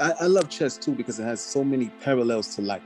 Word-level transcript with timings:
I, 0.00 0.12
I 0.20 0.26
love 0.26 0.48
chess 0.48 0.76
too 0.76 0.94
because 0.94 1.18
it 1.18 1.24
has 1.24 1.40
so 1.40 1.64
many 1.64 1.88
parallels 2.00 2.54
to 2.56 2.62
life. 2.62 2.82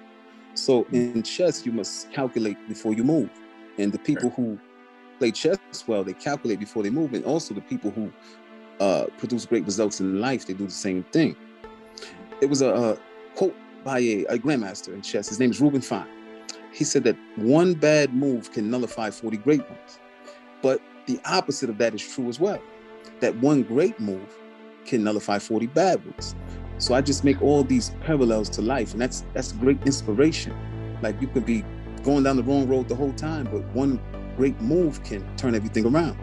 So 0.55 0.87
in 0.93 1.23
chess, 1.23 1.65
you 1.65 1.73
must 1.73 2.11
calculate 2.13 2.57
before 2.69 2.93
you 2.93 3.05
move. 3.05 3.31
And 3.79 3.93
the 3.93 3.99
people 3.99 4.31
who 4.31 4.59
play 5.19 5.31
chess 5.31 5.59
well, 5.87 6.05
they 6.05 6.13
calculate 6.13 6.59
before 6.61 6.83
they 6.83 6.91
move. 6.91 7.15
And 7.15 7.25
also 7.25 7.55
the 7.55 7.61
people 7.61 7.91
who 7.91 8.13
uh, 8.81 9.07
produce 9.19 9.47
great 9.47 9.65
results 9.65 10.01
in 10.01 10.21
life, 10.21 10.47
they 10.47 10.55
do 10.55 10.67
the 10.67 10.73
same 10.73 11.03
thing. 11.05 11.37
It 12.41 12.47
was 12.47 12.63
a, 12.63 12.71
a 12.71 12.99
quote 13.37 13.55
by 13.85 13.99
a, 14.01 14.25
a, 14.25 14.39
grandmaster 14.39 14.93
in 14.93 15.03
chess. 15.03 15.29
His 15.29 15.39
name 15.39 15.51
is 15.51 15.61
Reuben 15.61 15.81
Fine. 15.81 16.09
He 16.73 16.85
said 16.85 17.05
that 17.05 17.17
one 17.37 17.75
bad 17.75 18.15
move 18.15 18.53
can 18.53 18.71
nullify 18.71 19.11
40 19.11 19.37
great 19.39 19.69
ones. 19.69 19.99
But 20.63 20.81
the 21.07 21.21
opposite 21.25 21.71
of 21.71 21.79
that 21.79 21.95
is 21.95 22.07
true 22.07 22.29
as 22.29 22.39
well. 22.39 22.61
That 23.21 23.37
one 23.37 23.63
great 23.63 23.99
move 24.01 24.37
can 24.87 25.05
nullify 25.05 25.39
40 25.39 25.67
bad 25.69 26.05
ones. 26.05 26.35
So 26.81 26.95
I 26.95 27.03
just 27.03 27.25
make 27.25 27.43
all 27.43 27.63
these 27.63 27.91
parallels 28.01 28.49
to 28.51 28.63
life, 28.63 28.93
and 28.93 29.01
that's 29.03 29.23
that's 29.35 29.53
great 29.53 29.79
inspiration. 29.85 30.57
Like 31.03 31.21
you 31.21 31.27
could 31.29 31.45
be 31.45 31.63
going 32.03 32.25
down 32.25 32.37
the 32.37 32.43
wrong 32.43 32.67
road 32.67 32.89
the 32.89 32.95
whole 32.95 33.13
time, 33.13 33.45
but 33.53 33.63
one 33.75 34.01
great 34.35 34.59
move 34.63 35.05
can 35.05 35.37
turn 35.37 35.55
everything 35.55 35.85
around. 35.85 36.17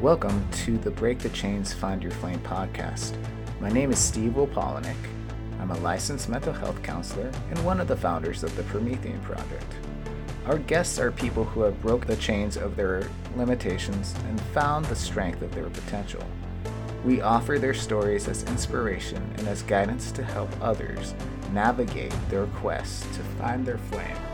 Welcome 0.00 0.48
to 0.64 0.78
the 0.78 0.90
Break 0.92 1.18
the 1.18 1.30
Chains 1.30 1.72
Find 1.72 2.00
Your 2.00 2.12
Flame 2.12 2.38
podcast. 2.38 3.16
My 3.58 3.70
name 3.70 3.90
is 3.90 3.98
Steve 3.98 4.34
Wolpolinick. 4.34 4.94
I'm 5.58 5.72
a 5.72 5.78
licensed 5.78 6.28
mental 6.28 6.52
health 6.52 6.80
counselor 6.84 7.32
and 7.50 7.64
one 7.64 7.80
of 7.80 7.88
the 7.88 7.96
founders 7.96 8.44
of 8.44 8.54
the 8.54 8.62
Promethean 8.64 9.18
Project. 9.22 9.74
Our 10.46 10.58
guests 10.58 10.98
are 10.98 11.10
people 11.10 11.44
who 11.44 11.62
have 11.62 11.80
broke 11.80 12.06
the 12.06 12.16
chains 12.16 12.58
of 12.58 12.76
their 12.76 13.08
limitations 13.34 14.14
and 14.28 14.38
found 14.38 14.84
the 14.84 14.94
strength 14.94 15.40
of 15.40 15.54
their 15.54 15.70
potential. 15.70 16.22
We 17.02 17.22
offer 17.22 17.58
their 17.58 17.72
stories 17.72 18.28
as 18.28 18.42
inspiration 18.44 19.22
and 19.38 19.48
as 19.48 19.62
guidance 19.62 20.12
to 20.12 20.22
help 20.22 20.50
others 20.60 21.14
navigate 21.52 22.14
their 22.28 22.44
quest 22.46 23.04
to 23.14 23.20
find 23.38 23.64
their 23.64 23.78
flame. 23.78 24.33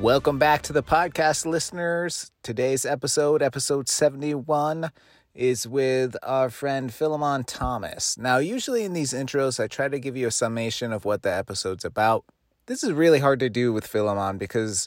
Welcome 0.00 0.38
back 0.38 0.62
to 0.62 0.72
the 0.72 0.84
podcast, 0.84 1.44
listeners. 1.44 2.30
Today's 2.44 2.86
episode, 2.86 3.42
episode 3.42 3.88
71, 3.88 4.92
is 5.34 5.66
with 5.66 6.14
our 6.22 6.50
friend 6.50 6.94
Philemon 6.94 7.42
Thomas. 7.42 8.16
Now, 8.16 8.38
usually 8.38 8.84
in 8.84 8.92
these 8.92 9.12
intros, 9.12 9.58
I 9.58 9.66
try 9.66 9.88
to 9.88 9.98
give 9.98 10.16
you 10.16 10.28
a 10.28 10.30
summation 10.30 10.92
of 10.92 11.04
what 11.04 11.22
the 11.22 11.32
episode's 11.32 11.84
about. 11.84 12.24
This 12.66 12.84
is 12.84 12.92
really 12.92 13.18
hard 13.18 13.40
to 13.40 13.50
do 13.50 13.72
with 13.72 13.88
Philemon 13.88 14.38
because 14.38 14.86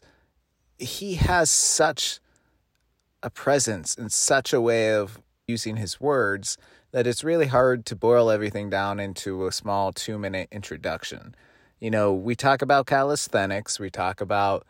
he 0.78 1.16
has 1.16 1.52
such 1.52 2.22
a 3.22 3.30
presence 3.30 3.98
and 3.98 4.14
such 4.14 4.54
a 4.54 4.62
way 4.62 4.94
of 4.94 5.20
using 5.46 5.76
his 5.76 6.00
words 6.00 6.58
that 6.94 7.06
it's 7.06 7.22
really 7.22 7.48
hard 7.48 7.86
to 7.88 7.98
boil 7.98 8.32
everything 8.32 8.70
down 8.70 8.98
into 8.98 9.46
a 9.46 9.52
small 9.52 9.92
two 9.92 10.18
minute 10.18 10.48
introduction. 10.54 11.36
You 11.82 11.92
know, 11.92 12.14
we 12.14 12.34
talk 12.34 12.62
about 12.62 12.86
calisthenics, 12.86 13.78
we 13.78 13.90
talk 13.90 14.22
about 14.22 14.66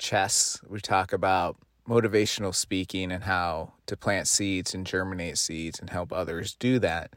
chess. 0.00 0.60
We 0.68 0.80
talk 0.80 1.12
about 1.12 1.56
motivational 1.88 2.54
speaking 2.54 3.12
and 3.12 3.24
how 3.24 3.72
to 3.86 3.96
plant 3.96 4.28
seeds 4.28 4.74
and 4.74 4.86
germinate 4.86 5.38
seeds 5.38 5.78
and 5.78 5.90
help 5.90 6.12
others 6.12 6.54
do 6.54 6.78
that. 6.80 7.14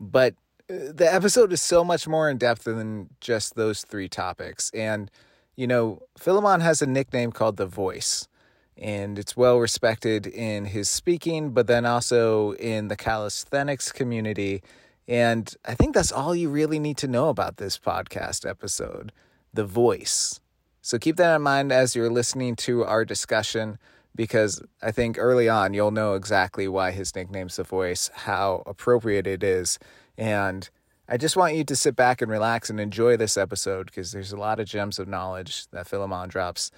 But 0.00 0.34
uh, 0.70 0.92
the 0.92 1.08
episode 1.12 1.52
is 1.52 1.60
so 1.60 1.84
much 1.84 2.08
more 2.08 2.28
in 2.28 2.38
depth 2.38 2.64
than 2.64 3.10
just 3.20 3.54
those 3.54 3.82
three 3.82 4.08
topics. 4.08 4.70
And, 4.74 5.10
you 5.56 5.66
know, 5.66 6.02
Philemon 6.16 6.60
has 6.60 6.82
a 6.82 6.86
nickname 6.86 7.32
called 7.32 7.56
The 7.56 7.66
Voice, 7.66 8.28
and 8.76 9.18
it's 9.18 9.36
well 9.36 9.58
respected 9.58 10.26
in 10.26 10.66
his 10.66 10.88
speaking, 10.88 11.50
but 11.50 11.66
then 11.66 11.84
also 11.84 12.52
in 12.54 12.88
the 12.88 12.96
calisthenics 12.96 13.92
community. 13.92 14.62
And 15.08 15.52
I 15.64 15.74
think 15.74 15.94
that's 15.94 16.12
all 16.12 16.34
you 16.34 16.48
really 16.48 16.78
need 16.78 16.96
to 16.98 17.08
know 17.08 17.28
about 17.28 17.56
this 17.56 17.78
podcast 17.78 18.48
episode 18.48 19.12
The 19.52 19.64
Voice. 19.64 20.40
So 20.82 20.98
keep 20.98 21.16
that 21.16 21.36
in 21.36 21.42
mind 21.42 21.70
as 21.70 21.94
you're 21.94 22.10
listening 22.10 22.56
to 22.56 22.84
our 22.84 23.04
discussion 23.04 23.78
because 24.16 24.60
I 24.82 24.90
think 24.90 25.16
early 25.16 25.48
on 25.48 25.74
you'll 25.74 25.92
know 25.92 26.14
exactly 26.14 26.66
why 26.66 26.90
his 26.90 27.14
nickname's 27.14 27.56
The 27.56 27.62
Voice, 27.62 28.10
how 28.12 28.64
appropriate 28.66 29.28
it 29.28 29.44
is. 29.44 29.78
And 30.18 30.68
I 31.08 31.16
just 31.16 31.36
want 31.36 31.54
you 31.54 31.62
to 31.64 31.76
sit 31.76 31.94
back 31.94 32.20
and 32.20 32.30
relax 32.30 32.68
and 32.68 32.80
enjoy 32.80 33.16
this 33.16 33.36
episode 33.36 33.86
because 33.86 34.10
there's 34.10 34.32
a 34.32 34.36
lot 34.36 34.58
of 34.58 34.66
gems 34.66 34.98
of 34.98 35.06
knowledge 35.06 35.68
that 35.68 35.86
Philemon 35.86 36.28
drops. 36.28 36.72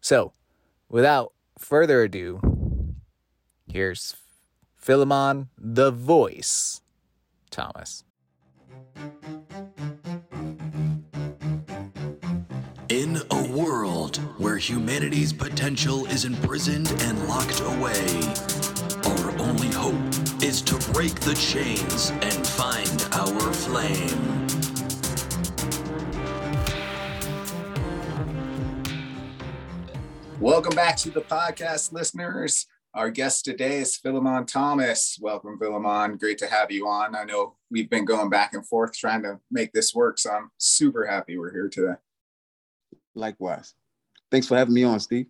So, 0.00 0.32
without 0.88 1.32
further 1.56 2.02
ado, 2.02 2.40
here's 3.68 4.16
Philemon 4.74 5.50
the 5.56 5.90
Voice 5.90 6.82
Thomas. 7.50 8.04
In 13.04 13.20
a 13.32 13.52
world 13.52 14.16
where 14.38 14.56
humanity's 14.56 15.30
potential 15.30 16.06
is 16.06 16.24
imprisoned 16.24 16.88
and 17.00 17.28
locked 17.28 17.60
away, 17.60 18.32
our 19.04 19.38
only 19.40 19.68
hope 19.68 20.42
is 20.42 20.62
to 20.62 20.76
break 20.90 21.12
the 21.20 21.34
chains 21.34 22.12
and 22.22 22.46
find 22.46 23.06
our 23.12 23.52
flame. 23.52 24.46
Welcome 30.40 30.74
back 30.74 30.96
to 30.96 31.10
the 31.10 31.20
podcast, 31.20 31.92
listeners. 31.92 32.66
Our 32.94 33.10
guest 33.10 33.44
today 33.44 33.80
is 33.80 33.98
Philemon 33.98 34.46
Thomas. 34.46 35.18
Welcome, 35.20 35.58
Philemon. 35.58 36.16
Great 36.16 36.38
to 36.38 36.46
have 36.46 36.72
you 36.72 36.88
on. 36.88 37.14
I 37.14 37.24
know 37.24 37.56
we've 37.70 37.90
been 37.90 38.06
going 38.06 38.30
back 38.30 38.54
and 38.54 38.66
forth 38.66 38.96
trying 38.96 39.24
to 39.24 39.40
make 39.50 39.74
this 39.74 39.94
work, 39.94 40.18
so 40.18 40.30
I'm 40.30 40.50
super 40.56 41.04
happy 41.04 41.36
we're 41.36 41.52
here 41.52 41.68
today. 41.68 41.96
Likewise. 43.14 43.74
Thanks 44.30 44.46
for 44.46 44.56
having 44.56 44.74
me 44.74 44.84
on, 44.84 45.00
Steve. 45.00 45.26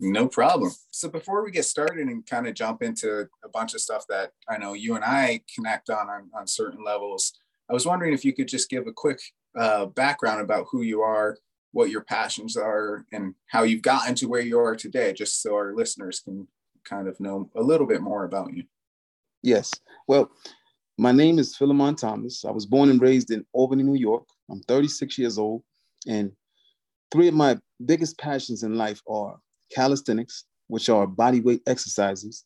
No 0.00 0.28
problem. 0.28 0.70
So 0.90 1.08
before 1.08 1.44
we 1.44 1.50
get 1.50 1.64
started 1.64 2.06
and 2.06 2.24
kind 2.24 2.46
of 2.46 2.54
jump 2.54 2.82
into 2.82 3.26
a 3.44 3.48
bunch 3.48 3.74
of 3.74 3.80
stuff 3.80 4.04
that 4.08 4.30
I 4.48 4.56
know 4.56 4.74
you 4.74 4.94
and 4.94 5.04
I 5.04 5.40
connect 5.52 5.90
on 5.90 6.08
on, 6.08 6.30
on 6.34 6.46
certain 6.46 6.84
levels, 6.84 7.32
I 7.68 7.72
was 7.72 7.84
wondering 7.84 8.14
if 8.14 8.24
you 8.24 8.32
could 8.32 8.48
just 8.48 8.70
give 8.70 8.86
a 8.86 8.92
quick 8.92 9.20
uh, 9.58 9.86
background 9.86 10.40
about 10.40 10.66
who 10.70 10.82
you 10.82 11.00
are, 11.00 11.36
what 11.72 11.90
your 11.90 12.02
passions 12.02 12.56
are, 12.56 13.04
and 13.12 13.34
how 13.46 13.64
you've 13.64 13.82
gotten 13.82 14.14
to 14.16 14.26
where 14.26 14.40
you 14.40 14.58
are 14.60 14.76
today, 14.76 15.12
just 15.12 15.42
so 15.42 15.54
our 15.54 15.74
listeners 15.74 16.20
can 16.20 16.46
kind 16.84 17.08
of 17.08 17.18
know 17.18 17.50
a 17.56 17.62
little 17.62 17.86
bit 17.86 18.00
more 18.00 18.24
about 18.24 18.54
you. 18.54 18.64
Yes. 19.42 19.72
Well, 20.06 20.30
my 20.96 21.12
name 21.12 21.38
is 21.38 21.56
Philemon 21.56 21.96
Thomas. 21.96 22.44
I 22.44 22.50
was 22.50 22.66
born 22.66 22.90
and 22.90 23.00
raised 23.00 23.30
in 23.30 23.44
Albany, 23.52 23.82
New 23.82 23.94
York. 23.94 24.26
I'm 24.50 24.62
36 24.62 25.18
years 25.18 25.38
old, 25.38 25.62
and 26.06 26.32
Three 27.10 27.28
of 27.28 27.34
my 27.34 27.58
biggest 27.84 28.18
passions 28.18 28.62
in 28.62 28.76
life 28.76 29.00
are 29.08 29.38
calisthenics, 29.74 30.44
which 30.66 30.88
are 30.88 31.06
body 31.06 31.40
weight 31.40 31.62
exercises, 31.66 32.44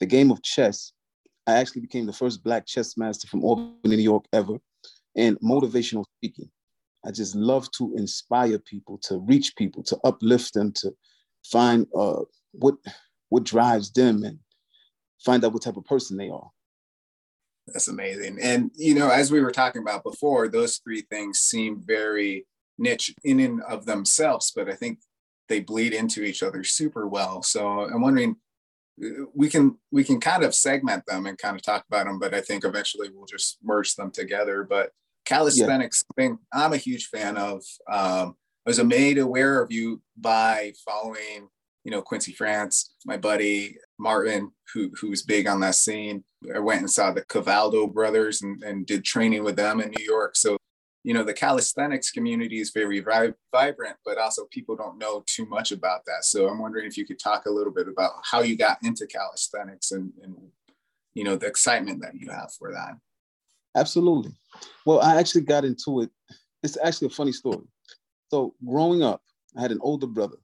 the 0.00 0.06
game 0.06 0.30
of 0.30 0.42
chess. 0.42 0.92
I 1.46 1.54
actually 1.54 1.82
became 1.82 2.06
the 2.06 2.12
first 2.12 2.42
black 2.42 2.66
chess 2.66 2.96
master 2.96 3.28
from 3.28 3.44
Albany, 3.44 3.96
New 3.96 4.02
York 4.02 4.24
ever, 4.32 4.58
and 5.16 5.38
motivational 5.40 6.04
speaking. 6.18 6.50
I 7.04 7.10
just 7.10 7.34
love 7.34 7.70
to 7.72 7.94
inspire 7.96 8.58
people, 8.58 8.98
to 9.04 9.18
reach 9.18 9.56
people, 9.56 9.82
to 9.84 9.98
uplift 10.04 10.54
them, 10.54 10.72
to 10.72 10.92
find 11.44 11.86
uh, 11.96 12.22
what 12.52 12.74
what 13.30 13.44
drives 13.44 13.92
them 13.92 14.24
and 14.24 14.38
find 15.24 15.44
out 15.44 15.52
what 15.52 15.62
type 15.62 15.76
of 15.76 15.84
person 15.84 16.16
they 16.16 16.30
are. 16.30 16.50
That's 17.66 17.88
amazing. 17.88 18.38
And 18.40 18.70
you 18.74 18.94
know, 18.94 19.10
as 19.10 19.30
we 19.30 19.40
were 19.40 19.50
talking 19.50 19.82
about 19.82 20.02
before, 20.02 20.48
those 20.48 20.78
three 20.78 21.02
things 21.02 21.38
seem 21.40 21.82
very 21.86 22.46
niche 22.78 23.14
in 23.24 23.40
and 23.40 23.62
of 23.62 23.86
themselves, 23.86 24.52
but 24.54 24.68
I 24.68 24.74
think 24.74 25.00
they 25.48 25.60
bleed 25.60 25.92
into 25.92 26.22
each 26.22 26.42
other 26.42 26.62
super 26.64 27.08
well. 27.08 27.42
So 27.42 27.66
I'm 27.66 28.02
wondering, 28.02 28.36
we 29.34 29.48
can 29.48 29.76
we 29.92 30.04
can 30.04 30.20
kind 30.20 30.42
of 30.42 30.54
segment 30.54 31.04
them 31.06 31.26
and 31.26 31.38
kind 31.38 31.56
of 31.56 31.62
talk 31.62 31.84
about 31.88 32.06
them, 32.06 32.18
but 32.18 32.34
I 32.34 32.40
think 32.40 32.64
eventually 32.64 33.08
we'll 33.12 33.26
just 33.26 33.58
merge 33.62 33.94
them 33.94 34.10
together. 34.10 34.64
But 34.68 34.90
calisthenics 35.24 36.04
yeah. 36.16 36.22
thing, 36.22 36.38
I'm 36.52 36.72
a 36.72 36.78
huge 36.78 37.06
fan 37.06 37.36
of. 37.36 37.62
Um, 37.90 38.36
I 38.66 38.70
was 38.70 38.82
made 38.82 39.18
aware 39.18 39.62
of 39.62 39.72
you 39.72 40.02
by 40.16 40.72
following, 40.84 41.48
you 41.84 41.90
know, 41.90 42.02
Quincy 42.02 42.32
France, 42.32 42.94
my 43.06 43.16
buddy 43.16 43.76
Martin, 43.98 44.50
who 44.74 44.90
who 45.00 45.10
was 45.10 45.22
big 45.22 45.46
on 45.46 45.60
that 45.60 45.76
scene. 45.76 46.24
I 46.54 46.58
went 46.58 46.80
and 46.80 46.90
saw 46.90 47.12
the 47.12 47.22
Kavadlo 47.22 47.92
brothers 47.92 48.42
and, 48.42 48.62
and 48.62 48.84
did 48.84 49.04
training 49.04 49.44
with 49.44 49.56
them 49.56 49.80
in 49.80 49.90
New 49.90 50.04
York. 50.04 50.36
So 50.36 50.58
you 51.04 51.14
know 51.14 51.22
the 51.22 51.34
calisthenics 51.34 52.10
community 52.10 52.60
is 52.60 52.70
very 52.70 53.00
vi- 53.00 53.34
vibrant 53.52 53.96
but 54.04 54.18
also 54.18 54.46
people 54.50 54.76
don't 54.76 54.98
know 54.98 55.22
too 55.26 55.46
much 55.46 55.72
about 55.72 56.00
that. 56.06 56.24
So 56.24 56.48
i'm 56.48 56.58
wondering 56.58 56.86
if 56.86 56.96
you 56.96 57.06
could 57.06 57.18
talk 57.18 57.46
a 57.46 57.50
little 57.50 57.72
bit 57.72 57.88
about 57.88 58.12
how 58.30 58.40
you 58.40 58.56
got 58.56 58.78
into 58.82 59.06
calisthenics 59.06 59.92
and, 59.92 60.12
and 60.22 60.36
you 61.14 61.24
know 61.24 61.36
the 61.36 61.46
excitement 61.46 62.02
that 62.02 62.14
you 62.14 62.30
have 62.30 62.52
for 62.58 62.72
that. 62.72 62.96
Absolutely. 63.76 64.32
Well 64.86 65.00
i 65.00 65.16
actually 65.16 65.42
got 65.42 65.64
into 65.64 66.00
it. 66.02 66.10
It's 66.62 66.78
actually 66.82 67.08
a 67.08 67.10
funny 67.10 67.32
story. 67.32 67.66
So 68.30 68.54
growing 68.66 69.02
up 69.02 69.22
i 69.56 69.62
had 69.62 69.72
an 69.72 69.80
older 69.82 70.06
brother. 70.06 70.36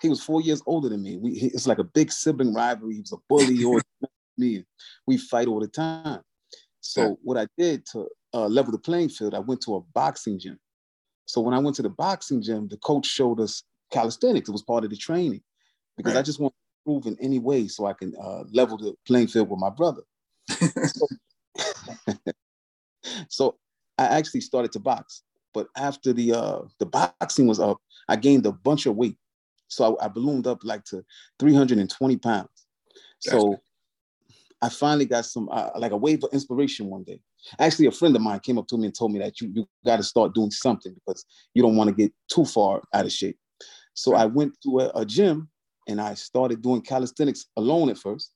He 0.00 0.08
was 0.08 0.22
four 0.22 0.40
years 0.40 0.62
older 0.66 0.88
than 0.88 1.02
me. 1.02 1.16
We, 1.16 1.32
it's 1.32 1.66
like 1.66 1.78
a 1.78 1.84
big 1.84 2.10
sibling 2.10 2.54
rivalry. 2.54 2.94
He 2.94 3.00
was 3.00 3.12
a 3.12 3.18
bully 3.28 3.62
or 3.62 3.80
me 4.38 4.64
we 5.06 5.18
fight 5.18 5.46
all 5.48 5.60
the 5.60 5.68
time. 5.68 6.22
So 6.80 7.02
yeah. 7.02 7.14
what 7.22 7.36
i 7.36 7.46
did 7.58 7.84
to 7.92 8.08
uh, 8.34 8.46
level 8.46 8.72
the 8.72 8.78
playing 8.78 9.08
field, 9.08 9.34
I 9.34 9.38
went 9.38 9.60
to 9.62 9.76
a 9.76 9.80
boxing 9.80 10.38
gym. 10.38 10.58
So 11.26 11.40
when 11.40 11.54
I 11.54 11.58
went 11.58 11.76
to 11.76 11.82
the 11.82 11.90
boxing 11.90 12.42
gym, 12.42 12.68
the 12.68 12.76
coach 12.78 13.06
showed 13.06 13.40
us 13.40 13.62
calisthenics. 13.90 14.48
It 14.48 14.52
was 14.52 14.62
part 14.62 14.84
of 14.84 14.90
the 14.90 14.96
training 14.96 15.42
because 15.96 16.14
right. 16.14 16.20
I 16.20 16.22
just 16.22 16.40
want 16.40 16.54
to 16.54 16.90
improve 16.90 17.06
in 17.06 17.24
any 17.24 17.38
way 17.38 17.68
so 17.68 17.86
I 17.86 17.92
can 17.92 18.14
uh, 18.20 18.44
level 18.52 18.76
the 18.76 18.94
playing 19.06 19.28
field 19.28 19.50
with 19.50 19.60
my 19.60 19.70
brother. 19.70 20.02
so, 20.48 21.06
so, 23.28 23.56
I 23.98 24.04
actually 24.04 24.40
started 24.40 24.72
to 24.72 24.80
box. 24.80 25.22
But 25.54 25.68
after 25.76 26.14
the 26.14 26.32
uh, 26.32 26.60
the 26.78 26.86
boxing 26.86 27.46
was 27.46 27.60
up, 27.60 27.78
I 28.08 28.16
gained 28.16 28.46
a 28.46 28.52
bunch 28.52 28.86
of 28.86 28.96
weight. 28.96 29.18
So 29.68 29.96
I, 30.00 30.06
I 30.06 30.08
ballooned 30.08 30.46
up 30.46 30.64
like 30.64 30.84
to 30.84 31.04
320 31.38 32.16
pounds. 32.16 32.48
So 33.20 33.60
I 34.62 34.68
finally 34.68 35.04
got 35.04 35.26
some 35.26 35.48
uh, 35.50 35.70
like 35.76 35.92
a 35.92 35.96
wave 35.96 36.24
of 36.24 36.32
inspiration 36.32 36.86
one 36.86 37.02
day. 37.02 37.20
Actually, 37.58 37.86
a 37.86 37.92
friend 37.92 38.14
of 38.14 38.22
mine 38.22 38.40
came 38.40 38.58
up 38.58 38.66
to 38.68 38.76
me 38.76 38.86
and 38.86 38.94
told 38.94 39.12
me 39.12 39.18
that 39.18 39.40
you 39.40 39.50
you 39.54 39.66
got 39.84 39.96
to 39.96 40.02
start 40.02 40.34
doing 40.34 40.50
something 40.50 40.94
because 40.94 41.24
you 41.54 41.62
don't 41.62 41.76
want 41.76 41.88
to 41.88 41.94
get 41.94 42.12
too 42.28 42.44
far 42.44 42.82
out 42.94 43.04
of 43.04 43.12
shape. 43.12 43.36
So 43.94 44.14
I 44.14 44.26
went 44.26 44.54
to 44.62 44.80
a, 44.80 45.00
a, 45.00 45.04
gym 45.04 45.48
and 45.88 46.00
I 46.00 46.14
started 46.14 46.62
doing 46.62 46.80
calisthenics 46.80 47.46
alone 47.56 47.90
at 47.90 47.98
first, 47.98 48.32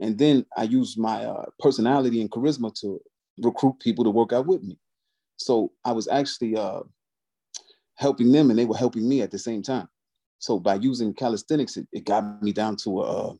and 0.00 0.18
then 0.18 0.44
I 0.56 0.64
used 0.64 0.98
my 0.98 1.24
uh, 1.24 1.46
personality 1.60 2.20
and 2.20 2.30
charisma 2.30 2.74
to 2.80 3.00
recruit 3.40 3.78
people 3.80 4.04
to 4.04 4.10
work 4.10 4.32
out 4.32 4.46
with 4.46 4.62
me. 4.62 4.78
So 5.36 5.72
I 5.84 5.92
was 5.92 6.08
actually 6.08 6.56
uh, 6.56 6.80
helping 7.94 8.32
them, 8.32 8.50
and 8.50 8.58
they 8.58 8.66
were 8.66 8.76
helping 8.76 9.08
me 9.08 9.22
at 9.22 9.30
the 9.30 9.38
same 9.38 9.62
time. 9.62 9.88
So 10.40 10.58
by 10.58 10.76
using 10.76 11.14
calisthenics, 11.14 11.76
it, 11.76 11.86
it 11.92 12.04
got 12.04 12.42
me 12.42 12.52
down 12.52 12.76
to 12.84 13.02
a, 13.02 13.34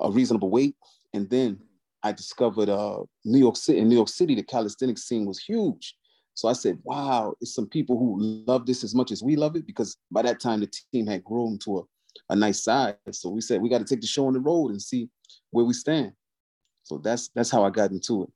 a 0.00 0.10
reasonable 0.10 0.50
weight 0.50 0.74
and 1.12 1.28
then 1.30 1.58
I 2.02 2.12
discovered 2.12 2.68
uh, 2.68 3.00
New 3.24 3.38
York 3.38 3.56
City. 3.56 3.78
In 3.78 3.88
New 3.88 3.96
York 3.96 4.08
City, 4.08 4.34
the 4.34 4.42
calisthenics 4.42 5.04
scene 5.04 5.26
was 5.26 5.38
huge. 5.38 5.94
So 6.34 6.48
I 6.48 6.54
said, 6.54 6.78
wow, 6.84 7.34
it's 7.40 7.54
some 7.54 7.66
people 7.66 7.98
who 7.98 8.16
love 8.46 8.64
this 8.64 8.82
as 8.82 8.94
much 8.94 9.12
as 9.12 9.22
we 9.22 9.36
love 9.36 9.56
it 9.56 9.66
because 9.66 9.96
by 10.10 10.22
that 10.22 10.40
time 10.40 10.60
the 10.60 10.72
team 10.92 11.06
had 11.06 11.24
grown 11.24 11.58
to 11.64 11.78
a, 11.78 11.82
a 12.30 12.36
nice 12.36 12.64
size. 12.64 12.94
So 13.10 13.28
we 13.28 13.40
said, 13.40 13.60
we 13.60 13.68
got 13.68 13.78
to 13.78 13.84
take 13.84 14.00
the 14.00 14.06
show 14.06 14.26
on 14.26 14.32
the 14.32 14.40
road 14.40 14.70
and 14.70 14.80
see 14.80 15.10
where 15.50 15.64
we 15.64 15.74
stand. 15.74 16.12
So 16.82 16.98
that's 16.98 17.28
that's 17.34 17.50
how 17.50 17.64
I 17.64 17.70
got 17.70 17.90
into 17.90 18.22
it. 18.22 18.30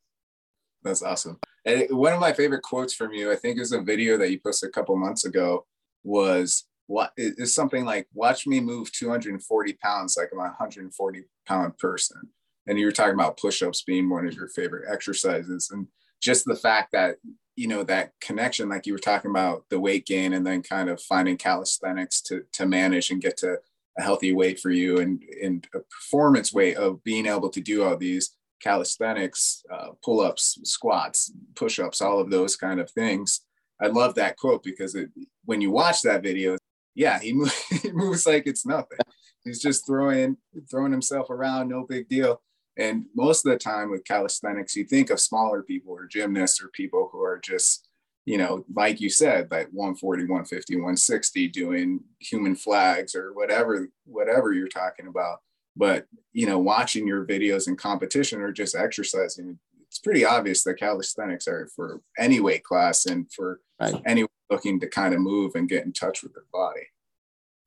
That's 0.82 1.02
awesome. 1.02 1.38
And 1.64 1.86
one 1.90 2.12
of 2.12 2.20
my 2.20 2.34
favorite 2.34 2.62
quotes 2.62 2.92
from 2.92 3.12
you, 3.14 3.32
I 3.32 3.36
think 3.36 3.58
is 3.58 3.72
a 3.72 3.80
video 3.80 4.18
that 4.18 4.30
you 4.30 4.38
posted 4.38 4.68
a 4.68 4.72
couple 4.72 4.94
months 4.96 5.24
ago, 5.24 5.64
was 6.02 6.66
what 6.86 7.12
is 7.16 7.54
something 7.54 7.86
like, 7.86 8.06
watch 8.12 8.46
me 8.46 8.60
move 8.60 8.92
240 8.92 9.72
pounds 9.82 10.16
like 10.18 10.28
I'm 10.30 10.38
a 10.38 10.42
140 10.42 11.22
pound 11.46 11.78
person 11.78 12.28
and 12.66 12.78
you 12.78 12.86
were 12.86 12.92
talking 12.92 13.14
about 13.14 13.36
push-ups 13.36 13.82
being 13.82 14.08
one 14.08 14.26
of 14.26 14.34
your 14.34 14.48
favorite 14.48 14.88
exercises 14.90 15.70
and 15.70 15.86
just 16.20 16.44
the 16.44 16.56
fact 16.56 16.92
that 16.92 17.16
you 17.56 17.68
know 17.68 17.84
that 17.84 18.12
connection 18.20 18.68
like 18.68 18.86
you 18.86 18.92
were 18.92 18.98
talking 18.98 19.30
about 19.30 19.64
the 19.70 19.78
weight 19.78 20.06
gain 20.06 20.32
and 20.32 20.46
then 20.46 20.62
kind 20.62 20.88
of 20.88 21.00
finding 21.00 21.36
calisthenics 21.36 22.20
to 22.20 22.42
to 22.52 22.66
manage 22.66 23.10
and 23.10 23.22
get 23.22 23.36
to 23.36 23.56
a 23.98 24.02
healthy 24.02 24.32
weight 24.32 24.58
for 24.58 24.70
you 24.70 24.98
and 24.98 25.22
in 25.22 25.62
a 25.74 25.78
performance 25.78 26.52
way 26.52 26.74
of 26.74 27.02
being 27.04 27.26
able 27.26 27.48
to 27.48 27.60
do 27.60 27.84
all 27.84 27.96
these 27.96 28.36
calisthenics 28.60 29.62
uh, 29.72 29.88
pull-ups 30.02 30.58
squats 30.64 31.32
push-ups 31.54 32.00
all 32.00 32.18
of 32.18 32.30
those 32.30 32.56
kind 32.56 32.80
of 32.80 32.90
things. 32.90 33.42
I 33.80 33.88
love 33.88 34.14
that 34.14 34.36
quote 34.36 34.62
because 34.62 34.94
it, 34.94 35.10
when 35.44 35.60
you 35.60 35.70
watch 35.70 36.02
that 36.02 36.22
video 36.22 36.56
yeah 36.94 37.18
he, 37.20 37.40
he 37.82 37.92
moves 37.92 38.26
like 38.26 38.46
it's 38.46 38.66
nothing. 38.66 38.98
He's 39.44 39.60
just 39.60 39.86
throwing 39.86 40.38
throwing 40.70 40.92
himself 40.92 41.30
around 41.30 41.68
no 41.68 41.84
big 41.86 42.08
deal 42.08 42.40
and 42.76 43.06
most 43.14 43.46
of 43.46 43.52
the 43.52 43.58
time 43.58 43.90
with 43.90 44.04
calisthenics, 44.04 44.74
you 44.74 44.84
think 44.84 45.10
of 45.10 45.20
smaller 45.20 45.62
people 45.62 45.92
or 45.92 46.06
gymnasts 46.06 46.62
or 46.62 46.68
people 46.68 47.08
who 47.12 47.22
are 47.22 47.38
just, 47.38 47.88
you 48.26 48.36
know, 48.36 48.64
like 48.74 49.00
you 49.00 49.08
said, 49.08 49.50
like 49.50 49.68
140, 49.70 50.24
150, 50.24 50.76
160 50.76 51.48
doing 51.48 52.00
human 52.18 52.56
flags 52.56 53.14
or 53.14 53.32
whatever, 53.32 53.88
whatever 54.06 54.52
you're 54.52 54.68
talking 54.68 55.06
about. 55.06 55.38
But, 55.76 56.06
you 56.32 56.46
know, 56.46 56.58
watching 56.58 57.06
your 57.06 57.24
videos 57.26 57.68
in 57.68 57.76
competition 57.76 58.40
or 58.40 58.52
just 58.52 58.74
exercising, 58.74 59.58
it's 59.86 59.98
pretty 59.98 60.24
obvious 60.24 60.64
that 60.64 60.78
calisthenics 60.78 61.46
are 61.46 61.68
for 61.74 62.00
any 62.18 62.40
weight 62.40 62.64
class 62.64 63.06
and 63.06 63.32
for 63.32 63.60
right. 63.80 64.00
anyone 64.06 64.28
looking 64.50 64.80
to 64.80 64.88
kind 64.88 65.14
of 65.14 65.20
move 65.20 65.52
and 65.54 65.68
get 65.68 65.84
in 65.84 65.92
touch 65.92 66.22
with 66.22 66.32
their 66.34 66.44
body. 66.52 66.86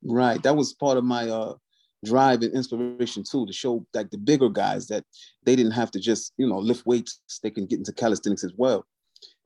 Right. 0.03 0.41
That 0.43 0.55
was 0.55 0.73
part 0.73 0.97
of 0.97 1.03
my 1.03 1.29
uh 1.29 1.55
drive 2.05 2.41
and 2.41 2.53
inspiration 2.53 3.23
too 3.23 3.45
to 3.45 3.53
show 3.53 3.85
like 3.93 4.09
the 4.11 4.17
bigger 4.17 4.49
guys 4.49 4.87
that 4.87 5.03
they 5.43 5.55
didn't 5.55 5.71
have 5.71 5.91
to 5.91 5.99
just 5.99 6.33
you 6.37 6.47
know 6.47 6.59
lift 6.59 6.85
weights. 6.85 7.21
They 7.41 7.51
can 7.51 7.65
get 7.65 7.79
into 7.79 7.93
calisthenics 7.93 8.43
as 8.43 8.53
well 8.55 8.85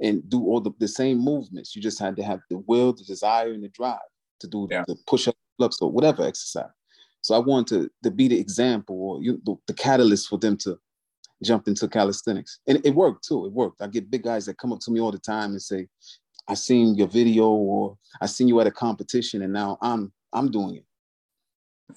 and 0.02 0.28
do 0.30 0.42
all 0.42 0.60
the, 0.60 0.72
the 0.80 0.88
same 0.88 1.18
movements. 1.20 1.76
You 1.76 1.82
just 1.82 2.00
had 2.00 2.16
to 2.18 2.24
have 2.24 2.40
the 2.50 2.58
will 2.60 2.94
the 2.94 3.04
desire 3.04 3.52
and 3.52 3.64
the 3.64 3.70
drive 3.70 4.00
to 4.42 4.48
do 4.48 4.68
yeah. 4.70 4.84
the 4.88 4.98
push-up 5.08 5.36
flux 5.58 5.78
or 5.82 5.92
whatever 5.92 6.24
exercise. 6.24 6.70
So 7.22 7.36
i 7.36 7.38
wanted 7.38 7.84
to, 7.84 7.92
to 8.04 8.12
be 8.12 8.28
the 8.28 8.40
example 8.40 8.98
or 9.00 9.22
you, 9.22 9.40
the, 9.46 9.56
the 9.68 9.74
catalyst 9.74 10.28
for 10.28 10.40
them 10.40 10.58
to 10.58 10.78
jump 11.44 11.68
into 11.68 11.88
calisthenics. 11.88 12.60
And 12.68 12.86
it 12.86 12.96
worked 12.96 13.28
too 13.28 13.46
it 13.46 13.52
worked. 13.52 13.82
I 13.82 13.88
get 13.88 14.12
big 14.12 14.24
guys 14.24 14.46
that 14.46 14.58
come 14.58 14.74
up 14.74 14.80
to 14.82 14.92
me 14.92 15.00
all 15.00 15.12
the 15.12 15.20
time 15.20 15.52
and 15.52 15.62
say 15.62 15.88
i 16.48 16.54
seen 16.54 16.96
your 16.96 17.08
video 17.08 17.50
or 17.50 17.98
i 18.20 18.26
seen 18.26 18.48
you 18.48 18.60
at 18.60 18.68
a 18.68 18.72
competition 18.72 19.42
and 19.44 19.54
now 19.54 19.78
i'm 19.82 20.12
i'm 20.34 20.50
doing 20.50 20.76
it 20.76 20.86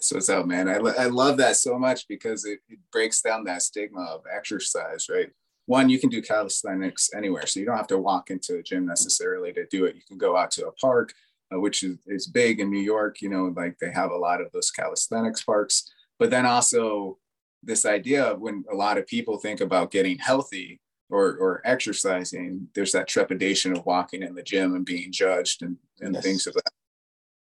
so 0.01 0.17
what's 0.17 0.29
up, 0.29 0.47
man. 0.47 0.69
I, 0.69 0.77
I 0.77 1.07
love 1.07 1.37
that 1.39 1.57
so 1.57 1.79
much 1.79 2.07
because 2.09 2.45
it, 2.45 2.61
it 2.69 2.79
breaks 2.93 3.21
down 3.23 3.45
that 3.45 3.63
stigma 3.63 4.03
of 4.03 4.23
exercise, 4.35 5.07
right? 5.09 5.31
One, 5.67 5.89
you 5.89 5.99
can 5.99 6.11
do 6.11 6.21
calisthenics 6.21 7.11
anywhere. 7.17 7.47
So 7.47 7.61
you 7.61 7.67
don't 7.67 7.77
have 7.77 7.87
to 7.89 7.99
walk 7.99 8.31
into 8.31 8.57
a 8.57 8.63
gym 8.63 8.87
necessarily 8.87 9.53
to 9.55 9.67
do 9.67 9.87
it. 9.87 9.97
You 9.97 10.03
can 10.07 10.19
go 10.19 10.37
out 10.37 10.51
to 10.53 10.67
a 10.67 10.73
park, 10.73 11.15
uh, 11.55 11.59
which 11.59 11.83
is, 11.83 11.97
is 12.07 12.27
big 12.27 12.61
in 12.61 12.71
New 12.71 12.81
York, 12.81 13.23
you 13.23 13.31
know, 13.31 13.53
like 13.57 13.79
they 13.79 13.91
have 13.91 14.11
a 14.11 14.17
lot 14.17 14.41
of 14.41 14.53
those 14.53 14.71
calisthenics 14.71 15.43
parks. 15.43 15.91
But 16.19 16.31
then 16.31 16.45
also 16.47 17.19
this 17.63 17.87
idea 17.87 18.25
of 18.25 18.41
when 18.41 18.65
a 18.71 18.77
lot 18.77 18.99
of 18.99 19.07
people 19.07 19.39
think 19.39 19.61
about 19.61 19.91
getting 19.91 20.19
healthy 20.19 20.81
or, 21.09 21.37
or 21.37 21.63
exercising, 21.65 22.69
there's 22.75 22.93
that 22.93 23.09
trepidation 23.09 23.73
of 23.73 23.87
walking 23.87 24.23
in 24.23 24.35
the 24.35 24.43
gym 24.43 24.75
and 24.75 24.85
being 24.85 25.11
judged 25.11 25.63
and, 25.63 25.79
and 26.01 26.15
yes. 26.15 26.23
things 26.23 26.47
of 26.47 26.55
that 26.55 26.74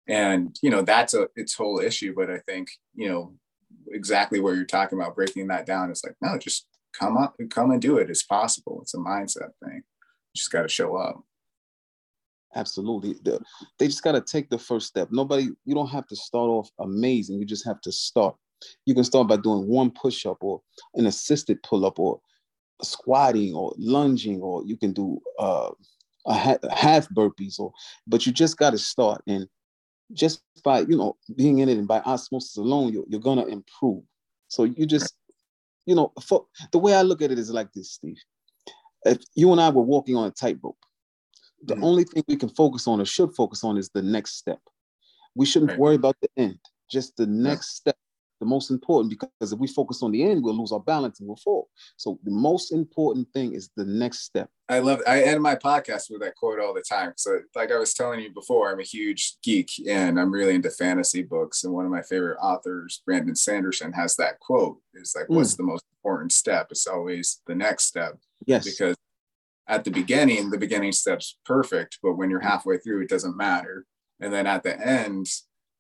and 0.08 0.58
you 0.62 0.70
know 0.70 0.82
that's 0.82 1.14
a 1.14 1.28
its 1.36 1.54
whole 1.56 1.80
issue 1.80 2.14
but 2.16 2.30
i 2.30 2.38
think 2.40 2.70
you 2.94 3.10
know 3.10 3.34
exactly 3.90 4.40
what 4.40 4.56
you're 4.56 4.66
talking 4.66 5.00
about 5.00 5.16
breaking 5.16 5.48
that 5.48 5.66
down 5.66 5.92
is 5.92 6.04
like 6.04 6.16
no 6.22 6.38
just 6.38 6.68
come 6.98 7.18
up 7.18 7.36
come 7.50 7.72
and 7.72 7.82
do 7.82 7.98
it. 7.98 8.10
It's 8.10 8.24
possible. 8.24 8.80
It's 8.82 8.94
a 8.94 8.98
mindset 8.98 9.52
thing. 9.64 9.84
You 9.84 10.36
just 10.36 10.52
got 10.52 10.64
to 10.64 10.68
show 10.68 10.96
up. 10.96 11.22
Absolutely. 12.56 13.16
They 13.80 13.88
just 13.88 14.04
got 14.04 14.14
to 14.14 14.22
take 14.22 14.50
the 14.50 14.58
first 14.58 14.88
step. 14.88 15.10
Nobody 15.12 15.50
you 15.66 15.76
don't 15.76 15.90
have 15.90 16.08
to 16.08 16.16
start 16.16 16.50
off 16.50 16.70
amazing. 16.80 17.38
You 17.40 17.46
just 17.46 17.66
have 17.66 17.82
to 17.82 17.92
start. 17.92 18.36
You 18.86 18.96
can 18.96 19.04
start 19.04 19.28
by 19.28 19.38
doing 19.38 19.68
one 19.68 19.92
push-up 19.92 20.38
or 20.42 20.62
an 20.96 21.06
assisted 21.06 21.62
pull-up 21.64 22.00
or 22.00 22.22
squatting 22.82 23.54
or 23.54 23.74
lunging 23.78 24.42
or 24.42 24.64
you 24.66 24.78
can 24.78 24.94
do 24.94 25.20
uh, 25.38 25.70
a 26.26 26.34
half 26.74 27.08
burpees 27.10 27.60
or 27.60 27.72
but 28.08 28.26
you 28.26 28.32
just 28.32 28.58
got 28.58 28.72
to 28.72 28.78
start. 28.78 29.22
And 29.28 29.48
just 30.14 30.42
by 30.64 30.80
you 30.82 30.98
know 30.98 31.18
being 31.36 31.60
in 31.60 31.70
it 31.70 31.78
and 31.78 31.88
by 31.88 32.00
osmosis 32.02 32.58
alone, 32.58 32.94
you're, 32.94 33.06
you're 33.08 33.22
gonna 33.22 33.46
improve. 33.46 34.04
So 34.48 34.64
you 34.64 34.86
just, 34.86 35.14
you 35.86 35.96
know, 35.96 36.14
for, 36.22 36.46
the 36.72 36.78
way 36.78 36.94
I 36.94 37.02
look 37.02 37.22
at 37.22 37.32
it 37.32 37.40
is 37.40 37.52
like 37.52 37.74
this, 37.74 37.92
Steve. 37.92 38.18
If 39.04 39.20
you 39.36 39.52
and 39.52 39.62
I 39.62 39.70
were 39.70 39.84
walking 39.84 40.16
on 40.16 40.28
a 40.28 40.32
tightrope, 40.32 40.78
the 41.64 41.76
mm-hmm. 41.76 41.84
only 41.84 42.04
thing 42.04 42.24
we 42.28 42.36
can 42.36 42.50
focus 42.50 42.88
on 42.88 43.02
or 43.02 43.06
should 43.06 43.36
focus 43.36 43.64
on 43.64 43.78
is 43.78 43.90
the 43.90 44.02
next 44.02 44.38
step. 44.38 44.60
We 45.36 45.46
shouldn't 45.46 45.72
right. 45.72 45.80
worry 45.80 45.96
about 45.96 46.16
the 46.22 46.30
end, 46.38 46.60
just 46.90 47.18
the 47.18 47.28
next 47.28 47.82
yeah. 47.86 47.92
step 47.92 47.98
the 48.46 48.50
most 48.50 48.70
important 48.70 49.10
because 49.10 49.52
if 49.52 49.60
we 49.60 49.68
focus 49.68 50.04
on 50.04 50.12
the 50.12 50.24
end, 50.24 50.44
we'll 50.44 50.58
lose 50.58 50.72
our 50.72 50.80
balance 50.80 51.20
and 51.20 51.28
we'll 51.28 51.36
fall. 51.38 51.70
So 51.98 52.20
the 52.24 52.32
most 52.32 52.72
important 52.72 53.28
thing 53.34 53.54
is 53.54 53.70
the 53.76 53.86
next 53.86 54.20
step. 54.20 54.50
I 54.70 54.80
love 54.80 55.02
I 55.08 55.24
end 55.24 55.42
my 55.42 55.56
podcast 55.56 56.10
with 56.10 56.22
that 56.22 56.36
quote 56.36 56.60
all 56.60 56.74
the 56.74 56.84
time. 56.88 57.14
So 57.18 57.40
like 57.56 57.72
I 57.72 57.78
was 57.78 57.94
telling 57.94 58.20
you 58.20 58.32
before, 58.32 58.72
I'm 58.72 58.80
a 58.80 58.84
huge 58.84 59.38
geek 59.44 59.72
and 59.88 60.20
I'm 60.20 60.32
really 60.32 60.56
into 60.56 60.70
fantasy 60.70 61.24
books. 61.24 61.64
And 61.64 61.74
one 61.74 61.86
of 61.86 61.92
my 61.92 62.04
favorite 62.04 62.38
authors, 62.40 63.02
Brandon 63.06 63.36
Sanderson, 63.36 63.92
has 63.94 64.16
that 64.18 64.40
quote. 64.40 64.78
Is 64.94 65.16
like, 65.16 65.28
mm. 65.28 65.36
what's 65.36 65.56
the 65.56 65.64
most 65.64 65.84
important 66.00 66.32
step? 66.32 66.68
It's 66.70 66.88
always 66.88 67.42
the 67.48 67.56
next 67.56 67.86
step. 67.86 68.18
Yes. 68.46 68.64
Because 68.66 68.96
at 69.68 69.84
the 69.84 69.92
beginning, 69.92 70.52
the 70.52 70.60
beginning 70.60 70.92
step's 70.92 71.38
perfect, 71.46 71.98
but 72.04 72.14
when 72.14 72.30
you're 72.30 72.40
halfway 72.40 72.78
through, 72.78 73.02
it 73.02 73.10
doesn't 73.10 73.36
matter. 73.36 73.86
And 74.20 74.32
then 74.32 74.46
at 74.46 74.64
the 74.64 74.80
end, 74.80 75.28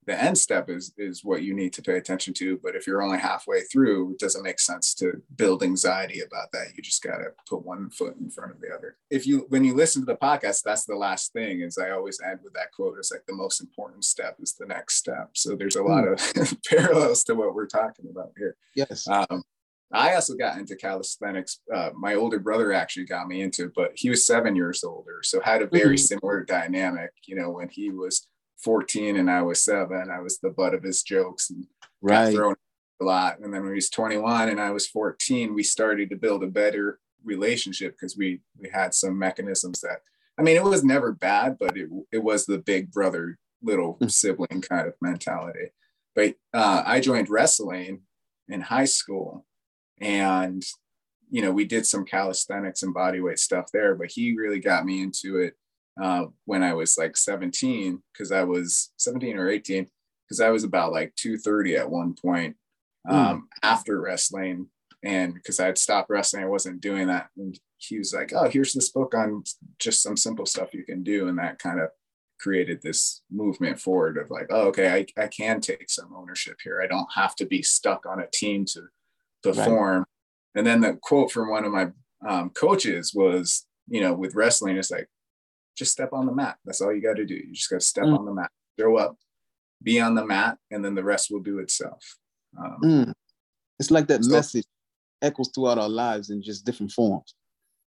the 0.05 0.21
end 0.21 0.37
step 0.37 0.69
is 0.69 0.93
is 0.97 1.23
what 1.23 1.43
you 1.43 1.53
need 1.53 1.73
to 1.73 1.81
pay 1.81 1.97
attention 1.97 2.33
to. 2.35 2.59
But 2.63 2.75
if 2.75 2.85
you're 2.85 3.01
only 3.01 3.17
halfway 3.17 3.61
through, 3.61 4.11
it 4.11 4.19
doesn't 4.19 4.43
make 4.43 4.59
sense 4.59 4.93
to 4.95 5.21
build 5.35 5.63
anxiety 5.63 6.21
about 6.21 6.51
that. 6.53 6.67
You 6.75 6.83
just 6.83 7.03
gotta 7.03 7.29
put 7.47 7.65
one 7.65 7.89
foot 7.89 8.15
in 8.19 8.29
front 8.29 8.51
of 8.51 8.61
the 8.61 8.69
other. 8.75 8.97
If 9.09 9.25
you 9.25 9.45
when 9.49 9.63
you 9.63 9.75
listen 9.75 10.01
to 10.03 10.05
the 10.05 10.17
podcast, 10.17 10.63
that's 10.63 10.85
the 10.85 10.95
last 10.95 11.33
thing. 11.33 11.61
Is 11.61 11.77
I 11.77 11.91
always 11.91 12.19
end 12.21 12.39
with 12.43 12.53
that 12.53 12.71
quote. 12.71 12.97
It's 12.97 13.11
like 13.11 13.25
the 13.27 13.33
most 13.33 13.61
important 13.61 14.05
step 14.05 14.37
is 14.39 14.53
the 14.53 14.65
next 14.65 14.95
step. 14.95 15.31
So 15.33 15.55
there's 15.55 15.75
a 15.75 15.83
lot 15.83 16.03
hmm. 16.05 16.41
of 16.41 16.57
parallels 16.69 17.23
to 17.25 17.35
what 17.35 17.55
we're 17.55 17.67
talking 17.67 18.07
about 18.09 18.31
here. 18.37 18.55
Yes. 18.75 19.07
Um, 19.07 19.43
I 19.91 20.15
also 20.15 20.35
got 20.35 20.57
into 20.57 20.75
calisthenics. 20.75 21.59
Uh, 21.73 21.91
my 21.95 22.15
older 22.15 22.39
brother 22.39 22.73
actually 22.73 23.05
got 23.05 23.27
me 23.27 23.41
into, 23.41 23.65
it, 23.65 23.73
but 23.75 23.91
he 23.95 24.09
was 24.09 24.25
seven 24.25 24.55
years 24.55 24.83
older, 24.83 25.19
so 25.23 25.39
had 25.39 25.61
a 25.61 25.67
very 25.67 25.95
mm-hmm. 25.95 26.17
similar 26.17 26.43
dynamic. 26.43 27.11
You 27.25 27.35
know, 27.35 27.51
when 27.51 27.69
he 27.69 27.91
was 27.91 28.27
14 28.65 29.15
and 29.15 29.29
I 29.29 29.43
was 29.43 29.63
seven, 29.63 30.09
I 30.11 30.19
was 30.19 30.39
the 30.39 30.49
butt 30.49 30.73
of 30.73 30.83
his 30.83 31.03
jokes 31.03 31.51
and 31.51 31.65
right. 32.01 32.25
got 32.25 32.33
thrown 32.33 32.55
a 32.99 33.05
lot. 33.05 33.39
And 33.39 33.53
then 33.53 33.61
when 33.61 33.71
he 33.71 33.75
was 33.75 33.91
21 33.91 34.49
and 34.49 34.59
I 34.59 34.71
was 34.71 34.87
14, 34.87 35.53
we 35.53 35.63
started 35.63 36.09
to 36.09 36.17
build 36.17 36.43
a 36.43 36.47
better 36.47 36.99
relationship 37.23 37.93
because 37.93 38.17
we 38.17 38.41
we 38.59 38.69
had 38.69 38.93
some 38.93 39.17
mechanisms 39.17 39.81
that 39.81 39.99
I 40.37 40.41
mean, 40.41 40.57
it 40.57 40.63
was 40.63 40.83
never 40.83 41.13
bad, 41.13 41.57
but 41.59 41.77
it 41.77 41.89
it 42.11 42.23
was 42.23 42.45
the 42.45 42.57
big 42.57 42.91
brother 42.91 43.37
little 43.61 43.97
mm. 44.01 44.11
sibling 44.11 44.61
kind 44.61 44.87
of 44.87 44.95
mentality. 44.99 45.69
But 46.15 46.35
uh, 46.53 46.83
I 46.85 46.99
joined 46.99 47.29
wrestling 47.29 48.01
in 48.47 48.61
high 48.61 48.85
school 48.85 49.45
and 49.99 50.63
you 51.29 51.41
know 51.41 51.51
we 51.51 51.65
did 51.65 51.85
some 51.85 52.05
calisthenics 52.05 52.83
and 52.83 52.93
bodyweight 52.93 53.39
stuff 53.39 53.71
there 53.73 53.95
but 53.95 54.11
he 54.11 54.35
really 54.35 54.59
got 54.59 54.85
me 54.85 55.01
into 55.01 55.37
it 55.37 55.55
uh, 56.01 56.25
when 56.45 56.63
i 56.63 56.73
was 56.73 56.97
like 56.97 57.17
17 57.17 58.01
because 58.13 58.31
i 58.31 58.43
was 58.43 58.91
17 58.97 59.37
or 59.37 59.49
18 59.49 59.87
because 60.27 60.41
i 60.41 60.49
was 60.49 60.63
about 60.63 60.91
like 60.91 61.15
230 61.15 61.75
at 61.75 61.89
one 61.89 62.13
point 62.13 62.55
hmm. 63.07 63.15
um, 63.15 63.37
mm. 63.37 63.41
after 63.63 63.99
wrestling 64.01 64.67
and 65.03 65.33
because 65.33 65.59
i 65.59 65.65
had 65.65 65.77
stopped 65.77 66.09
wrestling 66.09 66.43
i 66.43 66.47
wasn't 66.47 66.81
doing 66.81 67.07
that 67.07 67.27
and 67.37 67.59
he 67.77 67.97
was 67.97 68.13
like 68.13 68.33
oh 68.33 68.49
here's 68.49 68.73
this 68.73 68.89
book 68.89 69.13
on 69.13 69.43
just 69.79 70.01
some 70.01 70.17
simple 70.17 70.45
stuff 70.45 70.73
you 70.73 70.83
can 70.83 71.03
do 71.03 71.27
and 71.27 71.37
that 71.37 71.59
kind 71.59 71.79
of 71.79 71.89
created 72.39 72.81
this 72.81 73.21
movement 73.31 73.79
forward 73.79 74.17
of 74.17 74.29
like 74.29 74.47
oh 74.49 74.67
okay 74.67 74.89
I, 74.89 75.21
I 75.21 75.27
can 75.27 75.61
take 75.61 75.89
some 75.89 76.13
ownership 76.13 76.57
here 76.63 76.81
i 76.81 76.87
don't 76.87 77.07
have 77.15 77.35
to 77.37 77.45
be 77.45 77.61
stuck 77.61 78.05
on 78.05 78.19
a 78.19 78.27
team 78.27 78.65
to 78.65 78.89
perform. 79.45 79.99
Right. 79.99 80.05
And 80.55 80.67
then 80.67 80.81
the 80.81 80.97
quote 81.01 81.31
from 81.31 81.49
one 81.49 81.65
of 81.65 81.71
my 81.71 81.87
um, 82.27 82.49
coaches 82.51 83.13
was, 83.13 83.65
you 83.87 84.01
know, 84.01 84.13
with 84.13 84.35
wrestling, 84.35 84.77
it's 84.77 84.91
like, 84.91 85.07
just 85.75 85.91
step 85.91 86.13
on 86.13 86.25
the 86.25 86.33
mat. 86.33 86.57
That's 86.65 86.81
all 86.81 86.93
you 86.93 87.01
got 87.01 87.17
to 87.17 87.25
do. 87.25 87.35
You 87.35 87.53
just 87.53 87.69
got 87.69 87.81
to 87.81 87.85
step 87.85 88.05
mm. 88.05 88.17
on 88.17 88.25
the 88.25 88.33
mat, 88.33 88.51
throw 88.77 88.97
up, 88.97 89.17
be 89.83 89.99
on 89.99 90.15
the 90.15 90.25
mat, 90.25 90.57
and 90.71 90.83
then 90.83 90.95
the 90.95 91.03
rest 91.03 91.29
will 91.31 91.41
do 91.41 91.59
itself. 91.59 92.17
Um, 92.57 92.77
mm. 92.83 93.13
It's 93.79 93.91
like 93.91 94.07
that 94.07 94.23
so, 94.23 94.31
message 94.31 94.65
echoes 95.21 95.51
throughout 95.53 95.77
our 95.77 95.89
lives 95.89 96.29
in 96.29 96.41
just 96.41 96.65
different 96.65 96.91
forms. 96.91 97.35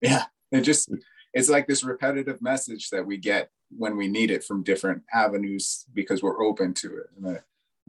Yeah. 0.01 0.25
It 0.51 0.62
just, 0.62 0.91
it's 1.33 1.50
like 1.50 1.67
this 1.67 1.83
repetitive 1.83 2.41
message 2.41 2.89
that 2.89 3.05
we 3.05 3.17
get 3.17 3.50
when 3.77 3.95
we 3.95 4.07
need 4.07 4.31
it 4.31 4.43
from 4.43 4.63
different 4.63 5.03
avenues 5.13 5.86
because 5.93 6.24
we're 6.24 6.43
open 6.43 6.74
to 6.74 6.98
it. 6.98 7.07
And 7.17 7.38
I, 7.38 7.39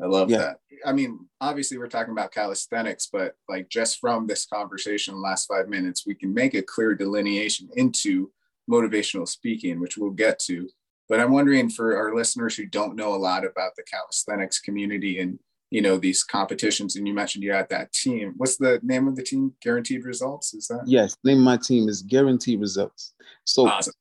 I 0.02 0.06
love 0.06 0.30
yeah. 0.30 0.38
that. 0.38 0.56
I 0.84 0.92
mean, 0.92 1.28
obviously, 1.40 1.78
we're 1.78 1.88
talking 1.88 2.12
about 2.12 2.32
calisthenics, 2.32 3.08
but 3.12 3.34
like 3.48 3.68
just 3.68 3.98
from 3.98 4.26
this 4.26 4.46
conversation, 4.46 5.20
last 5.20 5.46
five 5.46 5.68
minutes, 5.68 6.06
we 6.06 6.14
can 6.14 6.32
make 6.32 6.54
a 6.54 6.62
clear 6.62 6.94
delineation 6.94 7.68
into 7.76 8.30
motivational 8.70 9.26
speaking, 9.26 9.80
which 9.80 9.96
we'll 9.96 10.10
get 10.10 10.38
to. 10.40 10.68
But 11.08 11.20
I'm 11.20 11.32
wondering 11.32 11.68
for 11.70 11.96
our 11.96 12.14
listeners 12.14 12.56
who 12.56 12.66
don't 12.66 12.96
know 12.96 13.14
a 13.14 13.16
lot 13.16 13.44
about 13.44 13.72
the 13.76 13.82
calisthenics 13.82 14.60
community 14.60 15.18
and 15.18 15.38
you 15.70 15.80
know 15.80 15.98
these 15.98 16.24
competitions, 16.24 16.96
and 16.96 17.06
you 17.06 17.14
mentioned 17.14 17.44
you 17.44 17.52
had 17.52 17.68
that 17.68 17.92
team. 17.92 18.34
What's 18.36 18.56
the 18.56 18.80
name 18.82 19.06
of 19.06 19.14
the 19.14 19.22
team? 19.22 19.52
Guaranteed 19.62 20.04
Results? 20.04 20.52
Is 20.52 20.66
that? 20.66 20.82
Yes, 20.86 21.16
name 21.22 21.38
of 21.38 21.44
my 21.44 21.58
team 21.58 21.88
is 21.88 22.02
Guaranteed 22.02 22.60
Results. 22.60 23.14
So 23.44 23.68
awesome. 23.68 23.94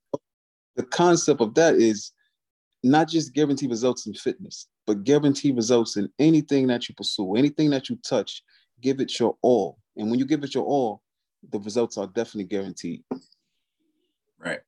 the 0.75 0.83
concept 0.83 1.41
of 1.41 1.53
that 1.55 1.75
is 1.75 2.11
not 2.83 3.07
just 3.07 3.33
guaranteed 3.33 3.69
results 3.69 4.07
in 4.07 4.13
fitness 4.13 4.67
but 4.89 5.03
guarantee 5.03 5.51
results 5.51 5.97
in 5.97 6.09
anything 6.17 6.65
that 6.65 6.89
you 6.89 6.95
pursue, 6.95 7.35
anything 7.35 7.69
that 7.69 7.89
you 7.89 7.99
touch, 8.03 8.41
give 8.81 8.99
it 8.99 9.19
your 9.19 9.37
all. 9.43 9.77
And 9.95 10.09
when 10.09 10.17
you 10.17 10.25
give 10.25 10.43
it 10.43 10.55
your 10.55 10.65
all, 10.65 11.03
the 11.51 11.59
results 11.59 11.95
are 11.99 12.07
definitely 12.07 12.45
guaranteed. 12.45 13.03
Right. 14.39 14.59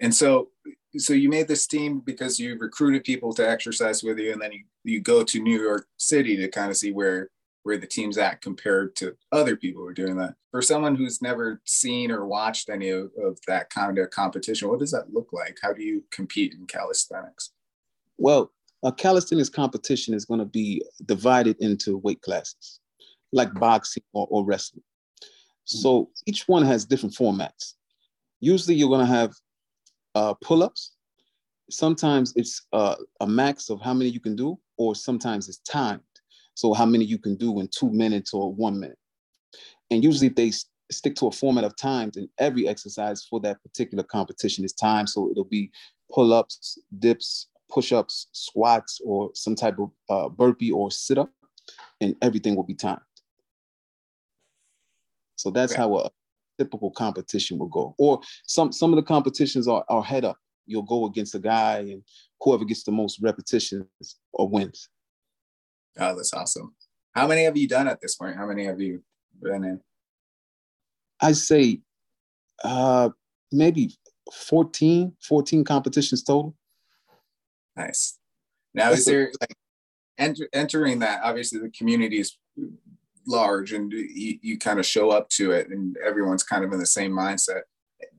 And 0.00 0.14
so 0.14 0.50
so 0.98 1.12
you 1.12 1.28
made 1.28 1.48
this 1.48 1.66
team 1.66 2.00
because 2.00 2.40
you 2.40 2.56
recruited 2.58 3.04
people 3.04 3.32
to 3.34 3.48
exercise 3.48 4.02
with 4.02 4.18
you 4.18 4.32
and 4.32 4.40
then 4.40 4.52
you, 4.52 4.64
you 4.84 5.00
go 5.00 5.22
to 5.24 5.42
New 5.42 5.60
York 5.60 5.88
City 5.98 6.36
to 6.36 6.48
kind 6.48 6.70
of 6.70 6.76
see 6.76 6.92
where 6.92 7.30
where 7.66 7.76
the 7.76 7.86
team's 7.86 8.16
at 8.16 8.40
compared 8.40 8.94
to 8.94 9.16
other 9.32 9.56
people 9.56 9.82
who 9.82 9.88
are 9.88 9.92
doing 9.92 10.16
that. 10.16 10.36
For 10.52 10.62
someone 10.62 10.94
who's 10.94 11.20
never 11.20 11.60
seen 11.64 12.12
or 12.12 12.24
watched 12.24 12.68
any 12.68 12.90
of, 12.90 13.10
of 13.20 13.40
that 13.48 13.70
kind 13.70 13.98
of 13.98 14.10
competition, 14.10 14.68
what 14.68 14.78
does 14.78 14.92
that 14.92 15.12
look 15.12 15.32
like? 15.32 15.58
How 15.60 15.72
do 15.72 15.82
you 15.82 16.04
compete 16.12 16.54
in 16.54 16.66
calisthenics? 16.66 17.50
Well, 18.18 18.52
a 18.84 18.92
calisthenics 18.92 19.48
competition 19.48 20.14
is 20.14 20.24
going 20.24 20.38
to 20.38 20.46
be 20.46 20.80
divided 21.06 21.56
into 21.58 21.98
weight 21.98 22.22
classes, 22.22 22.78
like 23.32 23.52
boxing 23.54 24.04
or, 24.12 24.28
or 24.30 24.44
wrestling. 24.44 24.84
Hmm. 25.20 25.26
So 25.64 26.10
each 26.24 26.46
one 26.46 26.64
has 26.64 26.84
different 26.84 27.16
formats. 27.16 27.72
Usually, 28.40 28.74
you're 28.74 28.88
going 28.88 29.06
to 29.06 29.12
have 29.12 29.32
uh, 30.14 30.34
pull-ups. 30.34 30.92
Sometimes 31.70 32.32
it's 32.36 32.66
uh, 32.72 32.96
a 33.20 33.26
max 33.26 33.70
of 33.70 33.80
how 33.80 33.94
many 33.94 34.10
you 34.10 34.20
can 34.20 34.36
do, 34.36 34.58
or 34.76 34.94
sometimes 34.94 35.48
it's 35.48 35.58
timed. 35.58 36.00
So 36.54 36.72
how 36.72 36.86
many 36.86 37.04
you 37.04 37.18
can 37.18 37.36
do 37.36 37.60
in 37.60 37.68
two 37.68 37.90
minutes 37.90 38.32
or 38.32 38.52
one 38.52 38.78
minute. 38.78 38.98
And 39.90 40.04
usually, 40.04 40.28
they 40.28 40.52
stick 40.90 41.16
to 41.16 41.26
a 41.26 41.32
format 41.32 41.64
of 41.64 41.76
times, 41.76 42.16
and 42.16 42.28
every 42.38 42.68
exercise 42.68 43.24
for 43.24 43.40
that 43.40 43.62
particular 43.62 44.04
competition 44.04 44.64
is 44.64 44.72
timed. 44.72 45.08
So 45.08 45.30
it'll 45.30 45.44
be 45.44 45.70
pull-ups, 46.12 46.78
dips, 46.98 47.48
push-ups, 47.68 48.28
squats, 48.32 49.00
or 49.04 49.30
some 49.34 49.54
type 49.54 49.76
of 49.78 49.90
uh, 50.08 50.28
burpee 50.28 50.70
or 50.70 50.90
sit-up, 50.90 51.30
and 52.00 52.14
everything 52.22 52.54
will 52.54 52.62
be 52.62 52.74
timed. 52.74 53.00
So 55.34 55.50
that's 55.50 55.74
how 55.74 55.96
a 55.96 56.10
typical 56.58 56.90
competition 56.90 57.58
will 57.58 57.68
go. 57.68 57.94
Or 57.98 58.20
some 58.46 58.72
some 58.72 58.92
of 58.92 58.96
the 58.96 59.02
competitions 59.02 59.68
are, 59.68 59.84
are 59.88 60.02
head 60.02 60.24
up. 60.24 60.38
You'll 60.66 60.82
go 60.82 61.06
against 61.06 61.34
a 61.34 61.38
guy, 61.38 61.78
and 61.78 62.02
whoever 62.40 62.64
gets 62.64 62.84
the 62.84 62.92
most 62.92 63.20
repetitions 63.22 63.86
or 64.32 64.48
wins. 64.48 64.88
Oh, 65.98 66.14
that's 66.14 66.34
awesome. 66.34 66.74
How 67.14 67.26
many 67.26 67.44
have 67.44 67.56
you 67.56 67.68
done 67.68 67.88
at 67.88 68.00
this 68.00 68.16
point? 68.16 68.36
How 68.36 68.46
many 68.46 68.64
have 68.64 68.80
you 68.80 69.02
been 69.40 69.64
in? 69.64 69.80
I 71.20 71.32
say 71.32 71.80
uh, 72.62 73.10
maybe 73.50 73.96
14, 74.32 75.14
14 75.22 75.64
competitions 75.64 76.22
total. 76.22 76.54
Nice. 77.76 78.18
Now, 78.74 78.90
is 78.90 79.06
there 79.06 79.30
like 79.40 79.54
enter, 80.18 80.48
entering 80.52 80.98
that? 80.98 81.20
Obviously, 81.22 81.60
the 81.60 81.70
community 81.70 82.18
is 82.18 82.36
large, 83.26 83.72
and 83.72 83.92
you, 83.92 84.38
you 84.42 84.58
kind 84.58 84.78
of 84.78 84.86
show 84.86 85.10
up 85.10 85.28
to 85.30 85.52
it, 85.52 85.68
and 85.68 85.96
everyone's 86.04 86.42
kind 86.42 86.64
of 86.64 86.72
in 86.72 86.78
the 86.78 86.86
same 86.86 87.12
mindset. 87.12 87.62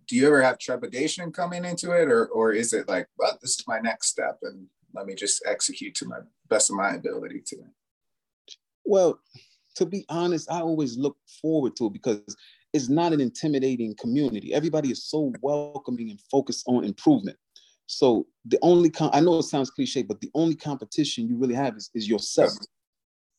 Do 0.07 0.15
you 0.15 0.27
ever 0.27 0.41
have 0.41 0.57
trepidation 0.57 1.31
coming 1.31 1.65
into 1.65 1.91
it, 1.91 2.09
or 2.09 2.27
or 2.27 2.53
is 2.53 2.73
it 2.73 2.87
like, 2.87 3.07
well, 3.17 3.37
this 3.41 3.59
is 3.59 3.67
my 3.67 3.79
next 3.79 4.07
step, 4.07 4.39
and 4.43 4.67
let 4.93 5.05
me 5.05 5.15
just 5.15 5.43
execute 5.45 5.95
to 5.95 6.05
my 6.07 6.19
best 6.49 6.69
of 6.69 6.75
my 6.75 6.95
ability 6.95 7.41
today? 7.45 7.69
Well, 8.85 9.19
to 9.75 9.85
be 9.85 10.05
honest, 10.09 10.49
I 10.51 10.61
always 10.61 10.97
look 10.97 11.17
forward 11.41 11.75
to 11.77 11.87
it 11.87 11.93
because 11.93 12.35
it's 12.73 12.89
not 12.89 13.13
an 13.13 13.21
intimidating 13.21 13.95
community. 13.95 14.53
Everybody 14.53 14.91
is 14.91 15.05
so 15.05 15.33
welcoming 15.41 16.09
and 16.09 16.19
focused 16.31 16.63
on 16.67 16.83
improvement. 16.83 17.37
So 17.85 18.27
the 18.45 18.59
only 18.61 18.89
com- 18.89 19.11
I 19.13 19.21
know 19.21 19.39
it 19.39 19.43
sounds 19.43 19.69
cliche, 19.69 20.03
but 20.03 20.19
the 20.19 20.29
only 20.33 20.55
competition 20.55 21.27
you 21.27 21.37
really 21.37 21.55
have 21.55 21.75
is, 21.77 21.89
is 21.93 22.07
yourself. 22.07 22.51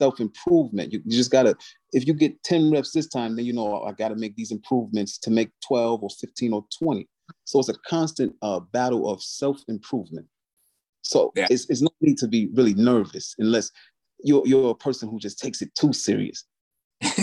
Self 0.01 0.21
improvement. 0.21 0.93
You, 0.93 1.01
you, 1.05 1.17
just 1.17 1.31
gotta. 1.31 1.57
If 1.93 2.07
you 2.07 2.15
get 2.15 2.43
ten 2.43 2.71
reps 2.71 2.93
this 2.93 3.09
time, 3.09 3.37
then 3.37 3.45
you 3.45 3.53
know 3.53 3.83
I 3.83 3.93
got 3.93 4.09
to 4.09 4.17
make 4.17 4.37
these 4.37 4.53
improvements 4.53 5.19
to 5.19 5.31
make 5.31 5.51
twelve 5.67 6.03
or 6.03 6.11
fifteen 6.11 6.53
or 6.53 6.65
twenty. 6.79 7.09
So 7.45 7.59
it's 7.59 7.69
a 7.69 7.75
constant 7.87 8.35
uh, 8.43 8.61
battle 8.61 9.11
of 9.11 9.23
self 9.23 9.59
improvement. 9.69 10.27
So 11.03 11.33
yeah. 11.35 11.47
it's, 11.51 11.69
it's 11.71 11.83
no 11.83 11.89
need 12.01 12.19
to 12.19 12.29
be 12.29 12.49
really 12.55 12.75
nervous 12.75 13.35
unless 13.39 13.71
you're 14.23 14.47
you're 14.47 14.71
a 14.71 14.75
person 14.75 15.09
who 15.09 15.19
just 15.19 15.39
takes 15.39 15.63
it 15.63 15.75
too 15.75 15.93
serious. 15.93 16.45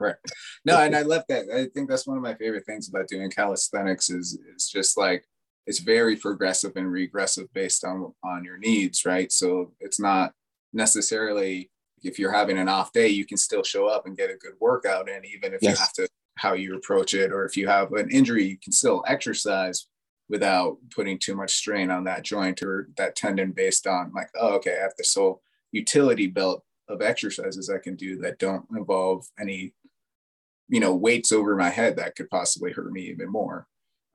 right. 0.00 0.16
No, 0.64 0.78
and 0.80 0.94
I 0.94 1.02
love 1.02 1.22
that. 1.28 1.46
I 1.54 1.66
think 1.72 1.88
that's 1.88 2.06
one 2.06 2.16
of 2.16 2.22
my 2.22 2.34
favorite 2.34 2.66
things 2.66 2.88
about 2.88 3.08
doing 3.08 3.30
calisthenics 3.30 4.10
is 4.10 4.38
it's 4.52 4.70
just 4.70 4.98
like 4.98 5.24
it's 5.66 5.78
very 5.78 6.16
progressive 6.16 6.72
and 6.76 6.90
regressive 6.90 7.46
based 7.54 7.84
on 7.84 8.12
on 8.24 8.44
your 8.44 8.58
needs 8.58 9.04
right 9.04 9.30
so 9.30 9.72
it's 9.80 10.00
not 10.00 10.32
necessarily 10.72 11.70
if 12.02 12.18
you're 12.18 12.32
having 12.32 12.58
an 12.58 12.68
off 12.68 12.92
day 12.92 13.08
you 13.08 13.24
can 13.24 13.36
still 13.36 13.62
show 13.62 13.86
up 13.86 14.06
and 14.06 14.16
get 14.16 14.30
a 14.30 14.36
good 14.36 14.54
workout 14.60 15.08
in 15.08 15.24
even 15.24 15.52
if 15.54 15.62
yes. 15.62 15.72
you 15.72 15.80
have 15.80 15.92
to 15.92 16.08
how 16.36 16.54
you 16.54 16.74
approach 16.76 17.14
it 17.14 17.32
or 17.32 17.44
if 17.44 17.56
you 17.56 17.66
have 17.68 17.92
an 17.92 18.10
injury 18.10 18.44
you 18.44 18.58
can 18.58 18.72
still 18.72 19.04
exercise 19.06 19.86
without 20.28 20.78
putting 20.94 21.18
too 21.18 21.34
much 21.34 21.52
strain 21.52 21.90
on 21.90 22.04
that 22.04 22.22
joint 22.22 22.62
or 22.62 22.88
that 22.96 23.16
tendon 23.16 23.52
based 23.52 23.86
on 23.86 24.12
like 24.14 24.28
oh 24.38 24.54
okay 24.54 24.76
i 24.78 24.82
have 24.82 24.94
this 24.96 25.14
whole 25.14 25.42
utility 25.72 26.26
belt 26.26 26.62
of 26.88 27.02
exercises 27.02 27.68
i 27.68 27.78
can 27.78 27.96
do 27.96 28.16
that 28.18 28.38
don't 28.38 28.64
involve 28.76 29.26
any 29.38 29.74
you 30.68 30.80
know 30.80 30.94
weights 30.94 31.32
over 31.32 31.56
my 31.56 31.68
head 31.68 31.96
that 31.96 32.16
could 32.16 32.30
possibly 32.30 32.72
hurt 32.72 32.92
me 32.92 33.02
even 33.02 33.30
more 33.30 33.66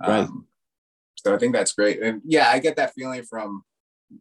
right. 0.02 0.22
Um, 0.22 0.48
so 1.16 1.36
i 1.36 1.38
think 1.38 1.54
that's 1.54 1.74
great 1.74 2.02
and 2.02 2.22
yeah 2.26 2.50
i 2.50 2.60
get 2.60 2.78
that 2.78 2.94
feeling 2.94 3.24
from 3.24 3.64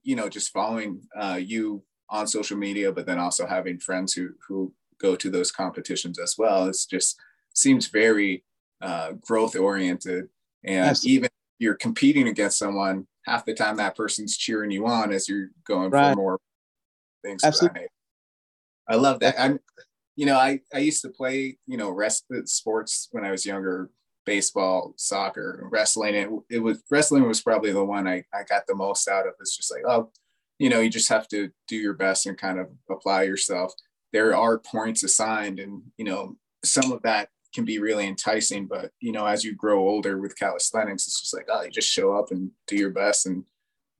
you 0.02 0.16
know 0.16 0.28
just 0.28 0.52
following 0.52 1.02
uh, 1.18 1.38
you 1.40 1.82
on 2.10 2.26
social 2.26 2.56
media 2.56 2.92
but 2.92 3.06
then 3.06 3.18
also 3.18 3.46
having 3.46 3.78
friends 3.78 4.12
who 4.12 4.30
who 4.46 4.72
go 5.00 5.16
to 5.16 5.30
those 5.30 5.50
competitions 5.50 6.18
as 6.18 6.36
well 6.38 6.66
it's 6.66 6.86
just 6.86 7.16
seems 7.54 7.88
very 7.88 8.44
uh, 8.80 9.12
growth 9.20 9.56
oriented 9.56 10.28
and 10.64 10.86
Absolutely. 10.86 11.16
even 11.16 11.30
you're 11.58 11.74
competing 11.74 12.28
against 12.28 12.58
someone 12.58 13.06
half 13.24 13.44
the 13.44 13.54
time 13.54 13.76
that 13.76 13.96
person's 13.96 14.36
cheering 14.36 14.70
you 14.70 14.86
on 14.86 15.12
as 15.12 15.28
you're 15.28 15.48
going 15.66 15.90
right. 15.90 16.12
for 16.12 16.16
more 16.16 16.40
things 17.22 17.42
Absolutely. 17.42 17.86
I 18.88 18.96
love 18.96 19.20
that. 19.20 19.34
I'm, 19.38 19.60
you 20.16 20.26
know, 20.26 20.36
I, 20.36 20.60
I 20.72 20.78
used 20.78 21.02
to 21.02 21.08
play, 21.08 21.58
you 21.66 21.76
know, 21.76 21.90
rest 21.90 22.24
sports 22.44 23.08
when 23.12 23.24
I 23.24 23.30
was 23.30 23.46
younger, 23.46 23.90
baseball, 24.26 24.94
soccer, 24.96 25.68
wrestling. 25.70 26.14
It, 26.14 26.28
it 26.50 26.58
was 26.58 26.82
wrestling 26.90 27.26
was 27.26 27.40
probably 27.40 27.72
the 27.72 27.84
one 27.84 28.06
I, 28.06 28.24
I 28.32 28.44
got 28.48 28.66
the 28.66 28.74
most 28.74 29.08
out 29.08 29.26
of. 29.26 29.34
It's 29.40 29.56
just 29.56 29.72
like, 29.72 29.82
oh, 29.86 30.10
you 30.58 30.68
know, 30.68 30.80
you 30.80 30.90
just 30.90 31.08
have 31.08 31.28
to 31.28 31.50
do 31.68 31.76
your 31.76 31.94
best 31.94 32.26
and 32.26 32.38
kind 32.38 32.58
of 32.58 32.68
apply 32.90 33.24
yourself. 33.24 33.72
There 34.12 34.36
are 34.36 34.58
points 34.58 35.02
assigned 35.02 35.58
and, 35.58 35.82
you 35.96 36.04
know, 36.04 36.36
some 36.64 36.92
of 36.92 37.02
that 37.02 37.28
can 37.54 37.64
be 37.64 37.78
really 37.78 38.06
enticing, 38.06 38.66
but 38.66 38.90
you 39.00 39.12
know, 39.12 39.26
as 39.26 39.44
you 39.44 39.54
grow 39.54 39.80
older 39.80 40.18
with 40.18 40.38
calisthenics, 40.38 41.06
it's 41.06 41.20
just 41.20 41.34
like, 41.34 41.46
oh, 41.50 41.62
you 41.62 41.70
just 41.70 41.90
show 41.90 42.12
up 42.16 42.30
and 42.30 42.50
do 42.66 42.76
your 42.76 42.90
best 42.90 43.26
and 43.26 43.44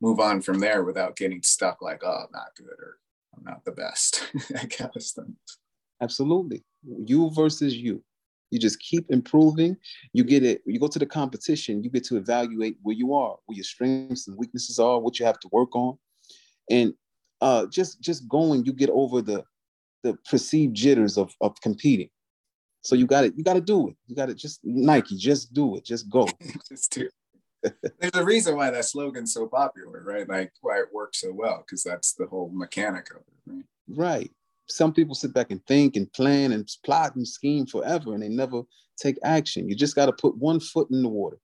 move 0.01 0.21
on 0.21 0.43
from 0.43 0.59
there 0.59 0.85
without 0.85 1.17
getting 1.17 1.43
stuck 1.43 1.81
like, 1.81 2.03
oh, 2.05 2.25
I'm 2.25 2.33
not 2.33 2.55
good 2.57 2.67
or 2.67 2.99
I'm 3.37 3.45
not 3.45 3.65
the 3.65 3.73
best 3.73 4.25
at 4.55 4.71
calisthenics. 4.71 5.59
Absolutely. 6.01 6.65
You 6.83 7.31
versus 7.31 7.77
you. 7.77 8.03
You 8.51 8.59
just 8.59 8.79
keep 8.81 9.07
improving. 9.11 9.77
You 10.13 10.23
get 10.23 10.45
it. 10.45 10.63
You 10.67 10.79
go 10.79 10.87
to 10.87 10.99
the 10.99 11.07
competition. 11.07 11.83
You 11.83 11.91
get 11.91 12.05
to 12.05 12.17
evaluate 12.17 12.77
where 12.83 12.95
you 12.95 13.15
are, 13.15 13.37
where 13.47 13.57
your 13.57 13.65
strengths 13.65 14.29
and 14.29 14.37
weaknesses 14.37 14.79
are, 14.79 15.01
what 15.01 15.19
you 15.19 15.27
have 15.27 15.41
to 15.41 15.49
work 15.51 15.75
on, 15.75 15.97
and 16.71 16.95
uh, 17.41 17.67
just 17.67 18.01
just 18.01 18.29
going. 18.29 18.65
You 18.65 18.73
get 18.73 18.91
over 18.91 19.23
the 19.23 19.45
the 20.03 20.17
perceived 20.29 20.75
jitters 20.75 21.19
of 21.19 21.33
of 21.41 21.61
competing. 21.61 22.11
So 22.83 22.95
you 22.95 23.07
got 23.07 23.25
it. 23.25 23.35
You 23.37 23.45
got 23.45 23.55
to 23.55 23.61
do 23.61 23.89
it. 23.89 23.97
You 24.07 24.15
got 24.15 24.27
to 24.27 24.35
just 24.35 24.61
Nike. 24.63 25.17
Just 25.17 25.55
do 25.55 25.77
it. 25.77 25.85
Just 25.85 26.09
go. 26.11 26.29
just 26.69 26.93
do. 26.93 27.09
There's 27.63 28.15
a 28.15 28.25
reason 28.25 28.57
why 28.57 28.71
that 28.71 28.85
slogan's 28.85 29.33
so 29.33 29.47
popular, 29.47 30.03
right? 30.05 30.29
Like 30.29 30.53
why 30.61 30.81
it 30.81 30.93
works 30.93 31.23
so 31.23 31.33
well, 31.33 31.65
because 31.67 31.83
that's 31.83 32.13
the 32.13 32.27
whole 32.27 32.51
mechanic 32.53 33.11
of 33.11 33.17
it, 33.17 33.53
right? 33.53 33.65
Right. 33.89 34.31
Some 34.67 34.93
people 34.93 35.15
sit 35.15 35.33
back 35.33 35.51
and 35.51 35.65
think 35.67 35.97
and 35.97 36.13
plan 36.13 36.53
and 36.53 36.69
plot 36.85 37.17
and 37.17 37.27
scheme 37.27 37.67
forever, 37.67 38.13
and 38.13 38.23
they 38.23 38.29
never 38.29 38.63
take 38.99 39.19
action. 39.23 39.69
You 39.69 39.75
just 39.75 39.97
got 39.97 40.07
to 40.07 40.13
put 40.13 40.37
one 40.37 40.61
foot 40.61 40.91
in 40.91 41.03
the 41.03 41.09
water, 41.09 41.39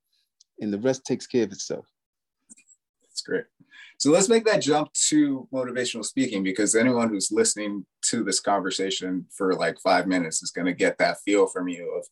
and 0.61 0.73
the 0.73 0.79
rest 0.79 1.05
takes 1.07 1.27
care 1.27 1.45
of 1.45 1.53
itself. 1.53 1.87
That's 3.03 3.23
great. 3.23 3.45
So 4.01 4.11
let's 4.11 4.31
make 4.31 4.47
that 4.47 4.63
jump 4.63 4.91
to 5.09 5.47
motivational 5.53 6.07
speaking 6.07 6.43
because 6.43 6.75
anyone 6.75 7.11
who's 7.11 7.31
listening 7.31 7.85
to 8.07 8.25
this 8.25 8.41
conversation 8.41 9.27
for 9.31 9.53
like 9.53 9.79
five 9.79 10.07
minutes 10.07 10.43
is 10.43 10.51
going 10.51 10.65
to 10.65 10.73
get 10.73 10.97
that 10.97 11.19
feel 11.21 11.47
from 11.47 11.69
you 11.69 12.01
of, 12.01 12.07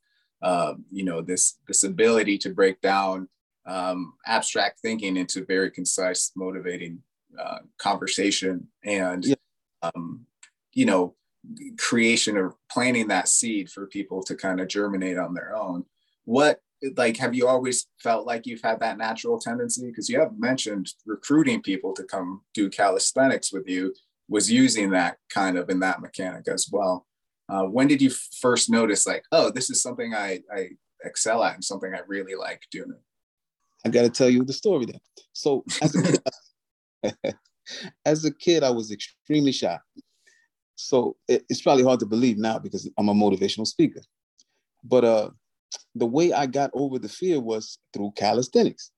um, 0.47 0.85
you 0.93 1.03
know, 1.03 1.23
this 1.23 1.57
this 1.67 1.85
ability 1.85 2.37
to 2.39 2.51
break 2.51 2.79
down 2.83 3.27
um, 3.65 4.13
abstract 4.27 4.81
thinking 4.81 5.17
into 5.17 5.47
very 5.47 5.71
concise, 5.71 6.31
motivating 6.37 6.99
uh, 7.43 7.61
conversation 7.79 8.69
and, 8.85 9.25
yeah. 9.25 9.35
um, 9.81 10.27
you 10.75 10.85
know, 10.85 11.15
creation 11.79 12.37
or 12.37 12.55
planting 12.71 13.09
that 13.09 13.29
seed 13.29 13.71
for 13.71 13.87
people 13.87 14.23
to 14.25 14.37
kind 14.37 14.61
of 14.61 14.69
germinate 14.69 15.17
on 15.17 15.33
their 15.33 15.57
own. 15.57 15.87
What, 16.27 16.61
like, 16.97 17.17
have 17.17 17.35
you 17.35 17.49
always 17.49 17.87
felt 18.03 18.27
like 18.27 18.47
you've 18.47 18.63
had 18.63 18.81
that 18.81 18.99
natural 18.99 19.39
tendency? 19.39 19.87
Because 19.87 20.09
you 20.09 20.19
have 20.21 20.39
mentioned 20.39 20.93
recruiting 21.07 21.63
people 21.63 21.93
to 21.95 22.05
come 22.05 22.43
do 22.55 22.69
calisthenics 22.71 23.53
with 23.53 23.69
you 23.69 23.95
was 24.29 24.51
using 24.51 24.91
that 24.91 25.17
kind 25.31 25.57
of 25.57 25.71
in 25.71 25.81
that 25.81 26.01
mechanic 26.01 26.47
as 26.49 26.69
well. 26.71 27.07
Uh, 27.49 27.63
when 27.63 27.89
did 27.89 28.03
you 28.03 28.11
first 28.41 28.69
notice, 28.69 29.07
like, 29.07 29.25
oh, 29.33 29.51
this 29.51 29.71
is 29.71 29.83
something 29.83 30.15
I, 30.15 30.41
I 30.55 30.69
excel 31.03 31.43
at 31.43 31.55
and 31.55 31.65
something 31.65 31.95
I 31.95 32.01
really 32.07 32.35
like 32.35 32.63
doing? 32.71 32.93
I 33.85 33.89
got 33.89 34.03
to 34.03 34.11
tell 34.11 34.29
you 34.29 34.45
the 34.45 34.53
story 34.53 34.85
then. 34.85 35.01
So 35.33 35.65
as 35.81 35.95
a, 35.95 36.03
kid, 36.03 37.17
as 38.05 38.25
a 38.25 38.35
kid, 38.35 38.63
I 38.63 38.71
was 38.71 38.91
extremely 38.91 39.53
shy. 39.53 39.79
So 40.75 41.17
it, 41.27 41.45
it's 41.49 41.63
probably 41.63 41.85
hard 41.85 42.01
to 42.01 42.07
believe 42.07 42.39
now 42.39 42.59
because 42.59 42.89
I'm 42.99 43.09
a 43.09 43.15
motivational 43.15 43.67
speaker. 43.67 44.03
But 44.85 45.05
uh, 45.05 45.31
the 45.95 46.07
way 46.07 46.33
I 46.33 46.47
got 46.47 46.71
over 46.75 46.99
the 46.99 47.09
fear 47.09 47.41
was 47.41 47.79
through 47.93 48.13
calisthenics. 48.17 48.91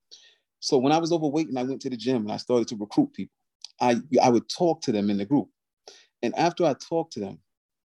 So 0.60 0.78
when 0.78 0.92
I 0.92 0.98
was 0.98 1.12
overweight 1.12 1.48
and 1.48 1.58
I 1.58 1.62
went 1.62 1.80
to 1.82 1.90
the 1.90 1.96
gym 1.96 2.22
and 2.22 2.32
I 2.32 2.36
started 2.36 2.68
to 2.68 2.76
recruit 2.76 3.12
people, 3.14 3.34
I, 3.80 3.96
I 4.22 4.28
would 4.28 4.48
talk 4.48 4.82
to 4.82 4.92
them 4.92 5.08
in 5.08 5.16
the 5.16 5.24
group. 5.24 5.48
And 6.22 6.34
after 6.36 6.64
I 6.64 6.74
talked 6.74 7.14
to 7.14 7.20
them, 7.20 7.38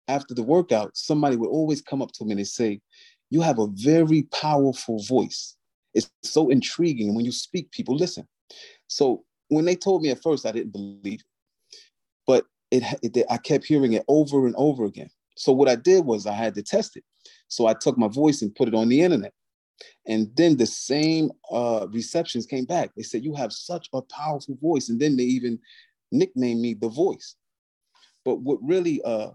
after 0.07 0.33
the 0.33 0.43
workout, 0.43 0.97
somebody 0.97 1.35
would 1.35 1.49
always 1.49 1.81
come 1.81 2.01
up 2.01 2.11
to 2.13 2.25
me 2.25 2.33
and 2.33 2.47
say, 2.47 2.81
You 3.29 3.41
have 3.41 3.59
a 3.59 3.67
very 3.67 4.23
powerful 4.23 5.01
voice. 5.03 5.55
It's 5.93 6.09
so 6.23 6.49
intriguing. 6.49 7.13
When 7.13 7.25
you 7.25 7.31
speak, 7.31 7.71
people 7.71 7.95
listen. 7.95 8.27
So 8.87 9.23
when 9.49 9.65
they 9.65 9.75
told 9.75 10.01
me 10.01 10.09
at 10.09 10.21
first, 10.21 10.45
I 10.45 10.51
didn't 10.51 10.71
believe. 10.71 11.21
But 12.25 12.45
it, 12.71 12.83
it, 13.03 13.25
I 13.29 13.37
kept 13.37 13.65
hearing 13.65 13.93
it 13.93 14.03
over 14.07 14.47
and 14.47 14.55
over 14.57 14.85
again. 14.85 15.09
So 15.35 15.51
what 15.51 15.69
I 15.69 15.75
did 15.75 16.05
was 16.05 16.25
I 16.25 16.33
had 16.33 16.55
to 16.55 16.63
test 16.63 16.97
it. 16.97 17.03
So 17.53 17.67
I 17.67 17.73
took 17.73 17.97
my 17.97 18.07
voice 18.07 18.41
and 18.41 18.55
put 18.55 18.67
it 18.67 18.73
on 18.73 18.89
the 18.89 19.01
internet. 19.01 19.33
And 20.07 20.35
then 20.35 20.57
the 20.57 20.65
same 20.65 21.31
uh, 21.51 21.87
receptions 21.91 22.45
came 22.45 22.65
back. 22.65 22.91
They 22.95 23.03
said, 23.03 23.23
You 23.23 23.35
have 23.35 23.53
such 23.53 23.89
a 23.93 24.01
powerful 24.01 24.57
voice. 24.61 24.89
And 24.89 24.99
then 24.99 25.15
they 25.15 25.23
even 25.23 25.59
nicknamed 26.11 26.61
me 26.61 26.73
the 26.73 26.89
voice. 26.89 27.35
But 28.25 28.41
what 28.41 28.57
really 28.61 29.01
uh, 29.03 29.31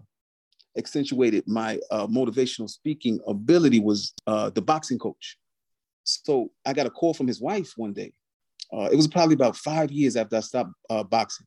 accentuated 0.77 1.47
my 1.47 1.79
uh, 1.91 2.07
motivational 2.07 2.69
speaking 2.69 3.19
ability 3.25 3.79
was 3.79 4.13
uh, 4.27 4.49
the 4.49 4.61
boxing 4.61 4.99
coach. 4.99 5.37
So 6.03 6.51
I 6.65 6.73
got 6.73 6.87
a 6.87 6.91
call 6.91 7.13
from 7.13 7.27
his 7.27 7.39
wife 7.39 7.73
one 7.77 7.93
day. 7.93 8.11
Uh, 8.73 8.89
it 8.91 8.95
was 8.95 9.07
probably 9.07 9.35
about 9.35 9.55
five 9.55 9.91
years 9.91 10.15
after 10.15 10.35
I 10.35 10.41
stopped 10.41 10.71
uh, 10.89 11.03
boxing. 11.03 11.45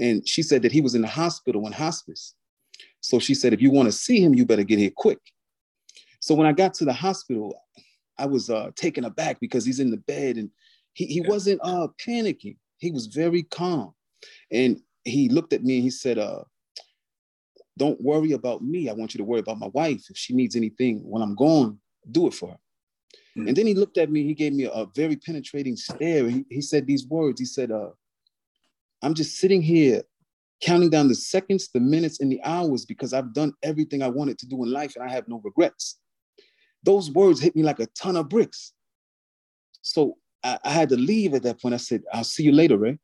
And 0.00 0.26
she 0.26 0.42
said 0.42 0.62
that 0.62 0.72
he 0.72 0.80
was 0.80 0.94
in 0.94 1.02
the 1.02 1.08
hospital 1.08 1.66
in 1.66 1.72
hospice. 1.72 2.34
So 3.00 3.18
she 3.18 3.34
said, 3.34 3.52
if 3.52 3.62
you 3.62 3.70
want 3.70 3.86
to 3.86 3.92
see 3.92 4.20
him, 4.20 4.34
you 4.34 4.44
better 4.44 4.64
get 4.64 4.78
here 4.78 4.90
quick. 4.94 5.20
So 6.24 6.34
when 6.34 6.46
I 6.46 6.52
got 6.52 6.72
to 6.74 6.86
the 6.86 6.92
hospital, 6.94 7.54
I 8.18 8.24
was 8.24 8.48
uh, 8.48 8.70
taken 8.76 9.04
aback 9.04 9.40
because 9.40 9.66
he's 9.66 9.78
in 9.78 9.90
the 9.90 9.98
bed 9.98 10.38
and 10.38 10.48
he, 10.94 11.04
he 11.04 11.20
yeah. 11.20 11.28
wasn't 11.28 11.60
uh, 11.62 11.88
panicking. 12.00 12.56
He 12.78 12.90
was 12.90 13.08
very 13.08 13.42
calm. 13.42 13.92
And 14.50 14.80
he 15.04 15.28
looked 15.28 15.52
at 15.52 15.62
me 15.62 15.74
and 15.74 15.84
he 15.84 15.90
said, 15.90 16.16
uh, 16.16 16.44
don't 17.76 18.00
worry 18.00 18.32
about 18.32 18.62
me. 18.62 18.88
I 18.88 18.94
want 18.94 19.12
you 19.12 19.18
to 19.18 19.24
worry 19.24 19.40
about 19.40 19.58
my 19.58 19.66
wife. 19.74 20.06
If 20.08 20.16
she 20.16 20.32
needs 20.32 20.56
anything 20.56 21.00
when 21.04 21.20
I'm 21.20 21.34
gone, 21.34 21.78
do 22.10 22.26
it 22.28 22.32
for 22.32 22.52
her. 22.52 22.58
Mm-hmm. 23.36 23.48
And 23.48 23.56
then 23.58 23.66
he 23.66 23.74
looked 23.74 23.98
at 23.98 24.10
me, 24.10 24.22
he 24.22 24.32
gave 24.32 24.54
me 24.54 24.64
a, 24.64 24.70
a 24.70 24.86
very 24.96 25.16
penetrating 25.16 25.76
stare. 25.76 26.26
He, 26.26 26.46
he 26.48 26.62
said 26.62 26.86
these 26.86 27.06
words. 27.06 27.38
He 27.38 27.44
said, 27.44 27.70
uh, 27.70 27.90
I'm 29.02 29.12
just 29.12 29.36
sitting 29.36 29.60
here 29.60 30.04
counting 30.62 30.88
down 30.88 31.08
the 31.08 31.14
seconds, 31.14 31.68
the 31.68 31.80
minutes, 31.80 32.20
and 32.20 32.32
the 32.32 32.40
hours 32.44 32.86
because 32.86 33.12
I've 33.12 33.34
done 33.34 33.52
everything 33.62 34.02
I 34.02 34.08
wanted 34.08 34.38
to 34.38 34.46
do 34.46 34.64
in 34.64 34.72
life 34.72 34.96
and 34.96 35.04
I 35.04 35.12
have 35.12 35.28
no 35.28 35.42
regrets. 35.44 35.98
Those 36.84 37.10
words 37.10 37.40
hit 37.40 37.56
me 37.56 37.62
like 37.62 37.80
a 37.80 37.86
ton 37.86 38.16
of 38.16 38.28
bricks. 38.28 38.72
So 39.82 40.18
I, 40.42 40.58
I 40.64 40.70
had 40.70 40.88
to 40.90 40.96
leave 40.96 41.34
at 41.34 41.42
that 41.42 41.60
point. 41.60 41.74
I 41.74 41.78
said, 41.78 42.02
I'll 42.12 42.24
see 42.24 42.44
you 42.44 42.52
later, 42.52 42.78
Ray. 42.78 42.98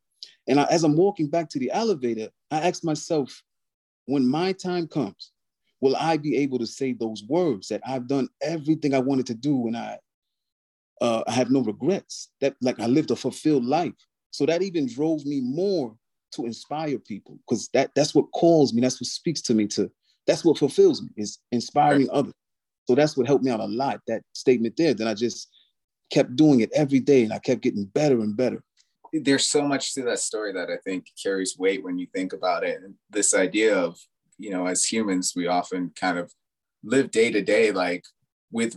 And 0.47 0.59
I, 0.59 0.63
as 0.65 0.83
I'm 0.83 0.95
walking 0.95 1.27
back 1.27 1.49
to 1.49 1.59
the 1.59 1.71
elevator, 1.71 2.29
I 2.49 2.67
asked 2.67 2.83
myself, 2.83 3.41
when 4.05 4.27
my 4.27 4.51
time 4.53 4.87
comes, 4.87 5.31
will 5.79 5.95
I 5.95 6.17
be 6.17 6.37
able 6.37 6.59
to 6.59 6.67
say 6.67 6.93
those 6.93 7.23
words 7.27 7.67
that 7.69 7.81
I've 7.87 8.07
done 8.07 8.29
everything 8.41 8.93
I 8.93 8.99
wanted 8.99 9.25
to 9.27 9.33
do 9.33 9.67
and 9.67 9.75
I 9.75 9.99
uh, 11.01 11.23
I 11.27 11.31
have 11.31 11.49
no 11.49 11.61
regrets. 11.61 12.29
That 12.39 12.55
like 12.61 12.79
I 12.79 12.85
lived 12.85 13.11
a 13.11 13.15
fulfilled 13.15 13.65
life. 13.65 13.93
So 14.29 14.45
that 14.45 14.61
even 14.61 14.87
drove 14.87 15.25
me 15.25 15.41
more 15.41 15.95
to 16.33 16.45
inspire 16.45 16.99
people 16.99 17.37
because 17.45 17.69
that 17.73 17.91
that's 17.95 18.15
what 18.15 18.31
calls 18.31 18.73
me. 18.73 18.81
That's 18.81 19.01
what 19.01 19.07
speaks 19.07 19.41
to 19.43 19.53
me. 19.53 19.67
To 19.67 19.91
that's 20.27 20.45
what 20.45 20.59
fulfills 20.59 21.01
me 21.01 21.09
is 21.17 21.39
inspiring 21.51 22.07
right. 22.07 22.17
others. 22.17 22.33
So 22.87 22.95
that's 22.95 23.15
what 23.15 23.27
helped 23.27 23.43
me 23.43 23.51
out 23.51 23.59
a 23.59 23.65
lot. 23.65 24.01
That 24.07 24.23
statement 24.33 24.75
there. 24.77 24.93
Then 24.93 25.07
I 25.07 25.13
just 25.13 25.49
kept 26.11 26.35
doing 26.35 26.61
it 26.61 26.71
every 26.73 26.99
day, 26.99 27.23
and 27.23 27.33
I 27.33 27.39
kept 27.39 27.61
getting 27.61 27.85
better 27.85 28.21
and 28.21 28.35
better. 28.35 28.63
There's 29.13 29.47
so 29.47 29.67
much 29.67 29.93
to 29.93 30.03
that 30.03 30.19
story 30.19 30.53
that 30.53 30.69
I 30.69 30.77
think 30.83 31.05
carries 31.21 31.57
weight 31.57 31.83
when 31.83 31.97
you 31.97 32.07
think 32.13 32.33
about 32.33 32.63
it. 32.63 32.81
And 32.81 32.95
this 33.09 33.33
idea 33.33 33.77
of 33.77 33.97
you 34.41 34.49
know, 34.49 34.65
as 34.65 34.83
humans, 34.83 35.33
we 35.35 35.47
often 35.47 35.91
kind 35.95 36.17
of 36.17 36.33
live 36.83 37.11
day 37.11 37.31
to 37.31 37.41
day 37.41 37.71
like 37.71 38.03
with 38.51 38.75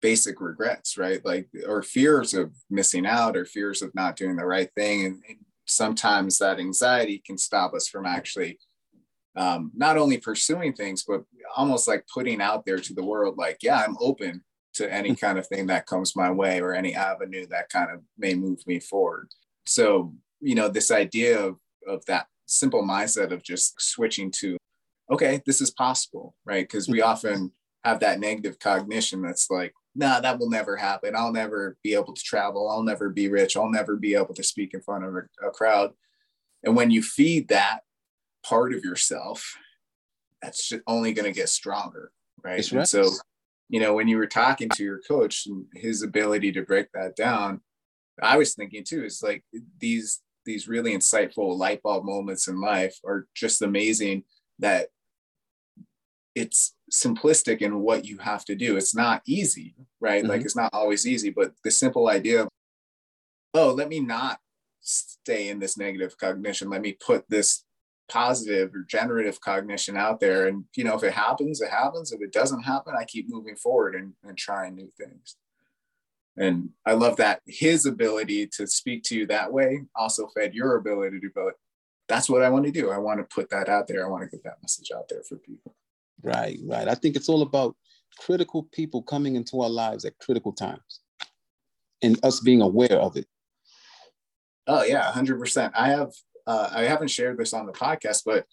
basic 0.00 0.40
regrets, 0.40 0.96
right? 0.96 1.24
Like, 1.24 1.48
or 1.66 1.82
fears 1.82 2.34
of 2.34 2.52
missing 2.70 3.04
out 3.04 3.36
or 3.36 3.44
fears 3.44 3.82
of 3.82 3.94
not 3.94 4.16
doing 4.16 4.36
the 4.36 4.46
right 4.46 4.70
thing. 4.76 5.04
And, 5.04 5.22
and 5.28 5.38
sometimes 5.66 6.38
that 6.38 6.60
anxiety 6.60 7.22
can 7.24 7.36
stop 7.36 7.74
us 7.74 7.88
from 7.88 8.06
actually 8.06 8.58
um, 9.36 9.70
not 9.74 9.96
only 9.96 10.18
pursuing 10.18 10.72
things, 10.72 11.04
but 11.06 11.22
almost 11.56 11.88
like 11.88 12.04
putting 12.12 12.40
out 12.40 12.64
there 12.64 12.78
to 12.78 12.94
the 12.94 13.04
world, 13.04 13.36
like, 13.38 13.58
yeah, 13.62 13.82
I'm 13.82 13.96
open 14.00 14.42
to 14.74 14.92
any 14.92 15.14
kind 15.14 15.38
of 15.38 15.46
thing 15.46 15.66
that 15.66 15.86
comes 15.86 16.16
my 16.16 16.30
way 16.30 16.60
or 16.60 16.74
any 16.74 16.94
avenue 16.94 17.46
that 17.46 17.68
kind 17.68 17.90
of 17.90 18.00
may 18.18 18.34
move 18.34 18.66
me 18.66 18.80
forward. 18.80 19.28
So, 19.66 20.14
you 20.40 20.54
know, 20.54 20.68
this 20.68 20.90
idea 20.90 21.38
of, 21.40 21.56
of 21.86 22.04
that 22.06 22.26
simple 22.46 22.82
mindset 22.82 23.32
of 23.32 23.42
just 23.42 23.80
switching 23.80 24.30
to, 24.30 24.56
okay, 25.10 25.42
this 25.46 25.60
is 25.60 25.70
possible, 25.70 26.34
right? 26.44 26.66
Because 26.66 26.88
we 26.88 27.02
often 27.02 27.52
have 27.84 28.00
that 28.00 28.20
negative 28.20 28.58
cognition 28.58 29.22
that's 29.22 29.50
like, 29.50 29.72
nah, 29.94 30.20
that 30.20 30.38
will 30.38 30.48
never 30.48 30.76
happen. 30.76 31.14
I'll 31.14 31.32
never 31.32 31.76
be 31.82 31.94
able 31.94 32.14
to 32.14 32.22
travel. 32.22 32.70
I'll 32.70 32.82
never 32.82 33.10
be 33.10 33.28
rich. 33.28 33.56
I'll 33.56 33.70
never 33.70 33.96
be 33.96 34.14
able 34.14 34.34
to 34.34 34.42
speak 34.42 34.72
in 34.72 34.80
front 34.80 35.04
of 35.04 35.14
a, 35.14 35.48
a 35.48 35.50
crowd. 35.50 35.92
And 36.64 36.76
when 36.76 36.90
you 36.90 37.02
feed 37.02 37.48
that 37.48 37.80
part 38.44 38.72
of 38.74 38.84
yourself, 38.84 39.56
that's 40.40 40.72
only 40.86 41.12
going 41.12 41.32
to 41.32 41.38
get 41.38 41.48
stronger, 41.48 42.12
right? 42.42 42.70
right. 42.72 42.86
so, 42.86 43.10
you 43.68 43.80
know, 43.80 43.94
when 43.94 44.08
you 44.08 44.16
were 44.16 44.26
talking 44.26 44.68
to 44.70 44.82
your 44.82 45.00
coach 45.06 45.46
and 45.46 45.66
his 45.74 46.02
ability 46.02 46.52
to 46.52 46.62
break 46.62 46.88
that 46.92 47.16
down, 47.16 47.60
I 48.20 48.36
was 48.36 48.54
thinking 48.54 48.84
too, 48.84 49.04
is 49.04 49.22
like 49.22 49.44
these 49.78 50.20
these 50.44 50.66
really 50.66 50.92
insightful 50.92 51.56
light 51.56 51.80
bulb 51.82 52.04
moments 52.04 52.48
in 52.48 52.60
life 52.60 52.98
are 53.06 53.28
just 53.32 53.62
amazing 53.62 54.24
that 54.58 54.88
it's 56.34 56.74
simplistic 56.90 57.58
in 57.58 57.80
what 57.80 58.04
you 58.04 58.18
have 58.18 58.44
to 58.46 58.54
do. 58.54 58.76
It's 58.76 58.94
not 58.94 59.22
easy, 59.26 59.74
right? 60.00 60.22
Mm-hmm. 60.22 60.30
Like 60.30 60.42
it's 60.42 60.56
not 60.56 60.70
always 60.72 61.06
easy, 61.06 61.30
but 61.30 61.52
the 61.62 61.70
simple 61.70 62.08
idea 62.08 62.42
of, 62.42 62.48
oh, 63.54 63.72
let 63.72 63.88
me 63.88 64.00
not 64.00 64.38
stay 64.80 65.48
in 65.48 65.58
this 65.58 65.76
negative 65.78 66.16
cognition. 66.18 66.70
Let 66.70 66.80
me 66.80 66.92
put 66.92 67.24
this 67.28 67.64
positive 68.08 68.74
or 68.74 68.84
generative 68.88 69.40
cognition 69.40 69.96
out 69.96 70.20
there. 70.20 70.48
And, 70.48 70.64
you 70.76 70.84
know, 70.84 70.94
if 70.94 71.02
it 71.02 71.12
happens, 71.12 71.60
it 71.60 71.70
happens. 71.70 72.12
If 72.12 72.20
it 72.20 72.32
doesn't 72.32 72.62
happen, 72.62 72.94
I 72.98 73.04
keep 73.04 73.28
moving 73.28 73.56
forward 73.56 73.94
and, 73.94 74.12
and 74.22 74.36
trying 74.36 74.74
new 74.74 74.90
things. 74.98 75.36
And 76.36 76.70
I 76.86 76.92
love 76.92 77.16
that 77.16 77.40
his 77.46 77.84
ability 77.84 78.48
to 78.54 78.66
speak 78.66 79.02
to 79.04 79.16
you 79.16 79.26
that 79.26 79.52
way 79.52 79.82
also 79.94 80.28
fed 80.28 80.54
your 80.54 80.76
ability 80.76 81.20
to 81.20 81.28
go, 81.28 81.50
that's 82.08 82.28
what 82.28 82.42
I 82.42 82.50
want 82.50 82.64
to 82.64 82.70
do. 82.70 82.90
I 82.90 82.98
want 82.98 83.20
to 83.20 83.34
put 83.34 83.50
that 83.50 83.68
out 83.68 83.86
there. 83.86 84.04
I 84.04 84.08
want 84.08 84.24
to 84.24 84.30
get 84.30 84.42
that 84.44 84.62
message 84.62 84.90
out 84.94 85.08
there 85.08 85.22
for 85.22 85.36
people. 85.36 85.74
Right, 86.22 86.58
right. 86.64 86.88
I 86.88 86.94
think 86.94 87.16
it's 87.16 87.28
all 87.28 87.42
about 87.42 87.76
critical 88.18 88.64
people 88.72 89.02
coming 89.02 89.36
into 89.36 89.60
our 89.60 89.68
lives 89.68 90.04
at 90.04 90.18
critical 90.18 90.52
times 90.52 91.00
and 92.02 92.18
us 92.24 92.40
being 92.40 92.62
aware 92.62 92.98
of 92.98 93.16
it. 93.16 93.26
Oh 94.66 94.84
yeah, 94.84 95.10
hundred 95.10 95.38
percent. 95.38 95.72
I 95.76 95.88
have 95.88 96.12
uh, 96.46 96.70
I 96.72 96.82
haven't 96.82 97.08
shared 97.08 97.38
this 97.38 97.52
on 97.52 97.66
the 97.66 97.72
podcast, 97.72 98.22
but 98.24 98.46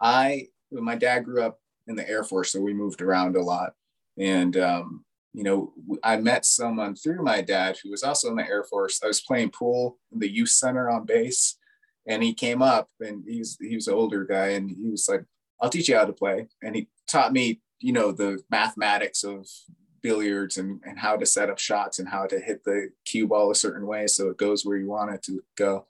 I 0.00 0.48
my 0.70 0.96
dad 0.96 1.24
grew 1.24 1.42
up 1.42 1.58
in 1.86 1.96
the 1.96 2.08
Air 2.08 2.24
Force, 2.24 2.52
so 2.52 2.60
we 2.60 2.74
moved 2.74 3.02
around 3.02 3.36
a 3.36 3.42
lot. 3.42 3.72
And 4.18 4.56
um, 4.56 5.04
you 5.32 5.42
know, 5.42 5.72
I 6.02 6.16
met 6.16 6.44
someone 6.44 6.94
through 6.94 7.22
my 7.22 7.40
dad 7.40 7.76
who 7.82 7.90
was 7.90 8.02
also 8.02 8.28
in 8.30 8.36
the 8.36 8.46
Air 8.46 8.64
Force. 8.64 9.00
I 9.02 9.08
was 9.08 9.20
playing 9.20 9.50
pool 9.50 9.98
in 10.12 10.18
the 10.18 10.30
youth 10.30 10.50
center 10.50 10.88
on 10.88 11.06
base, 11.06 11.58
and 12.06 12.22
he 12.22 12.34
came 12.34 12.62
up 12.62 12.88
and 13.00 13.24
he's 13.26 13.58
he 13.60 13.74
was 13.74 13.88
an 13.88 13.94
older 13.94 14.24
guy, 14.24 14.48
and 14.50 14.70
he 14.70 14.90
was 14.90 15.08
like, 15.08 15.24
"I'll 15.60 15.70
teach 15.70 15.88
you 15.88 15.96
how 15.96 16.04
to 16.04 16.12
play." 16.12 16.48
And 16.62 16.74
he 16.74 16.88
taught 17.08 17.32
me, 17.32 17.60
you 17.80 17.92
know, 17.92 18.12
the 18.12 18.42
mathematics 18.50 19.24
of 19.24 19.46
billiards 20.04 20.58
and, 20.58 20.80
and 20.84 20.98
how 20.98 21.16
to 21.16 21.24
set 21.24 21.48
up 21.48 21.58
shots 21.58 21.98
and 21.98 22.06
how 22.06 22.26
to 22.26 22.38
hit 22.38 22.62
the 22.64 22.90
cue 23.06 23.26
ball 23.26 23.50
a 23.50 23.54
certain 23.54 23.86
way 23.86 24.06
so 24.06 24.28
it 24.28 24.36
goes 24.36 24.64
where 24.64 24.76
you 24.76 24.86
want 24.86 25.12
it 25.12 25.22
to 25.22 25.42
go. 25.56 25.86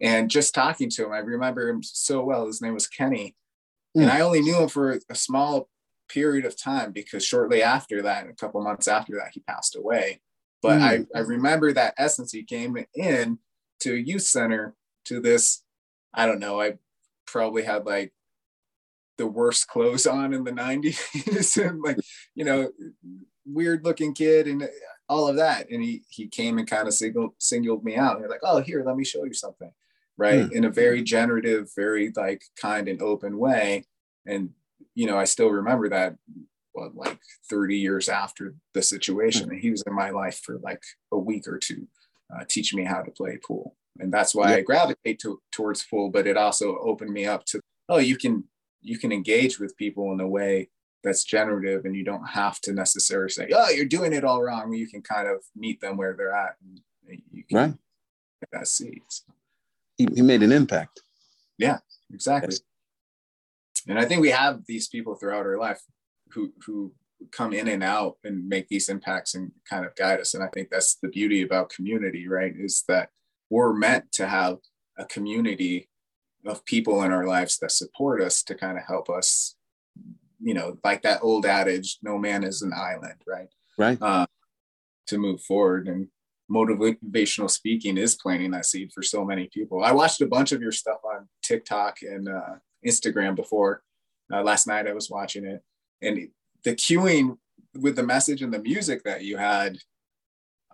Hmm. 0.00 0.06
And 0.06 0.30
just 0.30 0.54
talking 0.54 0.90
to 0.90 1.06
him, 1.06 1.12
I 1.12 1.18
remember 1.18 1.68
him 1.68 1.82
so 1.82 2.22
well. 2.22 2.46
His 2.46 2.62
name 2.62 2.74
was 2.74 2.86
Kenny. 2.86 3.34
Hmm. 3.94 4.02
And 4.02 4.10
I 4.10 4.20
only 4.20 4.40
knew 4.40 4.60
him 4.60 4.68
for 4.68 4.98
a 5.08 5.14
small 5.14 5.68
period 6.08 6.44
of 6.44 6.60
time 6.60 6.92
because 6.92 7.24
shortly 7.24 7.62
after 7.62 8.02
that, 8.02 8.28
a 8.28 8.32
couple 8.32 8.62
months 8.62 8.88
after 8.88 9.14
that, 9.16 9.30
he 9.32 9.40
passed 9.40 9.76
away. 9.76 10.20
But 10.62 10.78
hmm. 10.78 10.84
I, 10.84 11.06
I 11.14 11.20
remember 11.20 11.72
that 11.72 11.94
essence. 11.98 12.32
He 12.32 12.42
came 12.42 12.76
in 12.94 13.38
to 13.80 13.94
a 13.94 13.98
youth 13.98 14.22
center 14.22 14.74
to 15.06 15.20
this, 15.20 15.62
I 16.12 16.26
don't 16.26 16.40
know, 16.40 16.60
I 16.60 16.74
probably 17.26 17.62
had 17.62 17.86
like 17.86 18.12
the 19.20 19.26
worst 19.26 19.68
clothes 19.68 20.06
on 20.06 20.32
in 20.32 20.44
the 20.44 20.52
90s 20.52 21.62
and 21.62 21.82
like 21.82 21.98
you 22.34 22.44
know 22.44 22.70
weird 23.44 23.84
looking 23.84 24.14
kid 24.14 24.48
and 24.48 24.66
all 25.08 25.28
of 25.28 25.36
that 25.36 25.70
and 25.70 25.82
he 25.82 26.02
he 26.08 26.26
came 26.26 26.58
and 26.58 26.68
kind 26.68 26.88
of 26.88 26.94
singled 26.94 27.32
singled 27.38 27.84
me 27.84 27.96
out 27.96 28.12
and 28.12 28.20
you're 28.20 28.30
like 28.30 28.40
oh 28.42 28.62
here 28.62 28.82
let 28.84 28.96
me 28.96 29.04
show 29.04 29.24
you 29.24 29.34
something 29.34 29.70
right? 30.20 30.44
Hmm. 30.44 30.52
in 30.52 30.64
a 30.64 30.70
very 30.70 31.02
generative 31.02 31.70
very 31.74 32.12
like 32.14 32.42
kind 32.60 32.86
and 32.86 33.02
open 33.02 33.38
way. 33.38 33.86
And 34.26 34.50
you 34.94 35.06
know 35.06 35.18
i 35.18 35.24
still 35.24 35.50
remember 35.50 35.88
that 35.88 36.16
what 36.72 36.94
like 36.94 37.18
30 37.48 37.76
years 37.76 38.08
after 38.08 38.54
the 38.74 38.82
situation 38.82 39.46
hmm. 39.46 39.52
and 39.52 39.60
he 39.60 39.70
was 39.70 39.82
in 39.86 39.94
my 39.94 40.10
life 40.10 40.40
for 40.44 40.58
like 40.58 40.82
a 41.12 41.18
week 41.18 41.48
or 41.48 41.58
two 41.58 41.88
uh, 42.32 42.44
teaching 42.48 42.78
me 42.78 42.84
how 42.84 43.02
to 43.02 43.10
play 43.10 43.36
pool. 43.44 43.76
And 43.98 44.12
that's 44.12 44.34
why 44.34 44.50
yeah. 44.50 44.56
i 44.56 44.60
gravitate 44.60 45.18
to, 45.20 45.40
towards 45.52 45.84
pool 45.84 46.10
but 46.10 46.26
it 46.26 46.36
also 46.36 46.78
opened 46.78 47.12
me 47.12 47.26
up 47.26 47.44
to 47.46 47.60
oh 47.88 47.98
you 47.98 48.16
can 48.16 48.44
you 48.82 48.98
can 48.98 49.12
engage 49.12 49.58
with 49.58 49.76
people 49.76 50.12
in 50.12 50.20
a 50.20 50.28
way 50.28 50.70
that's 51.02 51.24
generative 51.24 51.84
and 51.84 51.96
you 51.96 52.04
don't 52.04 52.28
have 52.28 52.60
to 52.60 52.72
necessarily 52.72 53.30
say 53.30 53.48
oh 53.54 53.68
you're 53.70 53.84
doing 53.84 54.12
it 54.12 54.24
all 54.24 54.42
wrong. 54.42 54.72
You 54.72 54.88
can 54.88 55.02
kind 55.02 55.28
of 55.28 55.42
meet 55.56 55.80
them 55.80 55.96
where 55.96 56.14
they're 56.16 56.32
at 56.32 56.56
and 56.62 56.80
you 57.32 57.42
can 57.44 57.58
right. 57.58 57.74
that 58.52 58.68
seed 58.68 59.02
he, 60.00 60.08
he 60.14 60.22
made 60.22 60.42
an 60.42 60.52
impact. 60.52 61.02
Yeah 61.58 61.78
exactly. 62.12 62.56
And 63.88 63.98
i 63.98 64.04
think 64.04 64.20
we 64.20 64.30
have 64.30 64.60
these 64.66 64.88
people 64.88 65.14
throughout 65.14 65.46
our 65.46 65.58
life 65.58 65.80
who 66.32 66.52
who 66.66 66.92
come 67.32 67.52
in 67.52 67.68
and 67.68 67.84
out 67.84 68.16
and 68.24 68.48
make 68.48 68.68
these 68.68 68.88
impacts 68.88 69.34
and 69.34 69.52
kind 69.68 69.84
of 69.84 69.94
guide 69.94 70.20
us. 70.20 70.34
And 70.34 70.42
i 70.42 70.48
think 70.48 70.68
that's 70.70 70.96
the 70.96 71.08
beauty 71.08 71.42
about 71.42 71.70
community 71.70 72.28
right 72.28 72.54
is 72.56 72.84
that 72.88 73.10
we're 73.48 73.72
meant 73.72 74.12
to 74.12 74.26
have 74.26 74.58
a 74.98 75.04
community 75.04 75.88
of 76.46 76.64
people 76.64 77.02
in 77.02 77.12
our 77.12 77.26
lives 77.26 77.58
that 77.58 77.72
support 77.72 78.22
us 78.22 78.42
to 78.44 78.54
kind 78.54 78.78
of 78.78 78.84
help 78.86 79.10
us 79.10 79.56
you 80.40 80.54
know 80.54 80.78
like 80.82 81.02
that 81.02 81.20
old 81.22 81.44
adage 81.44 81.98
no 82.02 82.18
man 82.18 82.42
is 82.42 82.62
an 82.62 82.72
island 82.74 83.20
right? 83.26 83.48
Right. 83.78 83.98
Uh, 84.00 84.26
to 85.10 85.18
move 85.18 85.42
forward. 85.42 85.88
And 85.88 86.08
motivational 86.50 87.50
speaking 87.50 87.96
is 87.96 88.16
planting 88.16 88.50
that 88.50 88.66
seed 88.66 88.90
for 88.92 89.02
so 89.02 89.24
many 89.24 89.48
people 89.52 89.84
i 89.84 89.92
watched 89.92 90.20
a 90.20 90.26
bunch 90.26 90.52
of 90.52 90.60
your 90.60 90.72
stuff 90.72 90.98
on 91.04 91.28
tiktok 91.42 91.98
and 92.02 92.28
uh, 92.28 92.54
instagram 92.86 93.34
before 93.34 93.82
uh, 94.32 94.42
last 94.42 94.66
night 94.66 94.88
i 94.88 94.92
was 94.92 95.10
watching 95.10 95.44
it 95.44 95.62
and 96.02 96.28
the 96.64 96.74
cueing 96.74 97.36
with 97.78 97.96
the 97.96 98.02
message 98.02 98.42
and 98.42 98.52
the 98.52 98.58
music 98.58 99.02
that 99.04 99.22
you 99.22 99.36
had 99.36 99.78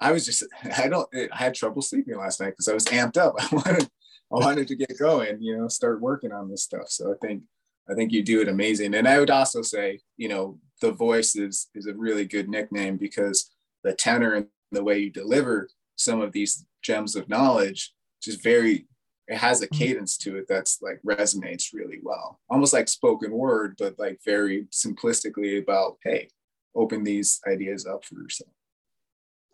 i 0.01 0.13
was 0.13 0.25
just 0.25 0.45
i 0.79 0.89
don't 0.89 1.09
i 1.15 1.37
had 1.37 1.55
trouble 1.55 1.83
sleeping 1.83 2.17
last 2.17 2.41
night 2.41 2.51
because 2.51 2.69
i 2.69 2.75
was 2.75 2.87
amped 2.87 3.17
up 3.17 3.35
i 3.39 3.55
wanted 3.55 3.89
I 4.33 4.37
wanted 4.37 4.69
to 4.69 4.77
get 4.77 4.99
going, 4.99 5.41
you 5.41 5.57
know, 5.57 5.69
start 5.69 6.01
working 6.01 6.33
on 6.33 6.51
this 6.51 6.65
stuff. 6.65 6.89
So 6.89 7.13
I 7.13 7.27
think 7.27 7.43
I 7.89 7.95
think 7.95 8.11
you 8.11 8.23
do 8.23 8.41
it 8.41 8.49
amazing. 8.49 8.95
And 8.95 9.07
I 9.07 9.21
would 9.21 9.31
also 9.31 9.63
say, 9.63 10.01
you 10.17 10.29
know, 10.29 10.59
the 10.81 10.91
voice 10.91 11.37
is 11.37 11.69
is 11.75 11.87
a 11.87 11.95
really 11.95 12.25
good 12.25 12.49
nickname 12.49 12.97
because 12.97 13.51
the 13.85 13.93
tenor 13.93 14.35
and 14.35 14.47
the 14.73 14.83
way 14.83 14.99
you 14.99 15.11
deliver 15.11 15.69
some 15.97 16.21
of 16.21 16.33
these 16.33 16.67
gems 16.83 17.17
of 17.17 17.29
knowledge 17.29 17.93
just 18.23 18.43
very 18.43 18.87
it 19.29 19.37
has 19.37 19.61
a 19.61 19.67
mm-hmm. 19.67 19.79
cadence 19.79 20.17
to 20.17 20.37
it 20.37 20.47
that's 20.49 20.81
like 20.83 21.01
resonates 21.07 21.73
really 21.73 22.01
well 22.03 22.41
almost 22.49 22.73
like 22.73 22.89
spoken 22.89 23.33
word 23.33 23.75
but 23.79 23.99
like 23.99 24.19
very 24.25 24.67
simplistically 24.73 25.61
about 25.61 25.97
hey 26.05 26.29
open 26.75 27.03
these 27.03 27.41
ideas 27.47 27.87
up 27.87 28.05
for 28.05 28.15
yourself 28.17 28.51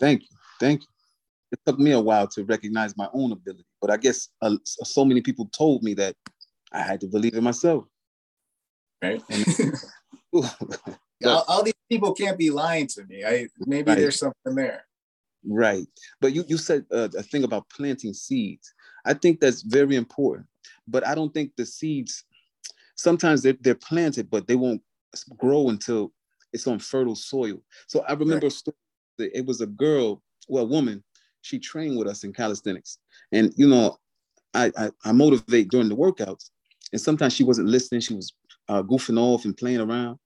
thank 0.00 0.22
you 0.22 0.36
thank 0.60 0.80
you 0.80 0.86
it 1.52 1.60
took 1.66 1.78
me 1.78 1.92
a 1.92 2.00
while 2.00 2.26
to 2.28 2.44
recognize 2.44 2.96
my 2.96 3.08
own 3.12 3.30
ability, 3.30 3.66
but 3.80 3.90
I 3.90 3.98
guess 3.98 4.28
uh, 4.40 4.56
so 4.64 5.04
many 5.04 5.20
people 5.20 5.48
told 5.56 5.82
me 5.82 5.92
that 5.94 6.16
I 6.72 6.80
had 6.80 7.00
to 7.02 7.06
believe 7.06 7.34
in 7.34 7.44
myself. 7.44 7.84
Right. 9.02 9.22
all, 10.32 11.44
all, 11.46 11.62
these 11.62 11.74
people 11.90 12.14
can't 12.14 12.38
be 12.38 12.48
lying 12.48 12.86
to 12.88 13.04
me. 13.04 13.22
I 13.24 13.48
maybe 13.66 13.90
right. 13.90 13.98
there's 13.98 14.18
something 14.18 14.54
there. 14.54 14.86
Right. 15.44 15.86
But 16.20 16.32
you 16.34 16.44
you 16.46 16.56
said 16.56 16.84
uh, 16.92 17.08
a 17.16 17.22
thing 17.22 17.44
about 17.44 17.68
planting 17.68 18.14
seeds. 18.14 18.72
I 19.04 19.14
think 19.14 19.40
that's 19.40 19.62
very 19.62 19.96
important. 19.96 20.46
But 20.86 21.06
I 21.06 21.14
don't 21.14 21.34
think 21.34 21.52
the 21.56 21.66
seeds 21.66 22.24
sometimes 23.02 23.42
they're, 23.42 23.56
they're 23.60 23.74
planted, 23.74 24.30
but 24.30 24.46
they 24.46 24.56
won't 24.56 24.80
grow 25.36 25.68
until 25.68 26.12
it's 26.52 26.66
on 26.66 26.78
fertile 26.78 27.16
soil. 27.16 27.58
So 27.86 28.04
I 28.08 28.12
remember 28.12 28.46
right. 28.46 29.32
it 29.34 29.46
was 29.46 29.60
a 29.60 29.66
girl, 29.66 30.22
well, 30.48 30.64
a 30.64 30.66
woman 30.66 31.02
she 31.42 31.58
trained 31.58 31.98
with 31.98 32.06
us 32.06 32.24
in 32.24 32.32
calisthenics. 32.32 32.98
And 33.32 33.52
you 33.56 33.68
know, 33.68 33.98
I, 34.54 34.70
I, 34.76 34.90
I 35.04 35.12
motivate 35.12 35.70
during 35.70 35.88
the 35.88 35.96
workouts, 35.96 36.50
and 36.92 37.00
sometimes 37.00 37.32
she 37.32 37.44
wasn't 37.44 37.68
listening. 37.68 38.00
She 38.00 38.14
was 38.14 38.32
uh, 38.68 38.82
goofing 38.82 39.18
off 39.18 39.44
and 39.44 39.56
playing 39.56 39.80
around. 39.80 40.18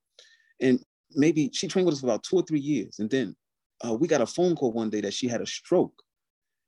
And 0.59 0.79
maybe 1.11 1.49
she 1.53 1.67
trained 1.67 1.85
with 1.85 1.95
us 1.95 2.01
for 2.01 2.07
about 2.07 2.23
two 2.23 2.35
or 2.35 2.43
three 2.43 2.59
years, 2.59 2.99
and 2.99 3.09
then 3.09 3.35
uh, 3.85 3.93
we 3.93 4.07
got 4.07 4.21
a 4.21 4.25
phone 4.25 4.55
call 4.55 4.71
one 4.71 4.89
day 4.89 5.01
that 5.01 5.13
she 5.13 5.27
had 5.27 5.41
a 5.41 5.45
stroke, 5.45 5.93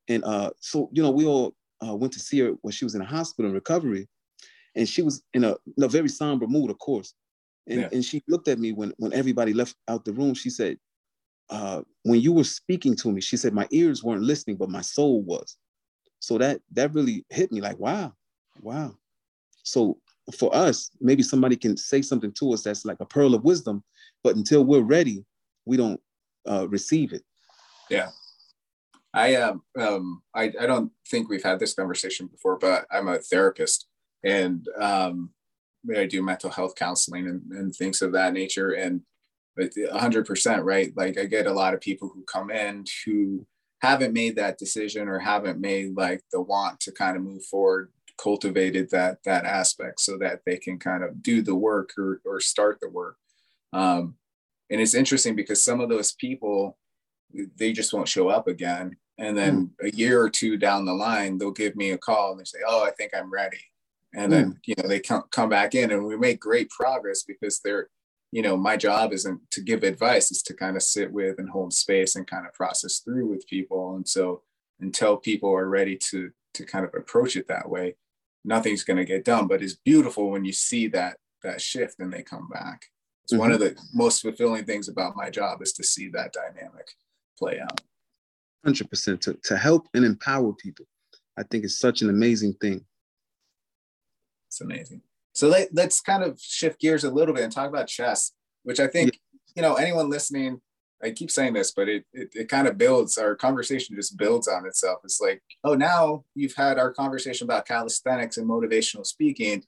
and 0.07 0.23
uh, 0.23 0.51
so 0.59 0.89
you 0.91 1.01
know 1.01 1.11
we 1.11 1.25
all 1.25 1.55
uh, 1.85 1.95
went 1.95 2.13
to 2.13 2.19
see 2.19 2.39
her 2.39 2.51
when 2.61 2.71
she 2.71 2.85
was 2.85 2.95
in 2.95 3.01
a 3.01 3.05
hospital 3.05 3.49
in 3.49 3.55
recovery, 3.55 4.07
and 4.75 4.87
she 4.87 5.01
was 5.01 5.23
in 5.33 5.43
a, 5.43 5.55
in 5.77 5.83
a 5.83 5.87
very 5.87 6.09
somber 6.09 6.47
mood, 6.47 6.69
of 6.69 6.79
course. 6.79 7.13
And, 7.67 7.81
yeah. 7.81 7.89
and 7.91 8.03
she 8.03 8.23
looked 8.27 8.47
at 8.47 8.59
me 8.59 8.71
when 8.71 8.93
when 8.97 9.13
everybody 9.13 9.53
left 9.53 9.75
out 9.87 10.05
the 10.05 10.13
room. 10.13 10.33
She 10.33 10.49
said, 10.49 10.77
uh, 11.49 11.81
"When 12.03 12.21
you 12.21 12.33
were 12.33 12.43
speaking 12.43 12.95
to 12.97 13.11
me, 13.11 13.21
she 13.21 13.37
said 13.37 13.53
my 13.53 13.67
ears 13.71 14.03
weren't 14.03 14.23
listening, 14.23 14.57
but 14.57 14.69
my 14.69 14.81
soul 14.81 15.21
was." 15.21 15.57
So 16.19 16.37
that 16.37 16.61
that 16.73 16.93
really 16.93 17.25
hit 17.29 17.51
me 17.51 17.61
like, 17.61 17.79
wow, 17.79 18.13
wow. 18.61 18.95
So 19.63 19.97
for 20.37 20.53
us, 20.55 20.91
maybe 20.99 21.23
somebody 21.23 21.55
can 21.55 21.77
say 21.77 22.01
something 22.01 22.31
to 22.33 22.53
us 22.53 22.63
that's 22.63 22.85
like 22.85 22.99
a 22.99 23.05
pearl 23.05 23.33
of 23.33 23.43
wisdom, 23.43 23.83
but 24.23 24.35
until 24.35 24.63
we're 24.63 24.81
ready, 24.81 25.25
we 25.65 25.77
don't 25.77 25.99
uh, 26.49 26.67
receive 26.67 27.13
it. 27.13 27.23
Yeah. 27.89 28.09
I 29.13 29.35
um, 29.35 29.63
um 29.77 30.21
I, 30.35 30.51
I 30.59 30.65
don't 30.65 30.91
think 31.07 31.29
we've 31.29 31.43
had 31.43 31.59
this 31.59 31.73
conversation 31.73 32.27
before, 32.27 32.57
but 32.57 32.85
I'm 32.91 33.07
a 33.07 33.19
therapist 33.19 33.87
and 34.23 34.67
um 34.79 35.31
I 35.95 36.05
do 36.05 36.21
mental 36.21 36.49
health 36.49 36.75
counseling 36.75 37.27
and, 37.27 37.51
and 37.51 37.75
things 37.75 38.01
of 38.01 38.11
that 38.13 38.33
nature. 38.33 38.71
And 38.71 39.01
hundred 39.91 40.25
percent, 40.25 40.63
right? 40.63 40.91
Like 40.95 41.17
I 41.17 41.25
get 41.25 41.47
a 41.47 41.53
lot 41.53 41.73
of 41.73 41.81
people 41.81 42.09
who 42.13 42.23
come 42.23 42.51
in 42.51 42.85
who 43.05 43.45
haven't 43.81 44.13
made 44.13 44.35
that 44.35 44.57
decision 44.57 45.07
or 45.07 45.19
haven't 45.19 45.59
made 45.59 45.95
like 45.95 46.21
the 46.31 46.41
want 46.41 46.79
to 46.81 46.91
kind 46.91 47.17
of 47.17 47.23
move 47.23 47.43
forward 47.45 47.91
cultivated 48.21 48.89
that 48.91 49.17
that 49.23 49.45
aspect 49.45 50.01
so 50.01 50.17
that 50.17 50.41
they 50.45 50.57
can 50.57 50.77
kind 50.77 51.03
of 51.03 51.23
do 51.23 51.41
the 51.41 51.55
work 51.55 51.91
or, 51.97 52.21
or 52.25 52.41
start 52.41 52.77
the 52.81 52.89
work 52.89 53.15
um, 53.71 54.15
and 54.69 54.79
it's 54.81 54.95
interesting 54.95 55.35
because 55.35 55.63
some 55.63 55.79
of 55.79 55.89
those 55.89 56.13
people 56.13 56.77
they 57.57 57.71
just 57.71 57.93
won't 57.93 58.07
show 58.07 58.29
up 58.29 58.47
again. 58.47 58.97
And 59.19 59.37
then 59.37 59.71
mm. 59.81 59.87
a 59.87 59.95
year 59.95 60.21
or 60.21 60.29
two 60.29 60.57
down 60.57 60.85
the 60.85 60.93
line 60.93 61.37
they'll 61.37 61.51
give 61.51 61.75
me 61.75 61.91
a 61.91 61.97
call 61.97 62.31
and 62.31 62.39
they 62.39 62.45
say 62.45 62.59
oh 62.67 62.83
i 62.83 62.91
think 62.91 63.11
i'm 63.15 63.31
ready. 63.31 63.61
And 64.13 64.27
mm. 64.27 64.35
then 64.35 64.59
you 64.65 64.75
know 64.77 64.87
they 64.87 64.99
come, 64.99 65.23
come 65.31 65.49
back 65.49 65.75
in 65.75 65.91
and 65.91 66.05
we 66.05 66.17
make 66.17 66.39
great 66.39 66.69
progress 66.69 67.23
because 67.23 67.59
they're 67.59 67.89
you 68.31 68.41
know 68.41 68.55
my 68.55 68.77
job 68.77 69.13
isn't 69.13 69.41
to 69.51 69.61
give 69.61 69.83
advice 69.83 70.31
is 70.31 70.41
to 70.43 70.53
kind 70.53 70.75
of 70.75 70.83
sit 70.83 71.11
with 71.11 71.39
and 71.39 71.49
hold 71.49 71.73
space 71.73 72.15
and 72.15 72.27
kind 72.27 72.45
of 72.45 72.53
process 72.53 72.99
through 72.99 73.27
with 73.27 73.47
people. 73.47 73.95
And 73.95 74.07
so 74.07 74.43
until 74.79 75.17
people 75.17 75.51
are 75.53 75.67
ready 75.67 75.97
to 76.09 76.31
to 76.55 76.65
kind 76.65 76.85
of 76.85 76.93
approach 76.95 77.35
it 77.35 77.47
that 77.47 77.69
way 77.69 77.95
nothing's 78.45 78.83
going 78.83 78.97
to 78.97 79.05
get 79.05 79.25
done. 79.25 79.47
But 79.47 79.61
it's 79.61 79.75
beautiful 79.75 80.29
when 80.31 80.45
you 80.45 80.53
see 80.53 80.87
that 80.87 81.17
that 81.43 81.61
shift 81.61 81.99
and 81.99 82.11
they 82.11 82.23
come 82.23 82.47
back 82.49 82.85
it's 83.29 83.33
mm-hmm. 83.33 83.41
one 83.41 83.51
of 83.51 83.59
the 83.59 83.75
most 83.93 84.21
fulfilling 84.21 84.65
things 84.65 84.89
about 84.89 85.15
my 85.15 85.29
job 85.29 85.61
is 85.61 85.73
to 85.73 85.83
see 85.83 86.09
that 86.09 86.33
dynamic 86.33 86.87
play 87.37 87.59
out 87.59 87.81
100% 88.65 89.21
to, 89.21 89.33
to 89.43 89.57
help 89.57 89.87
and 89.93 90.03
empower 90.03 90.53
people 90.53 90.85
i 91.37 91.43
think 91.43 91.63
it's 91.63 91.79
such 91.79 92.01
an 92.01 92.09
amazing 92.09 92.53
thing 92.53 92.85
it's 94.47 94.61
amazing 94.61 95.01
so 95.39 95.47
let, 95.47 95.69
us 95.77 96.01
kind 96.01 96.23
of 96.23 96.37
shift 96.41 96.81
gears 96.81 97.05
a 97.05 97.09
little 97.11 97.33
bit 97.33 97.45
and 97.45 97.53
talk 97.53 97.69
about 97.69 97.87
chess, 97.87 98.33
which 98.63 98.81
I 98.81 98.87
think, 98.87 99.13
yeah. 99.13 99.19
you 99.55 99.61
know, 99.61 99.75
anyone 99.75 100.09
listening, 100.09 100.59
I 101.01 101.11
keep 101.11 101.31
saying 101.31 101.53
this, 101.53 101.71
but 101.71 101.87
it, 101.87 102.03
it, 102.11 102.29
it 102.35 102.49
kind 102.49 102.67
of 102.67 102.77
builds, 102.77 103.17
our 103.17 103.35
conversation 103.35 103.95
just 103.95 104.17
builds 104.17 104.49
on 104.49 104.65
itself. 104.65 104.99
It's 105.05 105.21
like, 105.21 105.41
oh, 105.63 105.75
now 105.75 106.25
you've 106.35 106.55
had 106.55 106.77
our 106.77 106.91
conversation 106.91 107.45
about 107.45 107.65
calisthenics 107.65 108.35
and 108.35 108.49
motivational 108.49 109.05
speaking, 109.05 109.63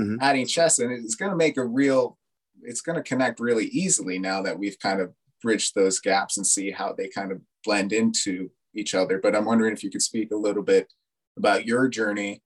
mm-hmm. 0.00 0.16
adding 0.20 0.44
chess, 0.44 0.80
and 0.80 0.90
it's 0.90 1.14
going 1.14 1.30
to 1.30 1.36
make 1.36 1.56
a 1.56 1.64
real, 1.64 2.18
it's 2.62 2.80
going 2.80 2.96
to 2.96 3.02
connect 3.02 3.40
really 3.40 3.66
easily 3.66 4.18
now 4.18 4.42
that 4.42 4.58
we've 4.58 4.78
kind 4.78 5.00
of 5.00 5.12
bridged 5.40 5.74
those 5.74 5.98
gaps 5.98 6.36
and 6.36 6.46
see 6.46 6.70
how 6.70 6.92
they 6.92 7.08
kind 7.08 7.32
of 7.32 7.40
blend 7.64 7.92
into 7.92 8.50
each 8.74 8.94
other. 8.94 9.18
But 9.18 9.34
I'm 9.34 9.44
wondering 9.44 9.72
if 9.72 9.82
you 9.82 9.90
could 9.90 10.02
speak 10.02 10.30
a 10.32 10.36
little 10.36 10.62
bit 10.62 10.92
about 11.36 11.66
your 11.66 11.88
journey 11.88 12.42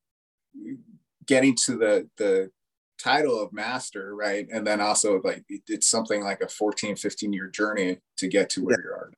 getting 1.26 1.54
to 1.66 1.76
the 1.76 2.08
the 2.16 2.50
title 2.98 3.40
of 3.40 3.52
master, 3.52 4.14
right? 4.14 4.46
And 4.50 4.66
then 4.66 4.80
also 4.80 5.20
like 5.22 5.44
it's 5.48 5.88
something 5.88 6.22
like 6.22 6.40
a 6.40 6.48
14, 6.48 6.96
15 6.96 7.32
year 7.32 7.48
journey 7.48 7.98
to 8.16 8.28
get 8.28 8.48
to 8.50 8.64
where 8.64 8.76
yeah. 8.78 8.84
you 8.84 8.90
are. 8.90 9.12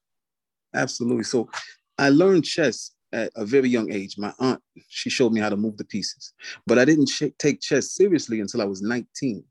Absolutely. 0.75 1.25
So 1.25 1.49
I 1.99 2.09
learned 2.11 2.45
chess 2.45 2.93
at 3.13 3.31
a 3.37 3.45
very 3.45 3.69
young 3.69 3.91
age. 3.93 4.19
My 4.19 4.35
aunt, 4.39 4.61
she 4.89 5.11
showed 5.11 5.33
me 5.33 5.41
how 5.41 5.49
to 5.49 5.57
move 5.57 5.77
the 5.77 5.85
pieces, 5.85 6.33
but 6.67 6.79
I 6.79 6.85
didn't 6.85 7.07
ch- 7.07 7.33
take 7.39 7.61
chess 7.61 7.93
seriously 7.93 8.41
until 8.41 8.61
I 8.61 8.65
was 8.65 8.83
19. 8.83 9.45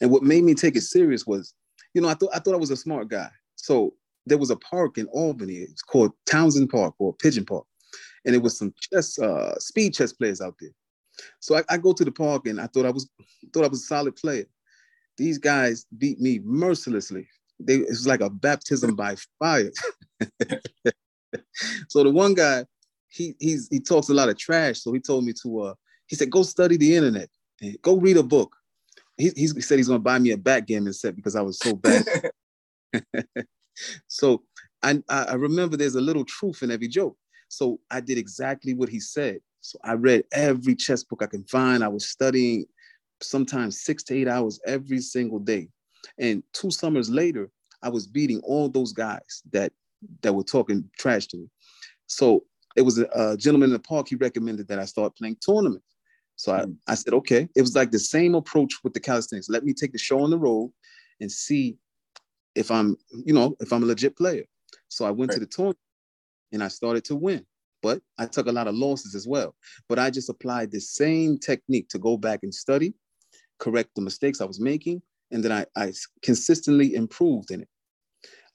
And 0.00 0.10
what 0.10 0.22
made 0.22 0.44
me 0.44 0.54
take 0.54 0.76
it 0.76 0.82
serious 0.82 1.26
was, 1.26 1.54
you 1.94 2.00
know, 2.00 2.08
I 2.08 2.14
thought 2.14 2.30
I 2.34 2.38
thought 2.38 2.54
I 2.54 2.58
was 2.58 2.70
a 2.70 2.76
smart 2.76 3.08
guy. 3.08 3.30
So 3.56 3.94
there 4.26 4.38
was 4.38 4.50
a 4.50 4.56
park 4.56 4.98
in 4.98 5.06
Albany. 5.06 5.54
It's 5.54 5.82
called 5.82 6.12
Townsend 6.26 6.68
Park 6.68 6.94
or 6.98 7.14
Pigeon 7.14 7.44
Park, 7.44 7.64
and 8.24 8.34
it 8.34 8.42
was 8.42 8.58
some 8.58 8.74
chess, 8.80 9.18
uh, 9.18 9.58
speed 9.58 9.94
chess 9.94 10.12
players 10.12 10.40
out 10.40 10.54
there. 10.60 10.70
So 11.40 11.56
I, 11.56 11.62
I, 11.70 11.78
go 11.78 11.92
to 11.92 12.04
the 12.04 12.12
park 12.12 12.46
and 12.46 12.60
I 12.60 12.66
thought 12.66 12.84
I 12.84 12.90
was 12.90 13.08
thought 13.52 13.64
I 13.64 13.68
was 13.68 13.82
a 13.82 13.86
solid 13.86 14.16
player. 14.16 14.44
These 15.16 15.38
guys 15.38 15.86
beat 15.96 16.20
me 16.20 16.40
mercilessly. 16.44 17.26
They 17.58 17.76
it 17.76 17.88
was 17.88 18.06
like 18.06 18.20
a 18.20 18.28
baptism 18.28 18.94
by 18.96 19.16
fire. 19.38 19.72
so 21.88 22.04
the 22.04 22.10
one 22.10 22.34
guy, 22.34 22.66
he 23.08 23.34
he's 23.38 23.68
he 23.70 23.80
talks 23.80 24.10
a 24.10 24.14
lot 24.14 24.28
of 24.28 24.36
trash. 24.36 24.80
So 24.80 24.92
he 24.92 25.00
told 25.00 25.24
me 25.24 25.32
to 25.42 25.60
uh 25.60 25.74
he 26.06 26.16
said 26.16 26.30
go 26.30 26.42
study 26.42 26.76
the 26.76 26.94
internet, 26.94 27.30
go 27.82 27.96
read 27.96 28.18
a 28.18 28.22
book. 28.22 28.54
He, 29.16 29.30
he 29.34 29.46
said 29.46 29.78
he's 29.78 29.88
gonna 29.88 29.98
buy 29.98 30.18
me 30.18 30.32
a 30.32 30.36
backgammon 30.36 30.92
set 30.92 31.16
because 31.16 31.36
I 31.36 31.42
was 31.42 31.58
so 31.58 31.74
bad. 31.74 32.04
so 34.08 34.42
I 34.82 35.02
I 35.08 35.34
remember 35.34 35.76
there's 35.76 35.94
a 35.94 36.00
little 36.00 36.24
truth 36.24 36.62
in 36.62 36.70
every 36.70 36.88
joke. 36.88 37.16
So 37.48 37.80
I 37.90 38.00
did 38.00 38.18
exactly 38.18 38.74
what 38.74 38.88
he 38.88 39.00
said. 39.00 39.38
So 39.60 39.78
I 39.84 39.94
read 39.94 40.24
every 40.32 40.74
chess 40.74 41.02
book 41.04 41.22
I 41.22 41.26
can 41.26 41.44
find. 41.44 41.82
I 41.82 41.88
was 41.88 42.08
studying 42.08 42.66
sometimes 43.22 43.80
six 43.82 44.02
to 44.04 44.14
eight 44.16 44.28
hours 44.28 44.60
every 44.66 45.00
single 45.00 45.38
day. 45.38 45.68
And 46.18 46.42
two 46.52 46.70
summers 46.70 47.10
later, 47.10 47.50
I 47.82 47.88
was 47.88 48.06
beating 48.06 48.40
all 48.44 48.68
those 48.68 48.92
guys 48.92 49.42
that 49.52 49.72
that 50.22 50.34
were 50.34 50.44
talking 50.44 50.88
trash 50.98 51.26
to 51.28 51.36
me. 51.36 51.48
So 52.06 52.44
it 52.76 52.82
was 52.82 52.98
a, 52.98 53.08
a 53.14 53.36
gentleman 53.36 53.70
in 53.70 53.72
the 53.72 53.78
park. 53.78 54.08
He 54.08 54.16
recommended 54.16 54.68
that 54.68 54.78
I 54.78 54.84
start 54.84 55.16
playing 55.16 55.36
tournaments. 55.36 55.95
So 56.36 56.52
I, 56.52 56.60
mm. 56.60 56.76
I 56.86 56.94
said, 56.94 57.14
okay. 57.14 57.48
It 57.56 57.62
was 57.62 57.74
like 57.74 57.90
the 57.90 57.98
same 57.98 58.34
approach 58.34 58.74
with 58.84 58.92
the 58.92 59.00
calisthenics. 59.00 59.48
Let 59.48 59.64
me 59.64 59.72
take 59.72 59.92
the 59.92 59.98
show 59.98 60.20
on 60.22 60.30
the 60.30 60.38
road 60.38 60.70
and 61.20 61.30
see 61.32 61.76
if 62.54 62.70
I'm, 62.70 62.96
you 63.24 63.34
know, 63.34 63.56
if 63.60 63.72
I'm 63.72 63.82
a 63.82 63.86
legit 63.86 64.16
player. 64.16 64.44
So 64.88 65.04
I 65.04 65.10
went 65.10 65.30
right. 65.30 65.36
to 65.36 65.40
the 65.40 65.46
tournament 65.46 65.78
and 66.52 66.62
I 66.62 66.68
started 66.68 67.04
to 67.06 67.16
win 67.16 67.44
but 67.86 68.02
I 68.18 68.26
took 68.26 68.48
a 68.48 68.52
lot 68.52 68.66
of 68.66 68.74
losses 68.74 69.14
as 69.14 69.28
well. 69.28 69.54
But 69.88 70.00
I 70.00 70.10
just 70.10 70.28
applied 70.28 70.72
the 70.72 70.80
same 70.80 71.38
technique 71.38 71.88
to 71.90 72.00
go 72.00 72.16
back 72.16 72.40
and 72.42 72.52
study, 72.52 72.94
correct 73.60 73.90
the 73.94 74.02
mistakes 74.02 74.40
I 74.40 74.44
was 74.44 74.58
making, 74.58 75.02
and 75.30 75.44
then 75.44 75.52
I, 75.52 75.66
I 75.76 75.92
consistently 76.20 76.96
improved 76.96 77.52
in 77.52 77.62
it. 77.62 77.68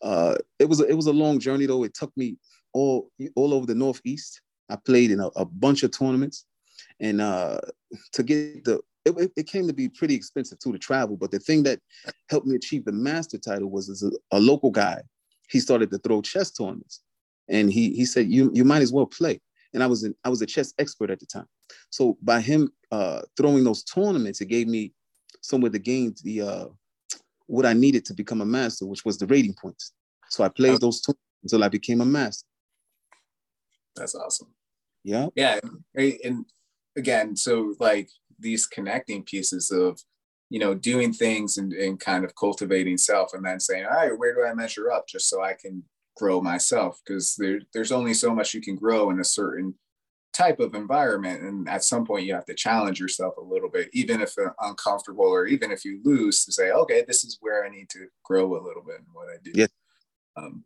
Uh, 0.02 0.36
it 0.60 0.68
was 0.68 0.82
a, 0.82 0.86
it 0.86 0.96
was 0.96 1.08
a 1.08 1.14
long 1.14 1.40
journey 1.40 1.66
though. 1.66 1.84
It 1.84 1.94
took 1.94 2.12
me 2.18 2.36
all 2.74 3.10
all 3.36 3.54
over 3.54 3.66
the 3.66 3.76
Northeast. 3.76 4.42
I 4.68 4.76
played 4.76 5.12
in 5.12 5.22
a, 5.22 5.28
a 5.38 5.46
bunch 5.46 5.84
of 5.84 5.92
tournaments, 5.92 6.46
and 7.00 7.22
uh, 7.22 7.60
to 8.14 8.24
get 8.24 8.64
the 8.64 8.82
it, 9.06 9.32
it, 9.36 9.48
came 9.48 9.68
to 9.68 9.74
be 9.74 9.90
pretty 9.90 10.14
expensive 10.14 10.60
too 10.60 10.72
to 10.72 10.80
travel. 10.80 11.18
But 11.18 11.32
the 11.32 11.40
thing 11.40 11.64
that 11.64 11.80
helped 12.30 12.46
me 12.46 12.56
achieve 12.56 12.86
the 12.86 12.92
master 12.92 13.38
title 13.38 13.70
was 13.70 13.90
as 13.90 14.04
a, 14.04 14.12
a 14.32 14.40
local 14.40 14.72
guy. 14.72 15.02
He 15.50 15.60
started 15.60 15.90
to 15.92 15.98
throw 15.98 16.22
chess 16.22 16.52
tournaments, 16.52 17.02
and 17.50 17.72
he 17.72 17.92
he 17.92 18.06
said 18.06 18.28
you 18.28 18.52
you 18.54 18.64
might 18.64 18.82
as 18.82 18.94
well 18.94 19.06
play. 19.06 19.42
And 19.74 19.82
i 19.82 19.88
was 19.88 20.04
an, 20.04 20.16
i 20.24 20.30
was 20.30 20.42
a 20.42 20.46
chess 20.46 20.74
expert 20.80 21.10
at 21.10 21.20
the 21.20 21.26
time. 21.26 21.48
So 21.90 22.18
by 22.22 22.42
him 22.42 22.72
uh, 22.92 23.22
throwing 23.38 23.64
those 23.64 23.84
tournaments 23.84 24.42
it 24.42 24.48
gave 24.48 24.68
me 24.68 24.94
somewhere 25.42 25.72
to 25.72 25.80
gain 25.80 26.14
the 26.24 26.42
uh, 26.42 26.66
what 27.48 27.66
i 27.66 27.74
needed 27.74 28.06
to 28.06 28.14
become 28.14 28.42
a 28.42 28.46
master 28.46 28.86
which 28.86 29.04
was 29.04 29.18
the 29.18 29.28
rating 29.28 29.54
points. 29.54 29.94
So 30.30 30.44
i 30.44 30.50
played 30.50 30.80
those 30.80 31.02
tournaments 31.02 31.44
until 31.44 31.64
i 31.64 31.70
became 31.70 32.02
a 32.02 32.06
master. 32.06 32.48
That's 33.96 34.16
awesome. 34.16 34.54
Yeah 35.04 35.28
yeah 35.36 35.60
and 36.24 36.46
again 36.98 37.36
so 37.36 37.76
like 37.80 38.10
these 38.40 38.68
connecting 38.68 39.24
pieces 39.24 39.72
of 39.72 40.00
you 40.50 40.60
know 40.60 40.74
doing 40.74 41.14
things 41.14 41.58
and, 41.58 41.72
and 41.74 42.00
kind 42.00 42.26
of 42.26 42.36
cultivating 42.36 42.98
self 42.98 43.34
and 43.34 43.46
then 43.46 43.60
saying 43.60 43.86
all 43.86 43.92
right 43.92 44.18
where 44.18 44.36
do 44.36 44.46
i 44.46 44.54
measure 44.54 44.92
up 44.92 45.08
just 45.08 45.30
so 45.30 45.42
i 45.42 45.54
can 45.54 45.84
grow 46.18 46.42
myself 46.42 47.00
because 47.06 47.36
there, 47.38 47.62
there's 47.74 47.92
only 47.92 48.14
so 48.14 48.36
much 48.36 48.54
you 48.54 48.62
can 48.62 48.76
grow 48.76 49.10
in 49.10 49.20
a 49.20 49.24
certain 49.24 49.74
type 50.34 50.60
of 50.60 50.76
environment 50.76 51.42
and 51.42 51.68
at 51.68 51.84
some 51.84 52.06
point 52.06 52.26
you 52.26 52.34
have 52.34 52.46
to 52.46 52.54
challenge 52.54 53.00
yourself 53.00 53.34
a 53.38 53.44
little 53.44 53.70
bit 53.70 53.90
even 53.94 54.22
if 54.22 54.34
uncomfortable 54.62 55.26
or 55.26 55.46
even 55.46 55.72
if 55.72 55.84
you 55.84 56.00
lose 56.04 56.46
to 56.46 56.52
say 56.52 56.72
okay 56.72 57.04
this 57.08 57.24
is 57.24 57.38
where 57.42 57.66
i 57.66 57.70
need 57.70 57.90
to 57.90 58.08
grow 58.24 58.46
a 58.52 58.64
little 58.64 58.84
bit 58.86 58.98
in 59.00 59.06
what 59.14 59.28
i 59.28 59.38
do 59.44 59.52
yeah. 59.54 59.68
um, 60.38 60.64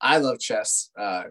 i 0.00 0.18
love 0.18 0.38
chess 0.38 0.90
uh, 0.98 1.24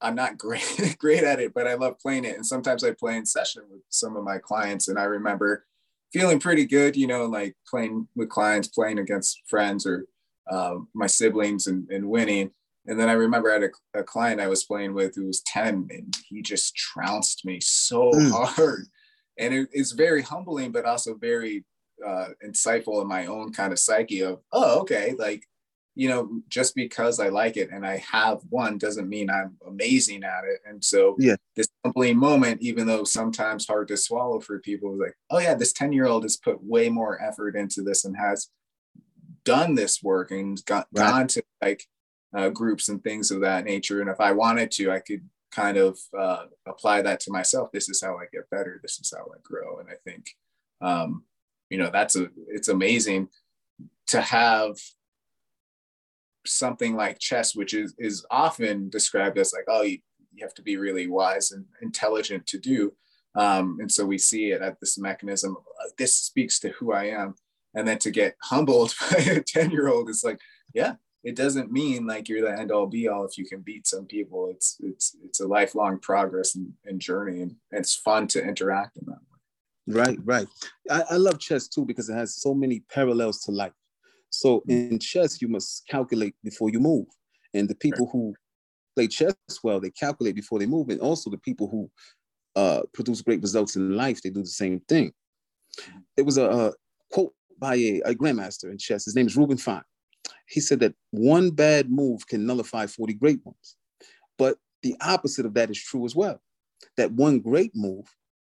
i'm 0.00 0.14
not 0.14 0.38
great 0.38 0.96
great 0.98 1.24
at 1.24 1.40
it 1.40 1.52
but 1.54 1.66
i 1.66 1.74
love 1.74 1.98
playing 1.98 2.24
it 2.24 2.36
and 2.36 2.46
sometimes 2.46 2.84
i 2.84 2.90
play 2.92 3.16
in 3.16 3.26
session 3.26 3.62
with 3.70 3.80
some 3.88 4.16
of 4.16 4.24
my 4.24 4.38
clients 4.38 4.88
and 4.88 4.98
i 4.98 5.04
remember 5.04 5.64
feeling 6.12 6.38
pretty 6.38 6.64
good 6.64 6.96
you 6.96 7.06
know 7.06 7.24
like 7.26 7.54
playing 7.68 8.06
with 8.14 8.28
clients 8.28 8.68
playing 8.68 8.98
against 8.98 9.42
friends 9.48 9.86
or 9.86 10.06
uh, 10.50 10.76
my 10.94 11.06
siblings 11.06 11.66
and, 11.66 11.88
and 11.90 12.08
winning. 12.08 12.50
And 12.86 12.98
then 13.00 13.08
I 13.08 13.12
remember 13.14 13.50
I 13.50 13.54
had 13.54 13.64
a, 13.64 14.00
a, 14.00 14.04
client 14.04 14.40
I 14.40 14.46
was 14.46 14.64
playing 14.64 14.94
with 14.94 15.16
who 15.16 15.26
was 15.26 15.40
10 15.42 15.88
and 15.90 16.16
he 16.28 16.40
just 16.40 16.76
trounced 16.76 17.44
me 17.44 17.58
so 17.60 18.12
mm. 18.12 18.30
hard. 18.30 18.86
And 19.38 19.52
it, 19.52 19.68
it's 19.72 19.92
very 19.92 20.22
humbling, 20.22 20.70
but 20.70 20.84
also 20.84 21.14
very 21.16 21.64
uh, 22.06 22.28
insightful 22.44 23.02
in 23.02 23.08
my 23.08 23.26
own 23.26 23.52
kind 23.52 23.72
of 23.72 23.78
psyche 23.80 24.20
of, 24.20 24.40
oh, 24.52 24.80
okay, 24.80 25.14
like, 25.18 25.42
you 25.96 26.10
know, 26.10 26.42
just 26.48 26.74
because 26.74 27.18
I 27.18 27.30
like 27.30 27.56
it 27.56 27.70
and 27.72 27.84
I 27.84 28.04
have 28.12 28.40
one 28.50 28.76
doesn't 28.76 29.08
mean 29.08 29.30
I'm 29.30 29.56
amazing 29.66 30.24
at 30.24 30.44
it. 30.44 30.60
And 30.66 30.84
so 30.84 31.16
yeah. 31.18 31.36
this 31.56 31.68
humbling 31.82 32.18
moment, 32.18 32.60
even 32.60 32.86
though 32.86 33.02
sometimes 33.02 33.66
hard 33.66 33.88
to 33.88 33.96
swallow 33.96 34.38
for 34.38 34.58
people, 34.60 34.92
is 34.92 35.00
like, 35.00 35.16
oh 35.30 35.38
yeah, 35.38 35.54
this 35.54 35.72
10 35.72 35.92
year 35.92 36.06
old 36.06 36.24
has 36.24 36.36
put 36.36 36.62
way 36.62 36.90
more 36.90 37.20
effort 37.22 37.56
into 37.56 37.82
this 37.82 38.04
and 38.04 38.14
has 38.14 38.50
done 39.44 39.74
this 39.74 40.02
work 40.02 40.30
and 40.30 40.62
got, 40.66 40.86
right. 40.92 41.10
gone 41.10 41.26
to 41.28 41.42
like 41.62 41.84
uh, 42.36 42.50
groups 42.50 42.90
and 42.90 43.02
things 43.02 43.30
of 43.30 43.40
that 43.40 43.64
nature. 43.64 44.02
And 44.02 44.10
if 44.10 44.20
I 44.20 44.32
wanted 44.32 44.70
to, 44.72 44.92
I 44.92 45.00
could 45.00 45.26
kind 45.50 45.78
of 45.78 45.98
uh, 46.16 46.44
apply 46.66 47.00
that 47.02 47.20
to 47.20 47.32
myself. 47.32 47.72
This 47.72 47.88
is 47.88 48.02
how 48.02 48.18
I 48.18 48.26
get 48.30 48.50
better. 48.50 48.78
This 48.82 48.98
is 49.00 49.14
how 49.16 49.24
I 49.24 49.38
grow. 49.42 49.78
And 49.78 49.88
I 49.88 49.94
think, 50.04 50.26
um, 50.82 51.24
you 51.70 51.78
know, 51.78 51.88
that's 51.90 52.16
a, 52.16 52.28
it's 52.48 52.68
amazing 52.68 53.28
to 54.08 54.20
have 54.20 54.76
something 56.46 56.96
like 56.96 57.18
chess, 57.18 57.54
which 57.54 57.74
is, 57.74 57.94
is 57.98 58.24
often 58.30 58.88
described 58.88 59.38
as 59.38 59.52
like, 59.52 59.64
oh, 59.68 59.82
you, 59.82 59.98
you 60.32 60.44
have 60.44 60.54
to 60.54 60.62
be 60.62 60.76
really 60.76 61.08
wise 61.08 61.52
and 61.52 61.64
intelligent 61.82 62.46
to 62.48 62.58
do. 62.58 62.92
Um, 63.36 63.78
and 63.80 63.90
so 63.90 64.04
we 64.04 64.18
see 64.18 64.52
it 64.52 64.62
at 64.62 64.80
this 64.80 64.98
mechanism. 64.98 65.56
Uh, 65.56 65.88
this 65.98 66.16
speaks 66.16 66.58
to 66.60 66.70
who 66.70 66.92
I 66.92 67.04
am. 67.04 67.34
And 67.74 67.86
then 67.86 67.98
to 67.98 68.10
get 68.10 68.36
humbled 68.42 68.94
by 69.10 69.18
a 69.18 69.42
10 69.42 69.70
year 69.70 69.88
old 69.88 70.08
is 70.08 70.24
like, 70.24 70.40
yeah, 70.72 70.94
it 71.26 71.34
doesn't 71.34 71.72
mean 71.72 72.06
like 72.06 72.28
you're 72.28 72.48
the 72.48 72.56
end 72.56 72.70
all 72.70 72.86
be 72.86 73.08
all 73.08 73.24
if 73.24 73.36
you 73.36 73.44
can 73.44 73.60
beat 73.60 73.86
some 73.86 74.06
people. 74.06 74.48
It's 74.54 74.76
it's 74.80 75.16
it's 75.24 75.40
a 75.40 75.46
lifelong 75.46 75.98
progress 75.98 76.54
and, 76.54 76.72
and 76.84 77.00
journey, 77.00 77.42
and, 77.42 77.56
and, 77.72 77.80
it's 77.80 77.96
fun 77.96 78.28
to 78.28 78.42
interact 78.42 78.96
in 78.96 79.06
that 79.06 79.18
way. 79.18 80.02
Right, 80.02 80.18
right. 80.24 80.46
I, 80.88 81.02
I 81.10 81.16
love 81.16 81.40
chess 81.40 81.66
too 81.66 81.84
because 81.84 82.08
it 82.08 82.14
has 82.14 82.40
so 82.40 82.54
many 82.54 82.84
parallels 82.88 83.40
to 83.42 83.50
life. 83.50 83.72
So 84.30 84.62
in 84.68 84.98
chess, 84.98 85.40
you 85.40 85.48
must 85.48 85.86
calculate 85.88 86.34
before 86.44 86.70
you 86.70 86.80
move, 86.80 87.06
and 87.54 87.68
the 87.68 87.74
people 87.74 88.08
who 88.12 88.34
play 88.94 89.08
chess 89.08 89.34
well, 89.62 89.80
they 89.80 89.90
calculate 89.90 90.34
before 90.34 90.58
they 90.58 90.66
move, 90.66 90.88
and 90.88 91.00
also 91.00 91.30
the 91.30 91.38
people 91.38 91.68
who 91.68 91.90
uh, 92.54 92.82
produce 92.92 93.22
great 93.22 93.42
results 93.42 93.76
in 93.76 93.96
life, 93.96 94.22
they 94.22 94.30
do 94.30 94.42
the 94.42 94.46
same 94.46 94.80
thing. 94.88 95.12
It 96.16 96.22
was 96.22 96.38
a, 96.38 96.44
a 96.44 96.72
quote 97.10 97.32
by 97.58 97.76
a, 97.76 98.00
a 98.04 98.14
grandmaster 98.14 98.70
in 98.70 98.78
chess. 98.78 99.04
His 99.04 99.14
name 99.14 99.26
is 99.26 99.36
Reuben 99.36 99.58
Fine 99.58 99.82
he 100.46 100.60
said 100.60 100.80
that 100.80 100.94
one 101.10 101.50
bad 101.50 101.90
move 101.90 102.26
can 102.26 102.46
nullify 102.46 102.86
40 102.86 103.14
great 103.14 103.40
ones. 103.44 103.76
But 104.38 104.58
the 104.82 104.96
opposite 105.00 105.46
of 105.46 105.54
that 105.54 105.70
is 105.70 105.82
true 105.82 106.04
as 106.04 106.14
well. 106.14 106.40
That 106.96 107.12
one 107.12 107.40
great 107.40 107.72
move 107.74 108.06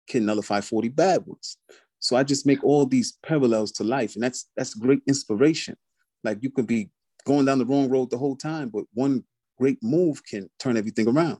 can 0.08 0.24
nullify 0.24 0.61
40 0.61 0.88
bad 0.88 1.26
ones. 1.26 1.58
So 2.03 2.17
I 2.17 2.25
just 2.25 2.47
make 2.47 2.62
all 2.65 2.85
these 2.85 3.17
parallels 3.23 3.71
to 3.73 3.85
life, 3.85 4.15
and 4.15 4.23
that's 4.23 4.51
that's 4.57 4.75
great 4.75 5.03
inspiration. 5.07 5.77
Like 6.25 6.38
you 6.43 6.51
could 6.51 6.67
be 6.67 6.91
going 7.25 7.47
down 7.47 7.61
the 7.61 7.65
wrong 7.65 7.88
road 7.88 8.11
the 8.11 8.19
whole 8.19 8.37
time, 8.37 8.69
but 8.71 8.85
one 8.93 9.23
great 9.57 9.79
move 9.83 10.21
can 10.25 10.51
turn 10.59 10.77
everything 10.77 11.09
around. 11.09 11.38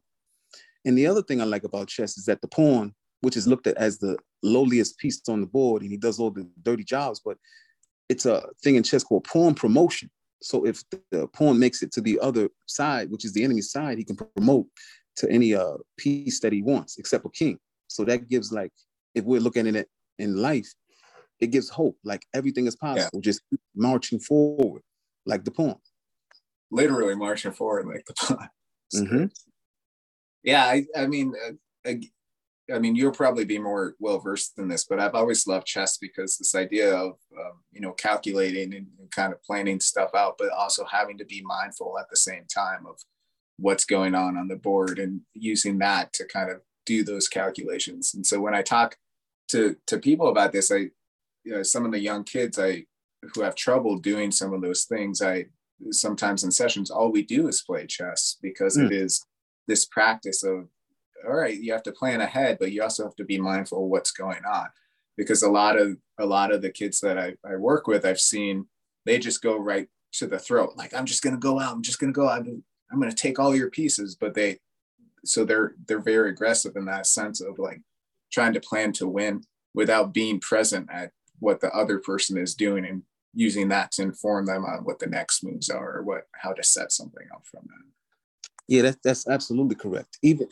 And 0.85 0.97
the 0.97 1.09
other 1.09 1.23
thing 1.23 1.41
I 1.41 1.45
like 1.45 1.65
about 1.65 1.89
chess 1.89 2.17
is 2.17 2.27
that 2.27 2.41
the 2.41 2.49
pawn, 2.49 2.95
which 3.23 3.37
is 3.37 3.49
looked 3.49 3.67
at 3.67 3.77
as 3.77 3.99
the 3.99 4.17
lowliest 4.45 4.99
piece 4.99 5.21
on 5.29 5.41
the 5.41 5.49
board, 5.49 5.83
and 5.83 5.91
he 5.91 5.97
does 5.97 6.21
all 6.21 6.31
the 6.31 6.49
dirty 6.63 6.85
jobs, 6.85 7.21
but 7.25 7.37
it's 8.09 8.27
a 8.27 8.45
thing 8.63 8.77
in 8.77 8.85
chess 8.85 9.03
called 9.03 9.25
pawn 9.25 9.55
promotion. 9.55 10.11
So 10.43 10.65
if 10.65 10.85
the 11.11 11.27
pawn 11.29 11.59
makes 11.59 11.83
it 11.83 11.91
to 11.93 12.01
the 12.01 12.21
other 12.21 12.49
side, 12.67 13.11
which 13.11 13.25
is 13.25 13.33
the 13.33 13.43
enemy 13.43 13.63
side, 13.63 13.99
he 13.99 14.05
can 14.05 14.17
promote 14.17 14.67
to 15.17 15.29
any 15.29 15.55
uh, 15.55 15.79
piece 15.97 16.39
that 16.41 16.53
he 16.53 16.63
wants, 16.63 16.99
except 16.99 17.27
a 17.27 17.31
king. 17.31 17.59
So 17.89 18.05
that 18.05 18.29
gives 18.29 18.53
like, 18.53 18.73
if 19.15 19.25
we're 19.25 19.41
looking 19.41 19.67
at 19.67 19.77
it 19.77 19.89
in 20.23 20.37
life, 20.37 20.73
it 21.41 21.49
gives 21.49 21.69
hope. 21.69 21.99
Like 22.05 22.25
everything 22.33 22.67
is 22.67 22.77
possible. 22.77 23.19
Yeah. 23.19 23.21
Just 23.31 23.43
marching 23.75 24.21
forward, 24.21 24.83
like 25.27 25.45
the 25.45 25.51
pawn. 25.51 25.77
Literally 26.71 27.17
marching 27.17 27.53
forward 27.53 27.87
like 27.87 28.05
the 28.07 28.15
pawn. 28.15 28.49
Mm-hmm. 28.95 29.25
Yeah, 30.43 30.65
I, 30.67 30.85
I 30.95 31.07
mean, 31.07 31.33
uh, 31.87 31.93
I 32.71 32.79
mean, 32.79 32.95
you'll 32.95 33.13
probably 33.13 33.47
be 33.47 33.59
more 33.59 33.95
well 33.99 34.19
versed 34.19 34.55
than 34.57 34.69
this, 34.69 34.85
but 34.85 35.01
I've 35.01 35.15
always 35.15 35.47
loved 35.47 35.67
chess 35.67 35.97
because 35.97 36.37
this 36.37 36.55
idea 36.55 36.95
of 36.95 37.13
um, 37.39 37.63
you 37.73 37.81
know 37.81 37.93
calculating 37.93 38.75
and, 38.75 38.89
and, 38.99 39.11
kind 39.11 39.33
of 39.33 39.43
planning 39.43 39.81
stuff 39.81 40.11
out, 40.15 40.37
but 40.39 40.51
also 40.51 40.85
having 40.85 41.17
to 41.19 41.25
be 41.25 41.43
mindful 41.43 41.99
at 41.99 42.11
the 42.11 42.17
same 42.17 42.45
time 42.55 42.85
of 42.87 42.97
what's 43.57 43.87
going 43.87 44.15
on 44.15 44.37
on 44.37 44.49
the 44.49 44.57
board 44.57 44.99
and 44.99 45.23
using 45.33 45.79
that 45.79 46.13
to 46.13 46.27
kind 46.27 46.51
of 46.51 46.61
do 46.85 47.05
those 47.05 47.29
calculations. 47.29 48.13
And 48.15 48.27
so 48.27 48.41
when 48.41 48.55
I 48.55 48.63
talk 48.63 48.97
to 49.49 49.77
to 49.87 49.99
people 49.99 50.29
about 50.29 50.53
this, 50.53 50.71
I 50.71 50.91
you 51.45 51.53
know 51.53 51.63
some 51.63 51.85
of 51.85 51.93
the 51.93 52.01
young 52.01 52.25
kids 52.25 52.59
I 52.59 52.87
who 53.35 53.43
have 53.43 53.55
trouble 53.55 53.99
doing 53.99 54.31
some 54.31 54.53
of 54.53 54.63
those 54.63 54.85
things, 54.85 55.23
I 55.23 55.47
sometimes 55.91 56.45
in 56.45 56.51
sessions 56.51 56.91
all 56.91 57.11
we 57.11 57.23
do 57.23 57.49
is 57.49 57.63
play 57.63 57.87
chess 57.87 58.39
because 58.41 58.77
mm. 58.77 58.87
it 58.87 58.93
is 58.93 59.25
this 59.67 59.85
practice 59.85 60.43
of 60.43 60.69
all 61.27 61.35
right, 61.35 61.59
you 61.59 61.73
have 61.73 61.83
to 61.85 61.93
plan 61.93 62.21
ahead, 62.21 62.59
but 62.59 62.73
you 62.73 62.83
also 62.83 63.05
have 63.05 63.17
to 63.17 63.25
be 63.25 63.39
mindful 63.39 63.85
of 63.85 63.91
what's 63.91 64.11
going 64.11 64.45
on. 64.45 64.69
Because 65.17 65.43
a 65.43 65.51
lot 65.51 65.79
of 65.79 65.97
a 66.19 66.27
lot 66.27 66.53
of 66.53 66.63
the 66.63 66.71
kids 66.71 67.01
that 67.01 67.19
I, 67.19 67.35
I 67.45 67.57
work 67.57 67.87
with, 67.87 68.05
I've 68.05 68.21
seen 68.21 68.67
they 69.05 69.19
just 69.19 69.43
go 69.43 69.57
right 69.57 69.89
to 70.15 70.27
the 70.27 70.39
throat. 70.39 70.73
Like, 70.77 70.95
I'm 70.95 71.07
just 71.07 71.23
gonna 71.23 71.37
go 71.37 71.61
out, 71.61 71.73
I'm 71.73 71.83
just 71.83 72.01
gonna 72.01 72.13
go 72.13 72.29
out, 72.29 72.41
I'm, 72.41 72.65
I'm 72.91 73.01
gonna 73.01 73.13
take 73.13 73.39
all 73.39 73.55
your 73.55 73.71
pieces. 73.71 74.17
But 74.19 74.35
they 74.35 74.59
so 75.25 75.45
they're 75.45 75.75
they're 75.87 76.01
very 76.01 76.31
aggressive 76.31 76.77
in 76.77 76.87
that 76.87 77.07
sense 77.07 77.41
of 77.41 77.59
like 77.59 77.81
trying 78.33 78.53
to 78.55 78.61
plan 78.61 78.93
to 78.93 79.07
win 79.07 79.43
without 79.75 80.13
being 80.13 80.41
present 80.41 80.89
at 80.93 81.11
what 81.39 81.61
the 81.61 81.71
other 81.71 81.99
person 81.99 82.39
is 82.39 82.55
doing 82.55 82.85
and 82.85 83.03
using 83.35 83.69
that 83.69 83.91
to 83.93 84.03
inform 84.03 84.47
them 84.47 84.65
on 84.65 84.85
what 84.85 84.99
the 84.99 85.07
next 85.07 85.43
moves 85.43 85.71
are 85.71 85.99
or 85.99 86.03
what 86.03 86.27
how 86.33 86.53
to 86.53 86.63
set 86.63 86.93
something 86.93 87.27
up 87.35 87.45
from 87.51 87.63
that. 87.67 87.85
Yeah, 88.69 88.83
that's 88.83 88.99
that's 89.03 89.29
absolutely 89.29 89.77
correct. 89.77 90.19
Even 90.23 90.49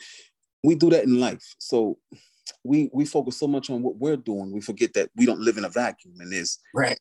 we 0.63 0.75
do 0.75 0.89
that 0.89 1.03
in 1.03 1.19
life. 1.19 1.55
So 1.59 1.97
we 2.63 2.89
we 2.93 3.05
focus 3.05 3.37
so 3.37 3.47
much 3.47 3.69
on 3.69 3.81
what 3.81 3.97
we're 3.97 4.17
doing, 4.17 4.51
we 4.51 4.61
forget 4.61 4.93
that 4.93 5.09
we 5.15 5.25
don't 5.25 5.39
live 5.39 5.57
in 5.57 5.65
a 5.65 5.69
vacuum, 5.69 6.15
and 6.19 6.31
there's 6.31 6.59
right. 6.73 6.99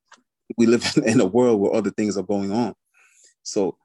We 0.57 0.67
live 0.67 0.85
in 1.05 1.21
a 1.21 1.27
world 1.27 1.61
where 1.61 1.75
other 1.75 1.91
things 1.91 2.17
are 2.17 2.23
going 2.23 2.53
on. 2.53 2.75
So 3.43 3.77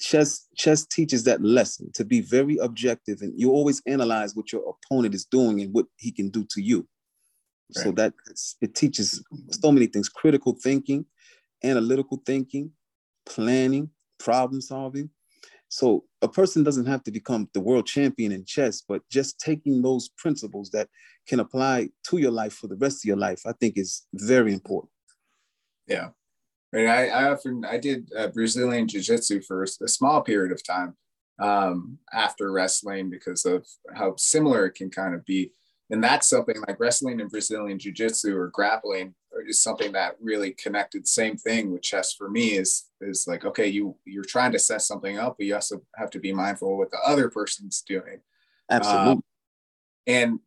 chess 0.00 0.46
chess 0.56 0.84
teaches 0.86 1.24
that 1.24 1.42
lesson 1.42 1.90
to 1.94 2.04
be 2.04 2.20
very 2.20 2.56
objective, 2.58 3.22
and 3.22 3.38
you 3.38 3.50
always 3.50 3.82
analyze 3.86 4.34
what 4.34 4.52
your 4.52 4.62
opponent 4.68 5.14
is 5.14 5.24
doing 5.24 5.60
and 5.60 5.72
what 5.72 5.86
he 5.96 6.10
can 6.12 6.30
do 6.30 6.44
to 6.50 6.60
you. 6.60 6.88
Right. 7.76 7.84
So 7.84 7.92
that 7.92 8.14
it 8.60 8.74
teaches 8.74 9.22
so 9.50 9.72
many 9.72 9.86
things: 9.86 10.08
critical 10.08 10.56
thinking, 10.62 11.06
analytical 11.64 12.22
thinking, 12.26 12.72
planning, 13.26 13.90
problem 14.18 14.60
solving. 14.60 15.10
So 15.68 16.04
a 16.20 16.28
person 16.28 16.62
doesn't 16.64 16.84
have 16.84 17.02
to 17.04 17.10
become 17.10 17.48
the 17.54 17.60
world 17.60 17.86
champion 17.86 18.30
in 18.30 18.44
chess, 18.44 18.82
but 18.86 19.00
just 19.08 19.40
taking 19.40 19.80
those 19.80 20.10
principles 20.18 20.68
that 20.70 20.88
can 21.26 21.40
apply 21.40 21.88
to 22.08 22.18
your 22.18 22.30
life 22.30 22.52
for 22.52 22.66
the 22.66 22.76
rest 22.76 23.02
of 23.02 23.08
your 23.08 23.16
life, 23.16 23.40
I 23.46 23.52
think 23.52 23.78
is 23.78 24.06
very 24.12 24.52
important. 24.52 24.92
Yeah. 25.86 26.10
Right. 26.72 26.86
I, 26.86 27.06
I 27.08 27.30
often, 27.30 27.64
I 27.64 27.78
did 27.78 28.10
uh, 28.16 28.28
Brazilian 28.28 28.88
jiu-jitsu 28.88 29.42
for 29.42 29.62
a 29.62 29.88
small 29.88 30.22
period 30.22 30.52
of 30.52 30.64
time 30.64 30.96
um, 31.38 31.98
after 32.12 32.50
wrestling 32.50 33.10
because 33.10 33.44
of 33.44 33.66
how 33.94 34.14
similar 34.16 34.66
it 34.66 34.74
can 34.74 34.90
kind 34.90 35.14
of 35.14 35.24
be. 35.26 35.52
And 35.90 36.02
that's 36.02 36.28
something 36.28 36.56
like 36.66 36.80
wrestling 36.80 37.20
and 37.20 37.30
Brazilian 37.30 37.78
jiu-jitsu 37.78 38.34
or 38.34 38.48
grappling 38.48 39.14
is 39.46 39.62
something 39.62 39.92
that 39.92 40.16
really 40.20 40.52
connected. 40.52 41.06
Same 41.06 41.36
thing 41.36 41.72
with 41.72 41.82
chess 41.82 42.14
for 42.14 42.28
me 42.30 42.52
is 42.52 42.86
is 43.00 43.26
like 43.26 43.44
okay, 43.44 43.66
you 43.66 43.96
you're 44.04 44.24
trying 44.24 44.52
to 44.52 44.58
set 44.58 44.82
something 44.82 45.18
up, 45.18 45.36
but 45.38 45.46
you 45.46 45.54
also 45.54 45.82
have 45.96 46.10
to 46.10 46.20
be 46.20 46.32
mindful 46.32 46.72
of 46.72 46.78
what 46.78 46.90
the 46.90 46.98
other 47.04 47.28
person's 47.30 47.82
doing. 47.82 48.20
Absolutely. 48.70 49.12
Um, 49.12 49.24
and 50.06 50.38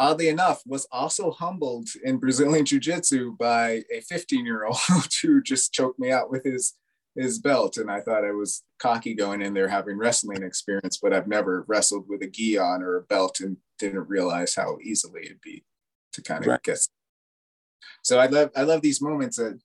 oddly 0.00 0.28
enough, 0.28 0.62
was 0.66 0.88
also 0.90 1.30
humbled 1.30 1.88
in 2.02 2.16
Brazilian 2.16 2.64
Jiu 2.64 2.80
Jitsu 2.80 3.36
by 3.38 3.84
a 3.94 4.00
15 4.00 4.44
year 4.44 4.64
old 4.64 4.78
who 5.22 5.40
just 5.42 5.72
choked 5.72 6.00
me 6.00 6.10
out 6.10 6.30
with 6.30 6.42
his 6.44 6.74
his 7.16 7.38
belt. 7.38 7.76
And 7.76 7.90
I 7.90 8.00
thought 8.00 8.24
I 8.24 8.30
was 8.30 8.62
cocky 8.78 9.14
going 9.14 9.42
in 9.42 9.52
there 9.52 9.68
having 9.68 9.98
wrestling 9.98 10.42
experience, 10.42 10.98
but 11.02 11.12
I've 11.12 11.26
never 11.26 11.64
wrestled 11.68 12.06
with 12.08 12.22
a 12.22 12.28
gi 12.28 12.56
on 12.56 12.82
or 12.82 12.96
a 12.96 13.02
belt 13.02 13.40
and 13.40 13.56
didn't 13.78 14.08
realize 14.08 14.54
how 14.54 14.78
easily 14.82 15.22
it'd 15.26 15.40
be 15.40 15.64
to 16.12 16.22
kind 16.22 16.42
of 16.42 16.48
right. 16.48 16.62
get 16.62 16.78
so 18.02 18.18
I 18.18 18.26
love 18.26 18.50
I 18.56 18.62
love 18.62 18.82
these 18.82 19.00
moments 19.00 19.36
that 19.36 19.58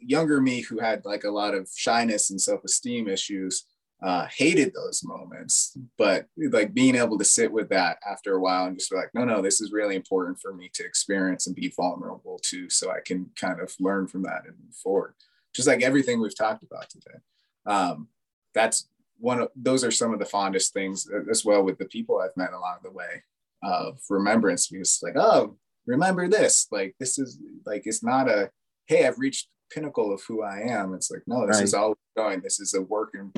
younger 0.00 0.40
me 0.40 0.60
who 0.60 0.78
had 0.78 1.04
like 1.04 1.24
a 1.24 1.30
lot 1.30 1.54
of 1.54 1.68
shyness 1.74 2.30
and 2.30 2.40
self-esteem 2.40 3.08
issues 3.08 3.64
uh, 4.00 4.26
hated 4.32 4.72
those 4.74 5.02
moments 5.02 5.76
but 5.96 6.26
like 6.52 6.72
being 6.72 6.94
able 6.94 7.18
to 7.18 7.24
sit 7.24 7.50
with 7.50 7.68
that 7.68 7.98
after 8.08 8.34
a 8.34 8.40
while 8.40 8.66
and 8.66 8.78
just 8.78 8.90
be 8.90 8.96
like 8.96 9.10
no 9.12 9.24
no 9.24 9.42
this 9.42 9.60
is 9.60 9.72
really 9.72 9.96
important 9.96 10.38
for 10.40 10.54
me 10.54 10.70
to 10.72 10.84
experience 10.84 11.48
and 11.48 11.56
be 11.56 11.72
vulnerable 11.76 12.38
to 12.42 12.70
so 12.70 12.90
i 12.92 13.00
can 13.04 13.28
kind 13.34 13.60
of 13.60 13.74
learn 13.80 14.06
from 14.06 14.22
that 14.22 14.42
and 14.46 14.54
move 14.64 14.74
forward. 14.74 15.14
Just 15.54 15.68
like 15.68 15.82
everything 15.82 16.20
we've 16.20 16.36
talked 16.36 16.62
about 16.62 16.88
today. 16.90 17.18
Um, 17.66 18.08
that's 18.54 18.88
one 19.18 19.40
of 19.40 19.48
those 19.56 19.84
are 19.84 19.90
some 19.90 20.12
of 20.12 20.18
the 20.18 20.24
fondest 20.24 20.72
things 20.72 21.08
as 21.30 21.44
well 21.44 21.62
with 21.62 21.78
the 21.78 21.86
people 21.86 22.18
I've 22.18 22.36
met 22.36 22.52
along 22.52 22.78
the 22.82 22.90
way 22.90 23.24
of 23.62 23.98
remembrance 24.08 24.68
because 24.68 25.00
like 25.02 25.16
oh 25.16 25.56
remember 25.86 26.28
this. 26.28 26.68
Like 26.70 26.94
this 27.00 27.18
is 27.18 27.38
like 27.66 27.82
it's 27.84 28.02
not 28.02 28.28
a 28.28 28.50
hey 28.86 29.06
I've 29.06 29.18
reached 29.18 29.48
pinnacle 29.70 30.12
of 30.12 30.22
who 30.26 30.42
I 30.42 30.60
am. 30.60 30.94
It's 30.94 31.10
like 31.10 31.22
no 31.26 31.46
this 31.46 31.56
right. 31.56 31.64
is 31.64 31.74
all 31.74 31.94
going. 32.16 32.40
This 32.40 32.60
is 32.60 32.74
a 32.74 32.82
work 32.82 33.10
in 33.14 33.32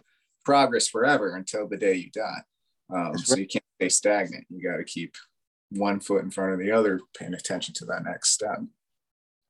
progress 0.44 0.88
forever 0.88 1.36
until 1.36 1.68
the 1.68 1.76
day 1.76 1.94
you 1.94 2.10
die 2.10 2.42
um, 2.94 3.16
so 3.16 3.36
you 3.36 3.46
can't 3.46 3.64
stay 3.80 3.88
stagnant 3.88 4.44
you 4.48 4.62
got 4.62 4.76
to 4.76 4.84
keep 4.84 5.14
one 5.70 6.00
foot 6.00 6.24
in 6.24 6.30
front 6.30 6.52
of 6.52 6.58
the 6.58 6.70
other 6.70 7.00
paying 7.18 7.34
attention 7.34 7.74
to 7.74 7.84
that 7.84 8.04
next 8.04 8.30
step 8.30 8.58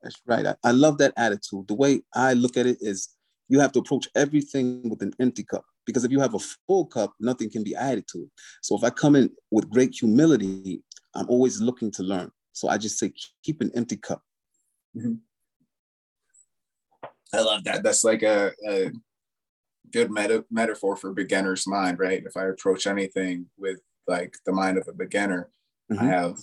that's 0.03 0.21
right 0.27 0.47
I, 0.47 0.55
I 0.65 0.73
love 0.73 0.99
that 0.99 1.15
attitude 1.17 1.69
the 1.69 1.75
way 1.75 2.03
I 2.15 2.35
look 2.35 2.57
at 2.57 2.67
it 2.67 2.79
is 2.81 3.09
you 3.49 3.59
have 3.59 3.73
to 3.73 3.81
approach 3.81 4.09
everything 4.15 4.89
with 4.89 5.03
an 5.03 5.13
empty 5.21 5.43
cup 5.43 5.65
because 5.85 6.05
if 6.05 6.13
you 6.13 6.21
have 6.21 6.35
a 6.35 6.39
full 6.39 6.87
cup, 6.87 7.13
nothing 7.19 7.51
can 7.51 7.65
be 7.65 7.75
added 7.75 8.07
to 8.13 8.19
it. 8.19 8.31
So 8.63 8.77
if 8.77 8.85
I 8.85 8.91
come 8.91 9.17
in 9.17 9.31
with 9.51 9.69
great 9.69 9.93
humility, 9.93 10.83
I'm 11.15 11.29
always 11.29 11.61
looking 11.61 11.91
to 11.93 12.05
learn. 12.05 12.31
So 12.53 12.69
I 12.69 12.79
just 12.79 12.99
say, 12.99 13.13
keep 13.43 13.61
an 13.61 13.73
empty 13.75 13.97
cup. 13.97 14.23
Mm-hmm. 14.97 15.15
I 17.33 17.41
love 17.41 17.65
that. 17.65 17.83
That's 17.83 18.05
like 18.05 18.23
a, 18.23 18.53
a 18.69 18.93
good 19.93 20.11
meta- 20.11 20.45
metaphor 20.51 20.97
for 20.97 21.13
beginner's 21.13 21.67
mind, 21.67 21.99
right? 21.99 22.23
If 22.25 22.37
I 22.37 22.47
approach 22.47 22.87
anything 22.87 23.47
with 23.59 23.81
like 24.07 24.35
the 24.47 24.53
mind 24.53 24.79
of 24.79 24.89
a 24.89 24.93
beginner, 24.93 25.51
mm-hmm. 25.91 26.05
I 26.05 26.07
have 26.09 26.39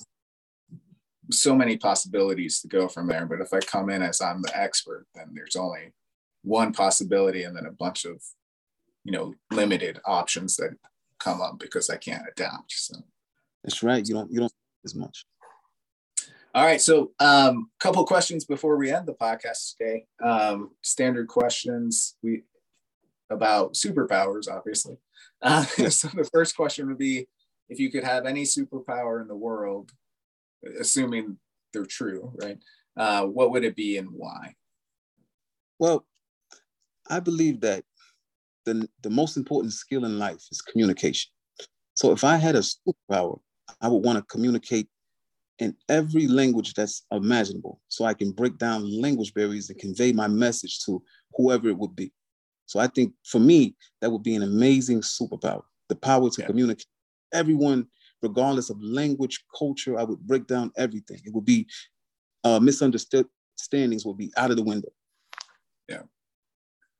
so 1.32 1.56
many 1.56 1.78
possibilities 1.78 2.62
to 2.62 2.68
go 2.68 2.88
from 2.88 3.08
there. 3.08 3.26
But 3.26 3.42
if 3.42 3.54
I 3.54 3.60
come 3.60 3.90
in 3.90 4.02
as 4.02 4.22
I'm 4.22 4.42
the 4.42 4.58
expert, 4.58 5.06
then 5.14 5.32
there's 5.34 5.56
only 5.56 5.94
one 6.44 6.74
possibility 6.74 7.44
and 7.44 7.56
then 7.56 7.66
a 7.66 7.72
bunch 7.72 8.06
of 8.06 8.22
you 9.04 9.12
know 9.12 9.34
limited 9.52 10.00
options 10.06 10.56
that 10.58 10.76
come 11.20 11.42
up 11.42 11.60
because 11.60 11.90
I 11.90 11.98
can't 11.98 12.24
adapt. 12.32 12.72
So 12.72 12.96
that's 13.64 13.84
right. 13.84 14.08
You 14.08 14.16
don't 14.16 14.32
you 14.32 14.40
don't 14.40 14.54
as 14.86 14.96
much. 14.96 15.26
All 16.54 16.66
right. 16.66 16.82
So 16.82 17.12
a 17.20 17.26
um, 17.26 17.70
couple 17.80 18.04
questions 18.06 18.46
before 18.46 18.78
we 18.78 18.92
end 18.92 19.08
the 19.08 19.14
podcast 19.14 19.78
today. 19.78 20.06
Um, 20.24 20.72
standard 20.82 21.28
questions 21.28 22.16
we 22.24 22.44
about 23.30 23.74
superpowers, 23.74 24.50
obviously. 24.50 24.98
Uh, 25.42 25.64
so 25.90 26.08
the 26.10 26.30
first 26.34 26.56
question 26.56 26.88
would 26.88 26.98
be 26.98 27.28
if 27.70 27.80
you 27.80 27.92
could 27.92 28.04
have 28.04 28.26
any 28.26 28.44
superpower 28.44 29.22
in 29.22 29.28
the 29.28 29.36
world, 29.36 29.92
assuming 30.80 31.38
they're 31.74 31.86
true, 31.86 32.34
right? 32.42 32.58
Uh, 32.96 33.26
what 33.26 33.52
would 33.52 33.64
it 33.64 33.76
be 33.76 33.98
and 33.98 34.10
why? 34.12 34.56
Well, 35.80 36.06
I 37.10 37.20
believe 37.20 37.62
that 37.62 37.84
the, 38.66 38.88
the 39.02 39.10
most 39.10 39.38
important 39.38 39.74
skill 39.74 40.06
in 40.06 40.18
life 40.18 40.44
is 40.52 40.62
communication. 40.62 41.32
So 41.94 42.12
if 42.12 42.24
I 42.24 42.38
had 42.38 42.56
a 42.56 42.62
superpower, 42.62 43.40
I 43.82 43.88
would 43.88 44.04
want 44.04 44.18
to 44.18 44.24
communicate 44.24 44.88
in 45.60 45.76
every 45.90 46.28
language 46.28 46.74
that's 46.74 47.06
imaginable 47.12 47.82
so 47.88 48.06
I 48.06 48.14
can 48.14 48.32
break 48.32 48.58
down 48.58 49.02
language 49.02 49.34
barriers 49.34 49.70
and 49.70 49.80
convey 49.80 50.14
my 50.14 50.28
message 50.28 50.80
to 50.86 51.02
whoever 51.34 51.70
it 51.70 51.78
would 51.78 51.96
be. 51.96 52.12
So 52.68 52.80
I 52.80 52.88
think 52.88 53.14
for 53.26 53.40
me, 53.40 53.76
that 54.02 54.12
would 54.12 54.24
be 54.24 54.36
an 54.36 54.44
amazing 54.44 55.02
superpower 55.02 55.64
the 55.90 55.96
power 55.96 56.30
to 56.30 56.42
yeah. 56.42 56.48
communicate. 56.48 56.86
Everyone, 57.34 57.88
regardless 58.22 58.70
of 58.70 58.82
language, 58.82 59.44
culture, 59.58 59.98
I 59.98 60.04
would 60.04 60.20
break 60.20 60.48
down 60.48 60.72
everything. 60.78 61.20
It 61.24 61.34
would 61.34 61.46
be 61.46 61.68
uh, 62.44 62.60
misunderstandings 62.60 64.06
would 64.06 64.18
be 64.18 64.32
out 64.38 64.52
of 64.52 64.58
the 64.58 64.64
window. 64.64 64.90
Yeah. 65.90 66.04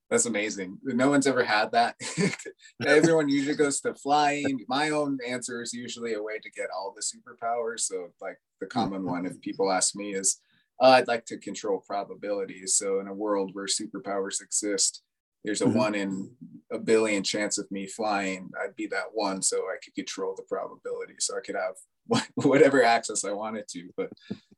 That's 0.10 0.26
amazing. 0.26 0.80
No 0.84 1.10
one's 1.10 1.28
ever 1.28 1.44
had 1.44 1.74
that. 1.74 1.96
Everyone 2.86 3.28
usually 3.28 3.56
goes 3.56 3.82
to 3.82 3.94
flying. 3.94 4.64
My 4.70 4.92
own 4.92 5.18
answer 5.28 5.62
is 5.62 5.74
usually 5.74 6.14
a 6.14 6.24
way 6.24 6.40
to 6.40 6.52
get 6.52 6.70
all 6.74 6.96
the 6.96 7.02
superpowers. 7.02 7.82
So, 7.82 8.08
like 8.22 8.38
the 8.62 8.68
common 8.68 9.06
one, 9.06 9.26
if 9.26 9.42
people 9.42 9.70
ask 9.70 9.98
me, 9.98 10.14
is 10.14 10.40
uh, 10.82 10.92
I'd 10.92 11.10
like 11.10 11.26
to 11.26 11.38
control 11.38 11.84
probabilities. 11.86 12.76
So, 12.76 13.02
in 13.02 13.10
a 13.10 13.14
world 13.14 13.50
where 13.52 13.66
superpowers 13.66 14.42
exist, 14.42 15.04
there's 15.44 15.62
a 15.62 15.66
mm-hmm. 15.66 15.78
one 15.78 15.96
in 15.96 16.32
a 16.72 16.78
billion 16.78 17.24
chance 17.24 17.58
of 17.58 17.70
me 17.72 17.88
flying. 17.88 18.50
I'd 18.62 18.76
be 18.76 18.88
that 18.88 19.08
one, 19.14 19.42
so 19.42 19.58
I 19.58 19.78
could 19.84 19.96
control 19.96 20.36
the 20.36 20.44
probability. 20.44 21.16
So 21.20 21.38
I 21.38 21.42
could 21.42 21.56
have 21.56 22.24
whatever 22.36 22.84
access 22.84 23.24
I 23.24 23.32
wanted 23.32 23.68
to. 23.70 23.90
But 23.96 24.10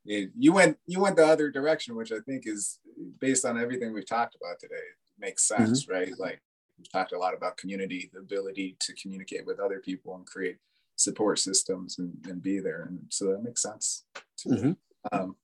it, 0.06 0.32
you 0.38 0.54
went 0.54 0.78
you 0.88 1.00
went 1.00 1.18
the 1.18 1.28
other 1.28 1.52
direction, 1.52 1.96
which 1.96 2.12
I 2.12 2.20
think 2.26 2.44
is 2.46 2.80
based 3.20 3.46
on 3.46 3.60
everything 3.60 3.94
we've 3.94 4.08
talked 4.08 4.36
about 4.36 4.60
today 4.60 4.76
makes 5.20 5.48
sense, 5.48 5.84
mm-hmm. 5.84 5.94
right? 5.94 6.12
Like 6.18 6.42
we've 6.78 6.92
talked 6.92 7.12
a 7.12 7.20
lot 7.20 7.36
about 7.36 7.58
community, 7.58 8.10
the 8.14 8.20
ability 8.20 8.78
to 8.80 8.94
communicate 8.94 9.46
with 9.46 9.60
other 9.60 9.80
people 9.80 10.16
and 10.16 10.26
create 10.26 10.58
support 10.96 11.40
systems 11.40 12.00
and, 12.00 12.14
and 12.28 12.42
be 12.42 12.60
there. 12.60 12.86
And 12.90 13.00
so 13.10 13.28
that 13.28 13.44
makes 13.44 13.62
sense 13.62 14.06
to 14.40 14.50
mm-hmm. 14.50 14.72
Um, 15.14 15.38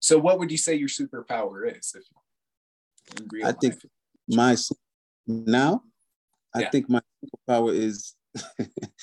so 0.00 0.18
what 0.18 0.38
would 0.38 0.50
you 0.50 0.58
say 0.58 0.74
your 0.74 0.88
superpower 0.88 1.70
is? 1.78 1.94
If 1.94 2.04
I 3.44 3.52
think 3.52 3.74
my 4.30 4.56
now, 5.26 5.82
I 6.54 6.60
yeah. 6.60 6.70
think 6.70 6.88
my 6.88 7.00
superpower 7.24 7.74
is 7.74 8.14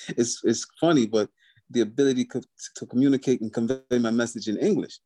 it's 0.10 0.42
it's 0.44 0.66
funny, 0.80 1.06
but 1.06 1.30
the 1.70 1.82
ability 1.82 2.26
to, 2.26 2.42
to 2.76 2.86
communicate 2.86 3.42
and 3.42 3.54
convey 3.54 3.82
my 4.00 4.12
message 4.12 4.48
in 4.48 4.58
English 4.58 5.00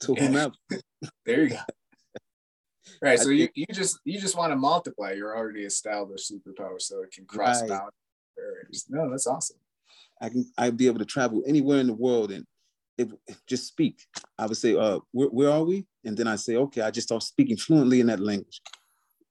to 0.00 0.14
yeah. 0.16 0.22
whomever. 0.26 0.54
there 1.24 1.42
you 1.42 1.50
go. 1.50 1.56
Right. 3.02 3.18
So 3.18 3.30
you, 3.30 3.48
you 3.54 3.66
just 3.72 3.98
you 4.04 4.20
just 4.20 4.36
want 4.36 4.52
to 4.52 4.56
multiply 4.56 5.12
your 5.12 5.36
already 5.36 5.64
established 5.64 6.30
superpower 6.30 6.80
so 6.80 7.02
it 7.02 7.12
can 7.12 7.24
cross 7.24 7.60
right. 7.62 7.80
barriers. 8.36 8.86
No, 8.88 9.10
that's 9.10 9.26
awesome. 9.26 9.56
I 10.20 10.28
can 10.28 10.50
I'd 10.56 10.76
be 10.76 10.86
able 10.86 11.00
to 11.00 11.04
travel 11.04 11.42
anywhere 11.46 11.80
in 11.80 11.86
the 11.86 11.94
world 11.94 12.30
and 12.30 12.46
if 12.96 13.08
just 13.46 13.66
speak. 13.66 14.00
I 14.38 14.46
would 14.46 14.56
say, 14.56 14.76
uh, 14.76 15.00
where, 15.12 15.28
where 15.28 15.50
are 15.50 15.64
we? 15.64 15.86
And 16.04 16.16
then 16.16 16.28
I 16.28 16.36
say, 16.36 16.56
okay, 16.56 16.82
I 16.82 16.90
just 16.90 17.08
start 17.08 17.22
speaking 17.22 17.56
fluently 17.56 18.00
in 18.00 18.06
that 18.06 18.20
language. 18.20 18.60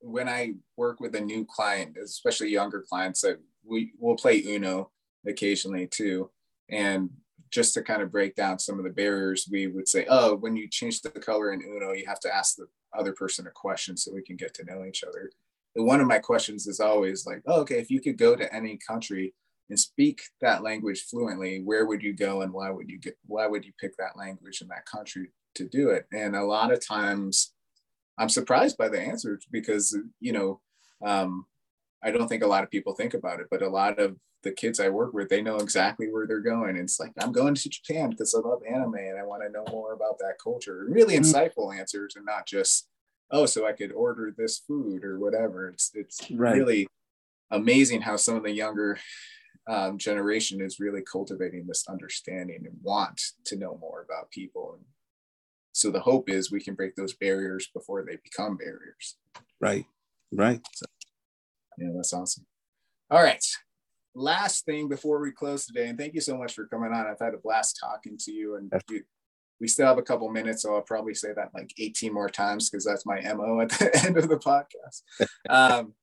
When 0.05 0.27
I 0.27 0.55
work 0.75 0.99
with 0.99 1.15
a 1.15 1.21
new 1.21 1.45
client, 1.45 1.95
especially 2.03 2.49
younger 2.49 2.83
clients, 2.87 3.21
that 3.21 3.39
we 3.65 3.93
will 3.97 4.17
play 4.17 4.43
Uno 4.45 4.91
occasionally 5.25 5.87
too. 5.87 6.29
And 6.69 7.09
just 7.51 7.73
to 7.75 7.81
kind 7.81 8.01
of 8.01 8.11
break 8.11 8.35
down 8.35 8.59
some 8.59 8.77
of 8.79 8.83
the 8.83 8.89
barriers, 8.89 9.47
we 9.49 9.67
would 9.67 9.87
say, 9.87 10.05
oh, 10.09 10.35
when 10.35 10.55
you 10.57 10.67
change 10.67 11.01
the 11.01 11.09
color 11.09 11.53
in 11.53 11.61
Uno, 11.61 11.93
you 11.93 12.05
have 12.05 12.19
to 12.21 12.35
ask 12.35 12.57
the 12.57 12.67
other 12.97 13.13
person 13.13 13.47
a 13.47 13.51
question 13.51 13.95
so 13.95 14.13
we 14.13 14.23
can 14.23 14.35
get 14.35 14.53
to 14.55 14.65
know 14.65 14.83
each 14.83 15.03
other. 15.03 15.31
And 15.75 15.85
one 15.85 16.01
of 16.01 16.07
my 16.07 16.19
questions 16.19 16.67
is 16.67 16.79
always 16.79 17.25
like, 17.25 17.41
oh, 17.47 17.61
okay, 17.61 17.79
if 17.79 17.89
you 17.89 18.01
could 18.01 18.17
go 18.17 18.35
to 18.35 18.53
any 18.53 18.77
country 18.77 19.33
and 19.69 19.79
speak 19.79 20.21
that 20.41 20.63
language 20.63 21.05
fluently, 21.05 21.61
where 21.63 21.85
would 21.85 22.03
you 22.03 22.13
go 22.13 22.41
and 22.41 22.51
why 22.51 22.69
would 22.69 22.89
you 22.89 22.99
get 22.99 23.17
why 23.25 23.47
would 23.47 23.65
you 23.65 23.71
pick 23.79 23.95
that 23.97 24.17
language 24.17 24.61
in 24.61 24.67
that 24.67 24.85
country 24.85 25.31
to 25.55 25.67
do 25.67 25.89
it? 25.89 26.05
And 26.11 26.35
a 26.35 26.43
lot 26.43 26.73
of 26.73 26.85
times 26.85 27.53
I'm 28.17 28.29
surprised 28.29 28.77
by 28.77 28.89
the 28.89 28.99
answers 28.99 29.45
because 29.51 29.97
you 30.19 30.33
know 30.33 30.61
um, 31.03 31.45
I 32.03 32.11
don't 32.11 32.27
think 32.27 32.43
a 32.43 32.47
lot 32.47 32.63
of 32.63 32.71
people 32.71 32.93
think 32.93 33.13
about 33.13 33.39
it, 33.39 33.47
but 33.49 33.61
a 33.61 33.69
lot 33.69 33.99
of 33.99 34.17
the 34.43 34.51
kids 34.51 34.79
I 34.79 34.89
work 34.89 35.13
with, 35.13 35.29
they 35.29 35.41
know 35.41 35.55
exactly 35.57 36.07
where 36.11 36.27
they're 36.27 36.41
going. 36.41 36.75
It's 36.75 36.99
like, 36.99 37.13
I'm 37.19 37.31
going 37.31 37.55
to 37.55 37.69
Japan 37.69 38.09
because 38.09 38.35
I 38.35 38.39
love 38.39 38.61
anime 38.69 38.95
and 38.95 39.17
I 39.17 39.23
want 39.23 39.41
to 39.43 39.49
know 39.49 39.63
more 39.71 39.93
about 39.93 40.19
that 40.19 40.35
culture. 40.41 40.85
Really 40.87 41.15
mm-hmm. 41.15 41.23
insightful 41.23 41.77
answers 41.77 42.15
and 42.15 42.25
not 42.25 42.45
just, 42.45 42.87
oh, 43.31 43.45
so 43.45 43.65
I 43.65 43.71
could 43.71 43.93
order 43.93 44.33
this 44.37 44.59
food 44.59 45.03
or 45.05 45.17
whatever. 45.17 45.69
It's 45.69 45.91
it's 45.93 46.29
right. 46.31 46.55
really 46.55 46.87
amazing 47.51 48.01
how 48.01 48.17
some 48.17 48.35
of 48.35 48.43
the 48.43 48.51
younger 48.51 48.99
um, 49.69 49.97
generation 49.97 50.61
is 50.61 50.79
really 50.79 51.01
cultivating 51.09 51.65
this 51.65 51.85
understanding 51.87 52.63
and 52.65 52.75
want 52.81 53.21
to 53.45 53.55
know 53.55 53.77
more 53.79 54.01
about 54.01 54.29
people. 54.29 54.75
And 54.77 54.85
so 55.73 55.89
the 55.89 55.99
hope 55.99 56.29
is 56.29 56.51
we 56.51 56.61
can 56.61 56.75
break 56.75 56.95
those 56.95 57.13
barriers 57.13 57.67
before 57.73 58.05
they 58.05 58.17
become 58.23 58.55
barriers. 58.55 59.17
Right. 59.59 59.85
Right. 60.31 60.61
So, 60.73 60.85
yeah, 61.77 61.89
that's 61.95 62.13
awesome. 62.13 62.45
All 63.09 63.21
right. 63.21 63.43
Last 64.15 64.65
thing 64.65 64.87
before 64.87 65.19
we 65.19 65.31
close 65.31 65.65
today, 65.65 65.87
and 65.87 65.97
thank 65.97 66.13
you 66.13 66.21
so 66.21 66.37
much 66.37 66.53
for 66.53 66.67
coming 66.67 66.93
on. 66.93 67.07
I've 67.07 67.19
had 67.19 67.33
a 67.33 67.37
blast 67.37 67.79
talking 67.83 68.17
to 68.19 68.31
you, 68.31 68.55
and 68.55 68.71
you, 68.89 69.01
we 69.59 69.67
still 69.67 69.87
have 69.87 69.97
a 69.97 70.03
couple 70.03 70.29
minutes, 70.29 70.61
so 70.61 70.75
I'll 70.75 70.81
probably 70.81 71.15
say 71.15 71.29
that 71.35 71.49
like 71.55 71.73
18 71.79 72.13
more 72.13 72.29
times 72.29 72.69
because 72.69 72.85
that's 72.85 73.05
my 73.07 73.21
MO 73.33 73.61
at 73.61 73.69
the 73.69 73.91
end 74.05 74.17
of 74.17 74.29
the 74.29 74.37
podcast. 74.37 75.01
um, 75.49 75.93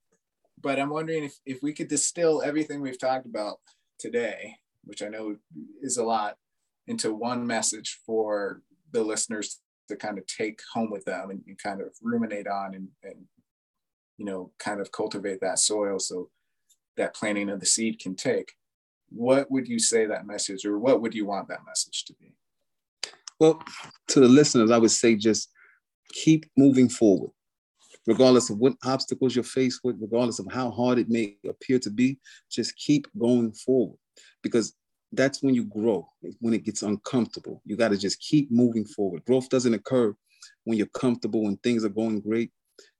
but 0.60 0.80
I'm 0.80 0.90
wondering 0.90 1.24
if, 1.24 1.38
if 1.46 1.62
we 1.62 1.72
could 1.72 1.88
distill 1.88 2.42
everything 2.42 2.80
we've 2.80 2.98
talked 2.98 3.26
about 3.26 3.58
today, 3.98 4.56
which 4.84 5.02
I 5.02 5.08
know 5.08 5.36
is 5.80 5.96
a 5.96 6.04
lot, 6.04 6.36
into 6.88 7.14
one 7.14 7.46
message 7.46 8.00
for 8.04 8.62
the 8.92 9.02
listeners 9.02 9.60
to 9.88 9.96
kind 9.96 10.18
of 10.18 10.26
take 10.26 10.60
home 10.72 10.90
with 10.90 11.04
them 11.04 11.30
and, 11.30 11.42
and 11.46 11.58
kind 11.58 11.80
of 11.80 11.88
ruminate 12.02 12.46
on 12.46 12.74
and, 12.74 12.88
and 13.02 13.24
you 14.18 14.24
know, 14.24 14.52
kind 14.58 14.80
of 14.80 14.92
cultivate 14.92 15.40
that 15.40 15.58
soil 15.58 15.98
so 15.98 16.30
that 16.96 17.14
planting 17.14 17.48
of 17.50 17.58
the 17.60 17.66
seed 17.66 17.98
can 17.98 18.14
take. 18.14 18.52
What 19.08 19.50
would 19.50 19.66
you 19.66 19.78
say 19.78 20.06
that 20.06 20.26
message, 20.26 20.64
or 20.64 20.78
what 20.78 21.00
would 21.00 21.14
you 21.14 21.26
want 21.26 21.48
that 21.48 21.64
message 21.66 22.04
to 22.04 22.14
be? 22.20 22.34
Well, 23.40 23.62
to 24.08 24.20
the 24.20 24.28
listeners, 24.28 24.70
I 24.70 24.78
would 24.78 24.90
say 24.90 25.16
just 25.16 25.48
keep 26.12 26.44
moving 26.56 26.88
forward. 26.88 27.30
regardless 28.06 28.50
of 28.50 28.58
what 28.58 28.74
obstacles 28.84 29.34
you're 29.34 29.44
faced 29.44 29.80
with, 29.84 29.96
regardless 30.00 30.38
of 30.38 30.46
how 30.50 30.70
hard 30.70 30.98
it 30.98 31.08
may 31.08 31.36
appear 31.48 31.78
to 31.80 31.90
be, 31.90 32.18
just 32.50 32.76
keep 32.76 33.06
going 33.18 33.52
forward 33.52 33.98
because 34.42 34.74
that's 35.12 35.42
when 35.42 35.54
you 35.54 35.64
grow, 35.64 36.08
when 36.40 36.54
it 36.54 36.64
gets 36.64 36.82
uncomfortable. 36.82 37.60
You 37.64 37.76
got 37.76 37.88
to 37.88 37.98
just 37.98 38.20
keep 38.20 38.50
moving 38.50 38.84
forward. 38.84 39.24
Growth 39.24 39.48
doesn't 39.48 39.74
occur 39.74 40.14
when 40.64 40.78
you're 40.78 40.86
comfortable 40.88 41.46
and 41.46 41.60
things 41.62 41.84
are 41.84 41.90
going 41.90 42.20
great. 42.20 42.50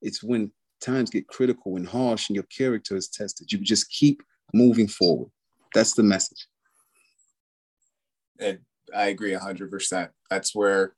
It's 0.03 0.23
when 0.23 0.53
times 0.81 1.11
get 1.11 1.29
critical 1.29 1.77
and 1.77 1.87
harsh 1.87 2.29
and 2.29 2.35
your 2.35 2.45
character 2.45 2.97
is 2.97 3.09
tested. 3.09 3.53
You 3.53 3.59
just 3.59 3.91
keep 3.91 4.23
moving 4.53 4.89
forward. 4.89 5.31
That's 5.75 5.95
the 5.95 6.03
message. 6.03 6.47
And 8.39 8.59
I 8.95 9.07
agree 9.07 9.33
100%. 9.33 10.09
That's 10.31 10.55
where 10.55 10.95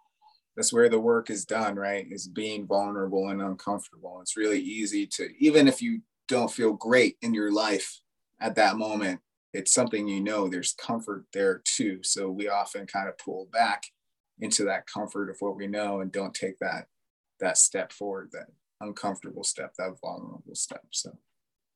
that's 0.54 0.72
where 0.72 0.90
the 0.90 1.00
work 1.00 1.30
is 1.30 1.46
done, 1.46 1.76
right? 1.76 2.06
Is 2.10 2.28
being 2.28 2.66
vulnerable 2.66 3.28
and 3.28 3.40
uncomfortable. 3.40 4.18
It's 4.20 4.36
really 4.36 4.60
easy 4.60 5.06
to 5.06 5.30
even 5.38 5.66
if 5.66 5.80
you 5.80 6.02
don't 6.28 6.50
feel 6.50 6.74
great 6.74 7.16
in 7.22 7.32
your 7.34 7.50
life 7.50 8.00
at 8.38 8.54
that 8.56 8.76
moment, 8.76 9.20
it's 9.52 9.72
something 9.72 10.08
you 10.08 10.20
know 10.20 10.48
there's 10.48 10.74
comfort 10.74 11.24
there 11.32 11.62
too. 11.64 12.00
So 12.02 12.30
we 12.30 12.48
often 12.48 12.86
kind 12.86 13.08
of 13.08 13.18
pull 13.18 13.48
back 13.52 13.84
into 14.40 14.64
that 14.64 14.86
comfort 14.86 15.30
of 15.30 15.36
what 15.40 15.56
we 15.56 15.66
know 15.66 16.00
and 16.00 16.10
don't 16.10 16.34
take 16.34 16.58
that 16.60 16.86
that 17.40 17.58
step 17.58 17.92
forward, 17.92 18.30
that 18.32 18.46
uncomfortable 18.80 19.44
step, 19.44 19.72
that 19.78 19.94
vulnerable 20.00 20.54
step. 20.54 20.84
So 20.90 21.16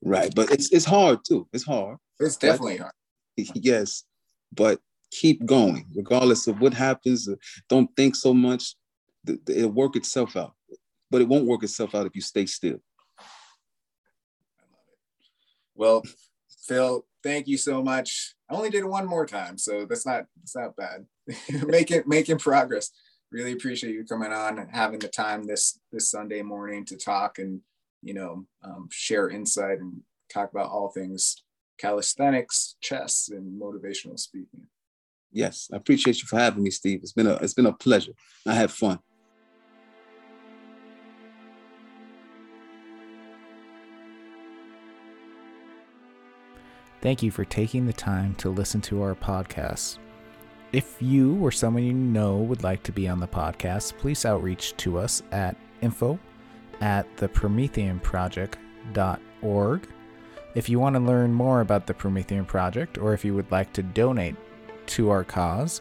right. 0.03 0.33
But 0.35 0.51
it's 0.51 0.73
it's 0.73 0.85
hard 0.85 1.21
too. 1.27 1.49
It's 1.53 1.65
hard. 1.65 1.99
It's 2.21 2.37
definitely 2.37 2.79
hard. 2.79 2.93
Yes. 3.55 4.05
But 4.55 4.81
keep 5.11 5.45
going, 5.45 5.87
regardless 5.95 6.47
of 6.47 6.61
what 6.61 6.73
happens. 6.73 7.29
Uh, 7.29 7.37
don't 7.69 7.91
think 7.97 8.17
so 8.17 8.33
much. 8.33 8.75
It'll 9.49 9.71
work 9.71 9.97
itself 9.97 10.37
out. 10.37 10.55
But 11.11 11.21
it 11.21 11.29
won't 11.29 11.47
work 11.47 11.63
itself 11.63 11.95
out 11.95 12.07
if 12.07 12.15
you 12.15 12.23
stay 12.23 12.47
still. 12.47 12.79
Well, 15.75 16.03
Phil, 16.67 17.07
thank 17.23 17.47
you 17.47 17.57
so 17.57 17.83
much. 17.83 18.35
I 18.51 18.55
only 18.55 18.71
did 18.71 18.81
it 18.81 18.89
one 18.89 19.07
more 19.07 19.27
time, 19.27 19.59
so 19.59 19.87
that's 19.87 20.07
not 20.07 20.27
that's 20.37 20.57
not 20.57 20.77
bad. 20.77 21.07
making 21.67 22.03
making 22.07 22.39
progress. 22.39 22.91
Really 23.33 23.53
appreciate 23.53 23.93
you 23.93 24.05
coming 24.05 24.33
on 24.33 24.59
and 24.59 24.71
having 24.71 24.99
the 24.99 25.09
time 25.09 25.45
this 25.45 25.79
this 25.93 26.11
Sunday 26.11 26.43
morning 26.43 26.85
to 26.87 26.97
talk 26.97 27.39
and 27.39 27.61
you 28.03 28.15
know 28.15 28.47
um, 28.63 28.89
share 28.91 29.29
insight 29.29 29.79
and 29.79 30.01
talk 30.33 30.51
about 30.51 30.71
all 30.71 30.89
things 30.89 31.43
calisthenics, 31.79 32.77
chess, 32.81 33.29
and 33.31 33.61
motivational 33.61 34.19
speaking. 34.19 34.67
Yes, 35.33 35.69
I 35.73 35.77
appreciate 35.77 36.23
you 36.23 36.27
for 36.27 36.39
having 36.39 36.63
me, 36.63 36.71
Steve. 36.71 37.01
It's 37.03 37.13
been 37.13 37.27
a 37.27 37.35
it's 37.35 37.55
been 37.55 37.67
a 37.67 37.73
pleasure. 37.73 38.13
I 38.47 38.55
had 38.55 38.71
fun. 38.71 38.99
Thank 47.07 47.23
you 47.23 47.31
for 47.31 47.45
taking 47.45 47.87
the 47.87 47.93
time 47.93 48.35
to 48.39 48.51
listen 48.51 48.81
to 48.81 49.01
our 49.01 49.15
podcast. 49.15 49.99
If 50.73 51.01
you 51.01 51.37
or 51.37 51.53
someone 51.53 51.85
you 51.85 51.93
know 51.93 52.39
would 52.39 52.65
like 52.65 52.83
to 52.83 52.91
be 52.91 53.07
on 53.07 53.21
the 53.21 53.29
podcast, 53.29 53.97
please 53.97 54.25
outreach 54.25 54.77
to 54.79 54.99
us 54.99 55.23
at 55.31 55.57
info 55.83 56.19
at 56.81 57.07
the 57.17 57.29
Promethean 57.29 58.01
Project.org. 58.01 59.89
If 60.57 60.69
you 60.69 60.81
want 60.81 60.97
to 60.97 61.01
learn 61.01 61.33
more 61.33 61.61
about 61.61 61.87
the 61.87 61.95
Promethean 61.95 62.45
Project, 62.45 62.99
or 62.99 63.15
if 63.15 63.25
you 63.25 63.37
would 63.37 63.53
like 63.53 63.73
to 63.75 63.85
donate 63.85 64.35
to 64.87 65.11
our 65.11 65.23
cause, 65.23 65.81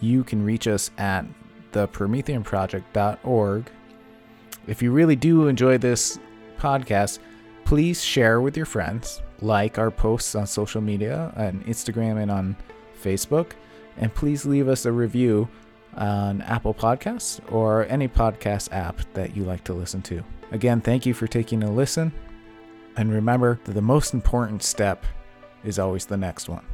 you 0.00 0.24
can 0.24 0.44
reach 0.44 0.66
us 0.66 0.90
at 0.98 1.24
theprometheanproject.org. 1.70 3.70
If 4.66 4.82
you 4.82 4.90
really 4.90 5.14
do 5.14 5.46
enjoy 5.46 5.78
this 5.78 6.18
podcast, 6.58 7.20
please 7.64 8.02
share 8.02 8.40
with 8.40 8.56
your 8.56 8.66
friends 8.66 9.22
like 9.40 9.78
our 9.78 9.90
posts 9.90 10.34
on 10.34 10.46
social 10.46 10.80
media, 10.80 11.32
on 11.36 11.62
Instagram 11.64 12.20
and 12.20 12.30
on 12.30 12.56
Facebook. 13.02 13.52
And 13.96 14.12
please 14.14 14.44
leave 14.44 14.68
us 14.68 14.86
a 14.86 14.92
review 14.92 15.48
on 15.96 16.42
Apple 16.42 16.74
Podcasts 16.74 17.40
or 17.52 17.86
any 17.86 18.08
podcast 18.08 18.72
app 18.72 19.00
that 19.14 19.36
you 19.36 19.44
like 19.44 19.64
to 19.64 19.72
listen 19.72 20.02
to. 20.02 20.22
Again, 20.50 20.80
thank 20.80 21.06
you 21.06 21.14
for 21.14 21.26
taking 21.26 21.62
a 21.62 21.70
listen. 21.70 22.12
And 22.96 23.12
remember 23.12 23.60
that 23.64 23.72
the 23.72 23.82
most 23.82 24.14
important 24.14 24.62
step 24.62 25.04
is 25.64 25.78
always 25.78 26.06
the 26.06 26.16
next 26.16 26.48
one. 26.48 26.64